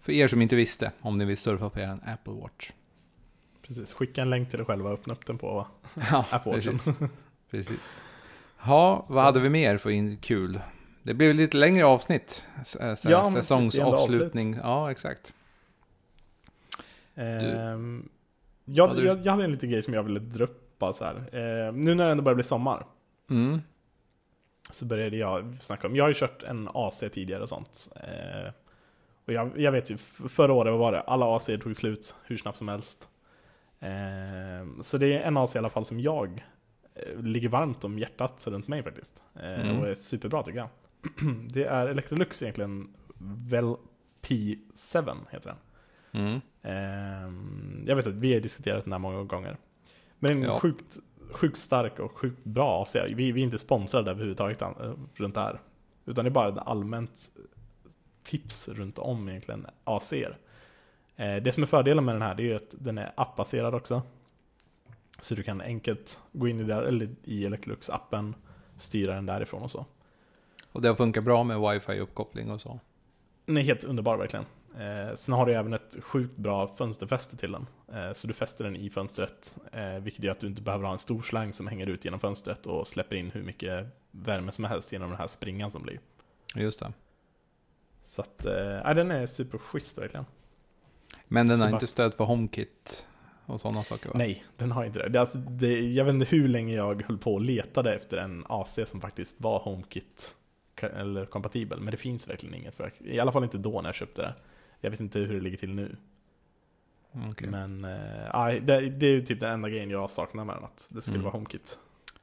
[0.00, 2.70] För er som inte visste, om ni vill surfa på er Apple Watch.
[3.66, 3.92] precis.
[3.92, 5.66] Skicka en länk till dig själva och öppna upp den på
[6.10, 6.78] Ja, Apple Watchen.
[6.78, 6.94] precis.
[7.50, 8.02] precis.
[8.66, 10.60] Ja, vad hade vi mer för in kul?
[11.02, 12.46] Det blev lite längre avsnitt.
[12.64, 14.54] Så- Ja, säsongsavslutning.
[14.62, 15.34] Ja, exakt.
[17.14, 18.08] Ehm,
[18.64, 20.48] jag, hade jag, jag hade en liten grej som jag ville
[20.78, 21.14] bara så här.
[21.36, 22.86] Ehm, nu när det ändå börjar bli sommar
[23.30, 23.60] Mm.
[24.70, 27.88] Så började jag snacka om, jag har ju kört en AC tidigare och sånt.
[27.96, 28.52] Ehm,
[29.26, 29.96] och jag, jag vet ju,
[30.28, 31.00] förra året vad var det?
[31.00, 33.08] Alla AC tog slut hur snabbt som helst.
[33.80, 36.44] Ehm, så det är en AC i alla fall som jag
[36.94, 39.22] eh, ligger varmt om hjärtat runt mig faktiskt.
[39.42, 39.78] Ehm, Mm.
[39.78, 40.68] Och är superbra tycker jag.
[41.52, 42.94] det är Electrolux egentligen,
[43.48, 43.74] Vel
[44.22, 45.58] P7 heter den.
[46.22, 46.40] Mm.
[46.62, 49.56] Ehm, jag vet att vi har diskuterat den här många gånger.
[50.18, 50.60] Men en Ja.
[50.60, 50.98] sjukt,
[51.30, 52.94] sjukt stark och sjukt bra AC.
[52.94, 55.60] Vi, vi är inte sponsrade överhuvudtaget eh, runt det här.
[56.06, 57.30] Utan det är bara ett allmänt
[58.22, 60.12] tips runt om egentligen AC.
[60.12, 64.02] Eh, det som är fördelen med den här det är att den är appbaserad också.
[65.20, 68.34] Så du kan enkelt gå in i, det, eller i Electrolux-appen,
[68.76, 69.86] styra den därifrån och så.
[70.72, 72.80] Och det har funkat bra med wifi-uppkoppling och så.
[73.44, 74.44] Den är helt underbar verkligen.
[74.78, 77.66] Eh, sen har du även ett sjukt bra fönsterfäste till den.
[77.92, 79.56] Eh, så du fäster den i fönstret.
[79.72, 82.20] Eh, vilket gör att du inte behöver ha en stor slang som hänger ut genom
[82.20, 86.00] fönstret och släpper in hur mycket värme som helst genom den här springan som blir.
[86.54, 86.92] Just det.
[88.04, 90.26] Så att, eh, den är superschysst verkligen.
[91.28, 93.08] Men den Så har bara- inte stöd för HomeKit
[93.46, 94.14] och sådana saker va?
[94.18, 95.08] Nej, den har inte det.
[95.08, 98.44] det, alltså, det jag vet inte hur länge jag höll på och letade efter en
[98.48, 100.34] AC som faktiskt var HomeKit
[100.82, 101.80] eller kompatibel.
[101.80, 102.74] Men det finns verkligen inget.
[102.74, 104.34] För, I alla fall inte då när jag köpte det.
[104.80, 105.96] Jag vet inte hur det ligger till nu.
[107.30, 107.48] Okej.
[107.48, 110.64] Men eh, aj, det, det är ju typ den enda grejen jag saknar med den,
[110.64, 111.24] att det skulle Mm.
[111.24, 111.78] vara HomeKit.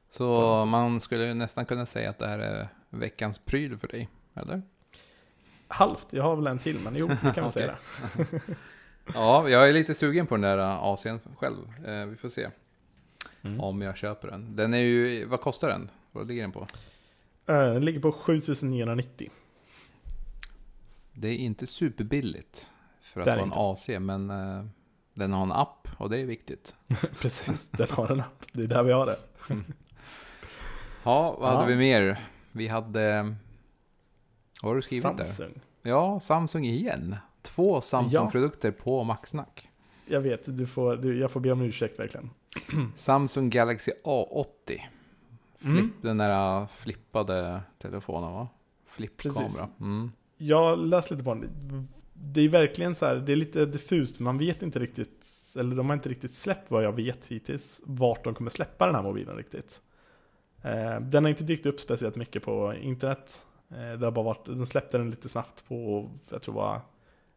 [0.08, 4.62] Så man skulle nästan kunna säga att det här är veckans pryl för dig, eller?
[5.68, 7.76] Halvt, jag har väl en till, men jo, det kan vi säga
[8.16, 8.38] det.
[9.14, 11.56] Ja, jag är lite sugen på den där uh, AC'n själv.
[11.86, 12.48] Eh, vi får se
[13.42, 13.60] Mm.
[13.60, 14.56] om jag köper den.
[14.56, 15.90] Den är ju, vad kostar den?
[16.12, 16.60] Vad ligger den på?
[17.46, 19.30] Eh, Den ligger på 7990.
[21.18, 22.70] Det är inte superbilligt
[23.00, 23.52] för att vara en.
[23.54, 24.64] AC, men eh,
[25.14, 26.74] den har en app och det är viktigt.
[27.20, 28.44] Precis, den har en app.
[28.52, 29.18] Det är där vi har det.
[31.02, 31.66] Ja, vad hade Ja.
[31.66, 32.26] vi mer?
[32.52, 33.22] Vi hade...
[34.62, 35.24] Vad har du skrivit där?
[35.24, 35.60] Samsung.
[35.82, 37.16] Ja, Samsung igen.
[37.42, 39.68] Två Samsung-produkter på Maxsnack.
[40.06, 42.30] Jag vet, du får, du, jag får be om ursäkt verkligen.
[42.96, 44.46] Samsung Galaxy A80.
[44.66, 44.80] Flip,
[45.64, 45.92] Mm.
[46.02, 48.48] Den där flippade telefonen va?
[48.86, 49.68] Flippkamera.
[49.80, 50.12] Mm.
[50.36, 51.88] Jag läste lite på den.
[52.12, 54.20] Det är verkligen så här, det är lite diffust.
[54.20, 55.26] Man vet inte riktigt,
[55.56, 58.94] eller de har inte riktigt släppt vad jag vet hittills, vart de kommer släppa den
[58.94, 59.80] här mobilen riktigt.
[60.62, 63.46] Eh, den har inte dykt upp speciellt mycket på internet.
[63.70, 66.80] Eh, det har bara varit, de släppte den lite snabbt på, jag tror det var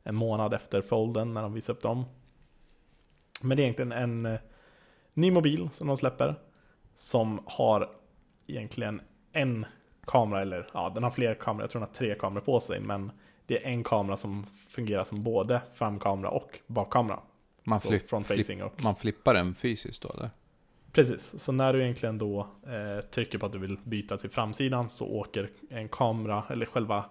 [0.04, 2.06] en månad efter folden när de visade upp dem.
[3.42, 4.40] Men det är egentligen en eh,
[5.14, 6.36] ny mobil som de släpper.
[6.96, 7.90] Som har
[8.48, 9.02] egentligen
[9.32, 9.66] en
[10.10, 12.80] kamera, eller ja, den har fler kameror, jag tror den har tre kameror på sig.
[12.80, 13.12] Men
[13.46, 17.20] det är en kamera som fungerar som både framkamera och bakkamera.
[17.64, 20.30] Man, flipp, flipp, och man flippar den fysiskt då eller?
[20.92, 24.90] Precis, så när du egentligen då eh, trycker på att du vill byta till framsidan
[24.90, 27.06] så åker en kamera, eller själva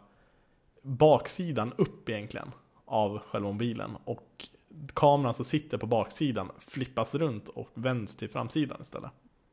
[0.83, 2.51] baksidan upp egentligen
[2.85, 3.97] av själva mobilen.
[4.05, 4.49] Och
[4.95, 9.11] kameran som sitter på baksidan flippas runt och vänds till framsidan istället.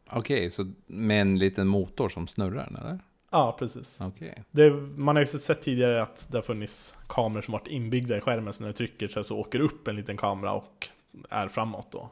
[0.10, 3.00] Okej, så med en liten motor som snurrar eller?
[3.36, 3.98] Ja, precis.
[4.02, 4.44] Okej.
[4.52, 8.22] Det, man har ju sett tidigare att det har funnits kameror som varit inbyggda i
[8.22, 10.90] skärmen så när du trycker så, så åker upp en liten kamera och
[11.30, 12.10] är framåt då.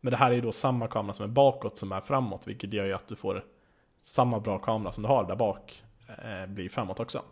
[0.00, 2.72] Men det här är ju då samma kamera som är bakåt som är framåt vilket
[2.72, 3.44] gör ju att du får
[3.98, 7.22] samma bra kamera som du har där bak eh, blir framåt också.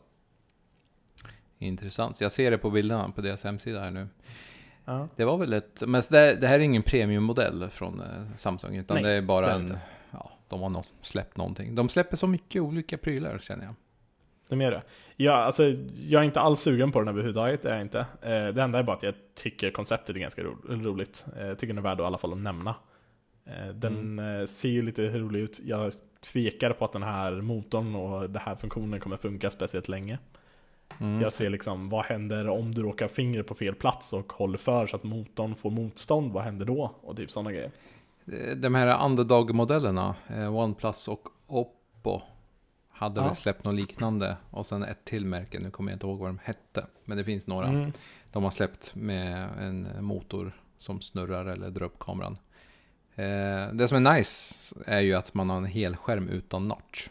[1.59, 2.21] Intressant.
[2.21, 4.09] Jag ser det på bilderna på deras hemsida här nu.
[4.85, 5.09] Ja.
[5.17, 8.07] Det var väl ett, men det, det här är ingen premiummodell från eh,
[8.37, 9.81] Samsung, utan Nej, det är bara det är en, inte.
[10.51, 11.75] De har nå- släppt någonting.
[11.75, 13.75] De släpper så mycket olika prylar känner jag.
[14.49, 14.83] De gör det.
[15.17, 15.65] Ja, alltså,
[16.09, 17.99] jag är inte alls sugen på den överhuvudtaget, det är jag inte.
[17.99, 21.25] Eh, det enda är bara att jag tycker konceptet är ganska ro roligt.
[21.39, 22.75] Eh, jag tycker den är värd att i alla fall att nämna.
[23.45, 25.61] Eh, den eh, ser ju lite rolig ut.
[25.65, 25.93] Jag
[26.33, 30.19] tvekar på att den här motorn och den här funktionen kommer funka speciellt länge.
[31.01, 31.21] Mm.
[31.21, 34.87] Jag ser liksom, vad händer om du råkar fingret på fel plats och håller för
[34.87, 36.33] så att motorn får motstånd?
[36.33, 36.95] Vad händer då?
[37.03, 37.71] Och typ sådana grejer.
[38.27, 42.21] Eh, De här underdog-modellerna, eh, OnePlus och Oppo,
[42.89, 43.27] hade Ja.
[43.27, 44.37] väl släppt något liknande.
[44.51, 46.87] Och sen ett till märke, nu kommer jag inte ihåg vad de hette.
[47.05, 47.67] Men det finns några.
[47.69, 47.93] Mm.
[48.33, 52.39] De har släppt med en motor som snurrar eller drar upp kameran.
[53.15, 54.55] Eh, det som är nice
[54.87, 57.09] är ju att man har en hel skärm utan notch.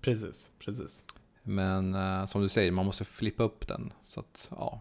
[0.00, 1.04] Precis, precis.
[1.42, 3.92] Men eh, som du säger, man måste flippa upp den.
[4.02, 4.80] Så att, ja.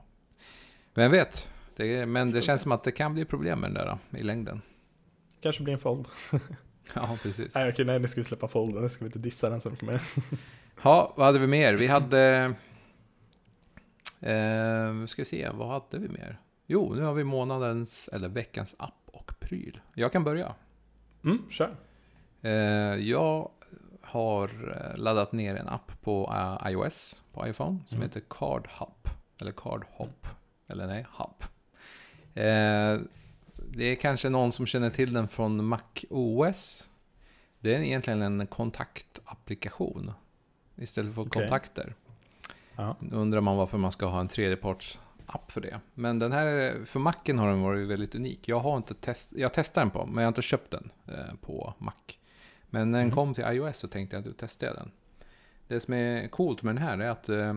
[0.94, 1.50] Vem vet?
[1.76, 2.64] Det, men det känns se.
[2.64, 4.62] som att det kan bli problem med den där i längden.
[5.44, 6.07] Kanske blir en fold.
[6.94, 7.56] Ja, precis.
[7.56, 9.70] Nej okej, nej nu ska vi släppa folden, nu ska vi inte dissa den så
[9.70, 10.02] mycket mer.
[10.84, 11.74] Ja, vad hade vi mer?
[11.74, 12.53] Vi hade...
[14.22, 16.38] Eh, vi ska se, vad hade vi mer?
[16.68, 19.80] Jo, nu har vi månadens, eller veckans app och pryl.
[19.94, 20.56] Jag kan börja.
[21.24, 21.76] Mm, kör.
[22.41, 22.52] Eh,
[23.10, 23.49] jag
[24.02, 24.49] har
[24.94, 28.10] eh, laddat ner en app på eh, iOS, på iPhone, som Mm.
[28.10, 29.10] heter Card Hop.
[29.41, 30.28] Eller Card Hop.
[30.68, 31.44] Eller nej, Hop.
[32.34, 32.99] Eh,
[33.76, 35.80] det är kanske någon som känner till den från Mac
[36.10, 36.90] OS.
[37.60, 40.12] Det är egentligen en kontaktapplikation.
[40.76, 41.41] Istället för Okej.
[41.41, 41.95] kontakter.
[42.76, 42.95] Ja.
[43.12, 45.80] Undrar man varför man ska ha en tredjeparts app för det.
[45.94, 48.48] Men den här, för Macen har den varit väldigt unik.
[48.48, 51.36] Jag har inte test, jag testar den på, men jag har inte köpt den eh,
[51.41, 51.94] på Mac.
[52.70, 53.16] Men när den Mm.
[53.16, 54.91] kom till iOS så tänkte jag att du testar den.
[55.68, 57.56] Det som är coolt med den här är att eh,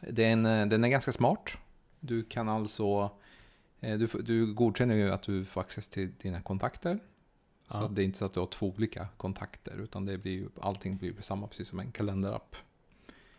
[0.00, 1.50] den, eh, den är ganska smart.
[2.00, 3.10] Du kan alltså,
[3.82, 6.98] du, får- du godkänner ju att du får access till dina kontakter.
[7.66, 7.88] Så Ja.
[7.88, 10.96] det är inte så att du har två olika kontakter, utan det blir ju, allting
[10.96, 12.56] blir samma, precis som en kalenderapp.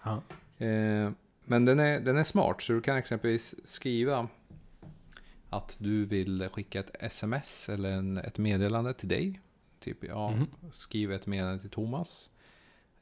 [0.04, 0.22] Ja.
[0.66, 1.12] Eh,
[1.46, 4.28] men den är, den är smart, så du kan exempelvis skriva
[5.50, 9.40] att du vill skicka ett sms eller en, ett meddelande till dig.
[9.80, 10.48] Typ, ja, Mhm.
[10.72, 12.30] skriv ett meddelande till Thomas.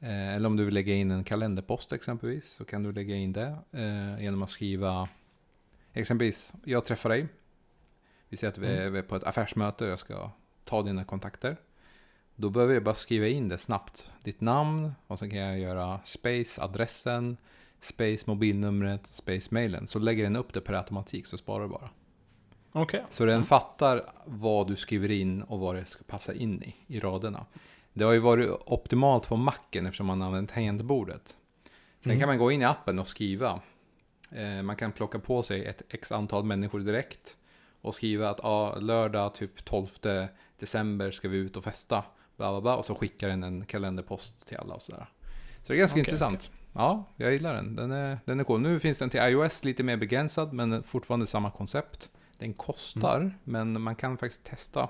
[0.00, 3.32] Eh, eller om du vill lägga in en kalenderpost exempelvis, så kan du lägga in
[3.32, 5.08] det eh, genom att skriva
[5.92, 7.28] exempelvis, jag träffar dig.
[8.28, 10.30] Vi säger att vi är vi är på ett affärsmöte och jag ska
[10.64, 11.56] ta dina kontakter.
[12.36, 14.10] Då behöver jag bara skriva in det snabbt.
[14.22, 17.36] Ditt namn och sen kan jag göra space, adressen,
[17.80, 19.86] space, mobilnumret, space, mailen.
[19.86, 21.90] Så lägger den upp det per automatik så sparar du bara.
[22.72, 23.04] Okej.
[23.10, 26.98] Så den fattar vad du skriver in och vad det ska passa in i, i
[26.98, 27.46] raderna.
[27.92, 31.36] Det har ju varit optimalt på macken eftersom man använt tangentbordet.
[32.00, 32.20] Sen Mm.
[32.20, 33.60] kan man gå in i appen och skriva.
[34.34, 37.36] Eh, man kan plocka på sig ett x antal människor direkt.
[37.80, 39.86] Och skriva att ah, lördag typ 12
[40.58, 42.04] december ska vi ut och festa.
[42.36, 45.06] Bla, bla, bla, och så skickar den en kalenderpost till alla och sådär.
[45.62, 46.50] Så det är ganska Okej, intressant.
[46.74, 47.76] Ja, jag gillar den.
[47.76, 48.60] Den är, den är cool.
[48.60, 52.10] Nu finns den till iOS lite mer begränsad, men fortfarande samma koncept.
[52.38, 53.32] Den kostar, Mm.
[53.44, 54.88] men man kan faktiskt testa.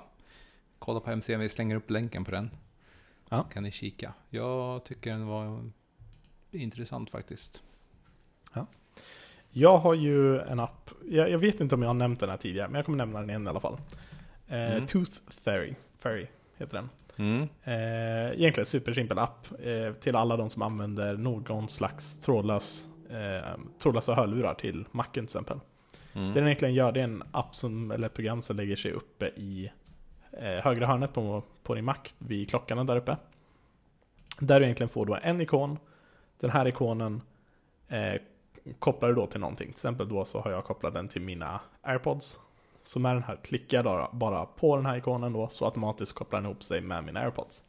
[0.79, 2.49] Kolla på hemsidan, vi slänger upp länken på den.
[3.29, 3.43] Ja.
[3.43, 4.13] Så kan ni kika.
[4.29, 5.69] Jag tycker den var
[6.51, 7.63] intressant faktiskt.
[9.53, 12.37] Jag har ju en app, jag, jag vet inte om jag har nämnt den här
[12.37, 13.77] tidigare, men jag kommer nämna den igen i alla fall.
[14.47, 14.87] Eh, Mm.
[14.87, 15.11] Tooth
[15.43, 16.27] Fairy, Fairy
[16.57, 16.89] heter den.
[17.15, 17.41] Mm.
[17.63, 24.15] Eh, egentligen supersimpel app eh, till alla de som använder någon slags trådlös, eh, trådlösa
[24.15, 25.59] hörlurar till Macen till exempel.
[26.13, 26.27] Mm.
[26.27, 28.91] Det den egentligen gör det är en app som, eller ett program som lägger sig
[28.91, 29.71] uppe i
[30.31, 33.17] eh, högra hörnet på, på din Mac vid klockan där uppe.
[34.39, 35.77] Där du egentligen får då en ikon.
[36.39, 37.21] Den här ikonen
[37.87, 38.21] eh,
[38.79, 39.67] kopplar du då till någonting.
[39.67, 42.39] Till exempel då så har jag kopplat den till mina AirPods.
[42.83, 46.41] Så med den här klickar jag bara på den här ikonen då så automatiskt kopplar
[46.41, 47.63] den ihop sig med mina AirPods.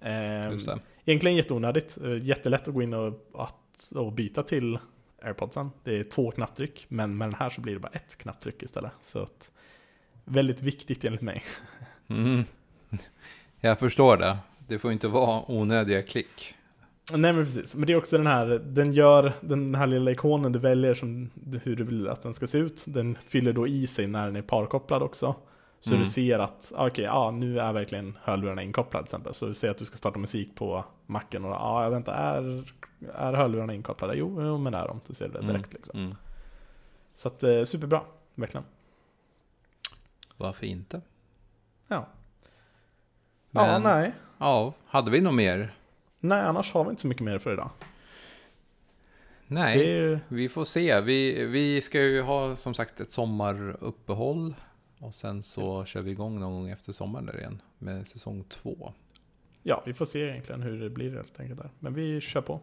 [0.00, 0.78] Eh.
[1.04, 1.98] Egentligen jätteonödigt.
[2.04, 4.78] Eh, Jättelätt att gå in och, att, och byta till
[5.22, 5.70] airpodsen.
[5.84, 8.92] Det är två knapptryck, men med den här så blir det bara ett knapptryck istället.
[9.02, 9.50] Så att,
[10.24, 11.42] väldigt viktigt enligt mig.
[12.08, 12.44] Mm.
[13.60, 14.38] Jag förstår det.
[14.68, 16.54] Det får inte vara onödiga klick.
[17.12, 20.52] Nej men precis, men det är också den här, den gör den här lilla ikonen
[20.52, 21.30] du väljer som
[21.62, 22.84] hur du vill att den ska se ut.
[22.86, 25.34] Den fyller då i sig när den är parkopplad också.
[25.80, 26.00] Så Mm.
[26.04, 29.34] du ser att, ah, okej, ja nu är verkligen hörlurarna inkopplade till exempel.
[29.34, 32.64] Så du ser att du ska starta musik på macken och ja, ah, vänta, är,
[33.14, 34.14] är hörlurarna inkopplade?
[34.16, 35.00] Jo, jo men är de.
[35.06, 35.98] Du ser det direkt liksom.
[36.00, 36.14] Mm.
[37.14, 38.00] Så att, eh, superbra,
[38.34, 38.64] verkligen.
[40.36, 41.00] Varför inte?
[41.88, 42.06] Ja.
[43.50, 44.12] Ja, Men- nej.
[44.38, 45.74] Ja, hade vi något mer?
[46.24, 47.70] Nej, annars har vi inte så mycket mer för idag.
[49.46, 51.00] Nej, ju, vi får se.
[51.00, 54.54] Vi, vi ska ju ha som sagt ett sommaruppehåll.
[54.98, 57.62] Och sen så kör vi igång någon gång efter sommaren där igen.
[57.78, 58.92] Med säsong två.
[59.62, 61.70] ja, vi får se egentligen hur det blir helt enkelt där.
[61.78, 62.60] Men vi kör på.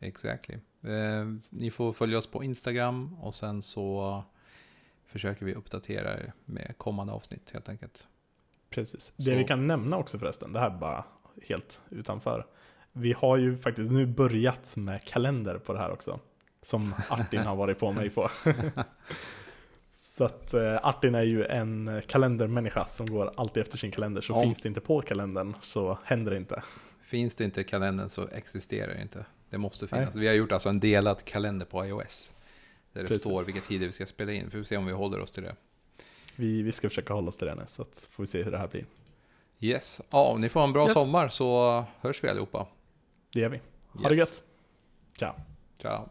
[0.00, 0.54] Exactly.
[0.82, 4.22] Eh, ni får följa oss på Instagram och sen så
[5.06, 8.06] försöker vi uppdatera er med kommande avsnitt helt enkelt.
[8.70, 9.12] Precis.
[9.16, 11.04] Det Så- vi kan nämna också förresten, det här är bara
[11.48, 12.46] helt utanför.
[12.92, 16.20] Vi har ju faktiskt nu börjat med kalender på det här också.
[16.62, 18.30] Som Artin har varit på mig på.
[20.16, 24.20] Så att eh, Artin är ju en kalendermänniska som går alltid efter sin kalender.
[24.20, 24.42] Så Ja.
[24.42, 26.62] finns det inte på kalendern så händer det inte.
[27.02, 29.24] Finns det inte i kalendern så existerar det inte.
[29.50, 30.00] Det måste Nej.
[30.00, 30.16] finnas.
[30.16, 32.32] Vi har gjort alltså en delad kalender på iOS.
[32.92, 33.20] Där det Precis.
[33.22, 34.50] står vilka tider vi ska spela in.
[34.50, 35.56] Får vi se om vi håller oss till det.
[36.36, 38.50] Vi, vi ska försöka hålla oss till det nu, så att får vi se hur
[38.50, 38.84] det här blir.
[39.60, 40.00] Yes.
[40.10, 40.92] Ja, ni får en bra Yes.
[40.92, 42.66] sommar så hörs vi allihopa.
[43.32, 43.60] Det gör vi.
[44.02, 44.18] Ha det Yes.
[44.18, 44.42] gött!
[45.18, 45.34] Ciao!
[45.80, 46.08] Ciao.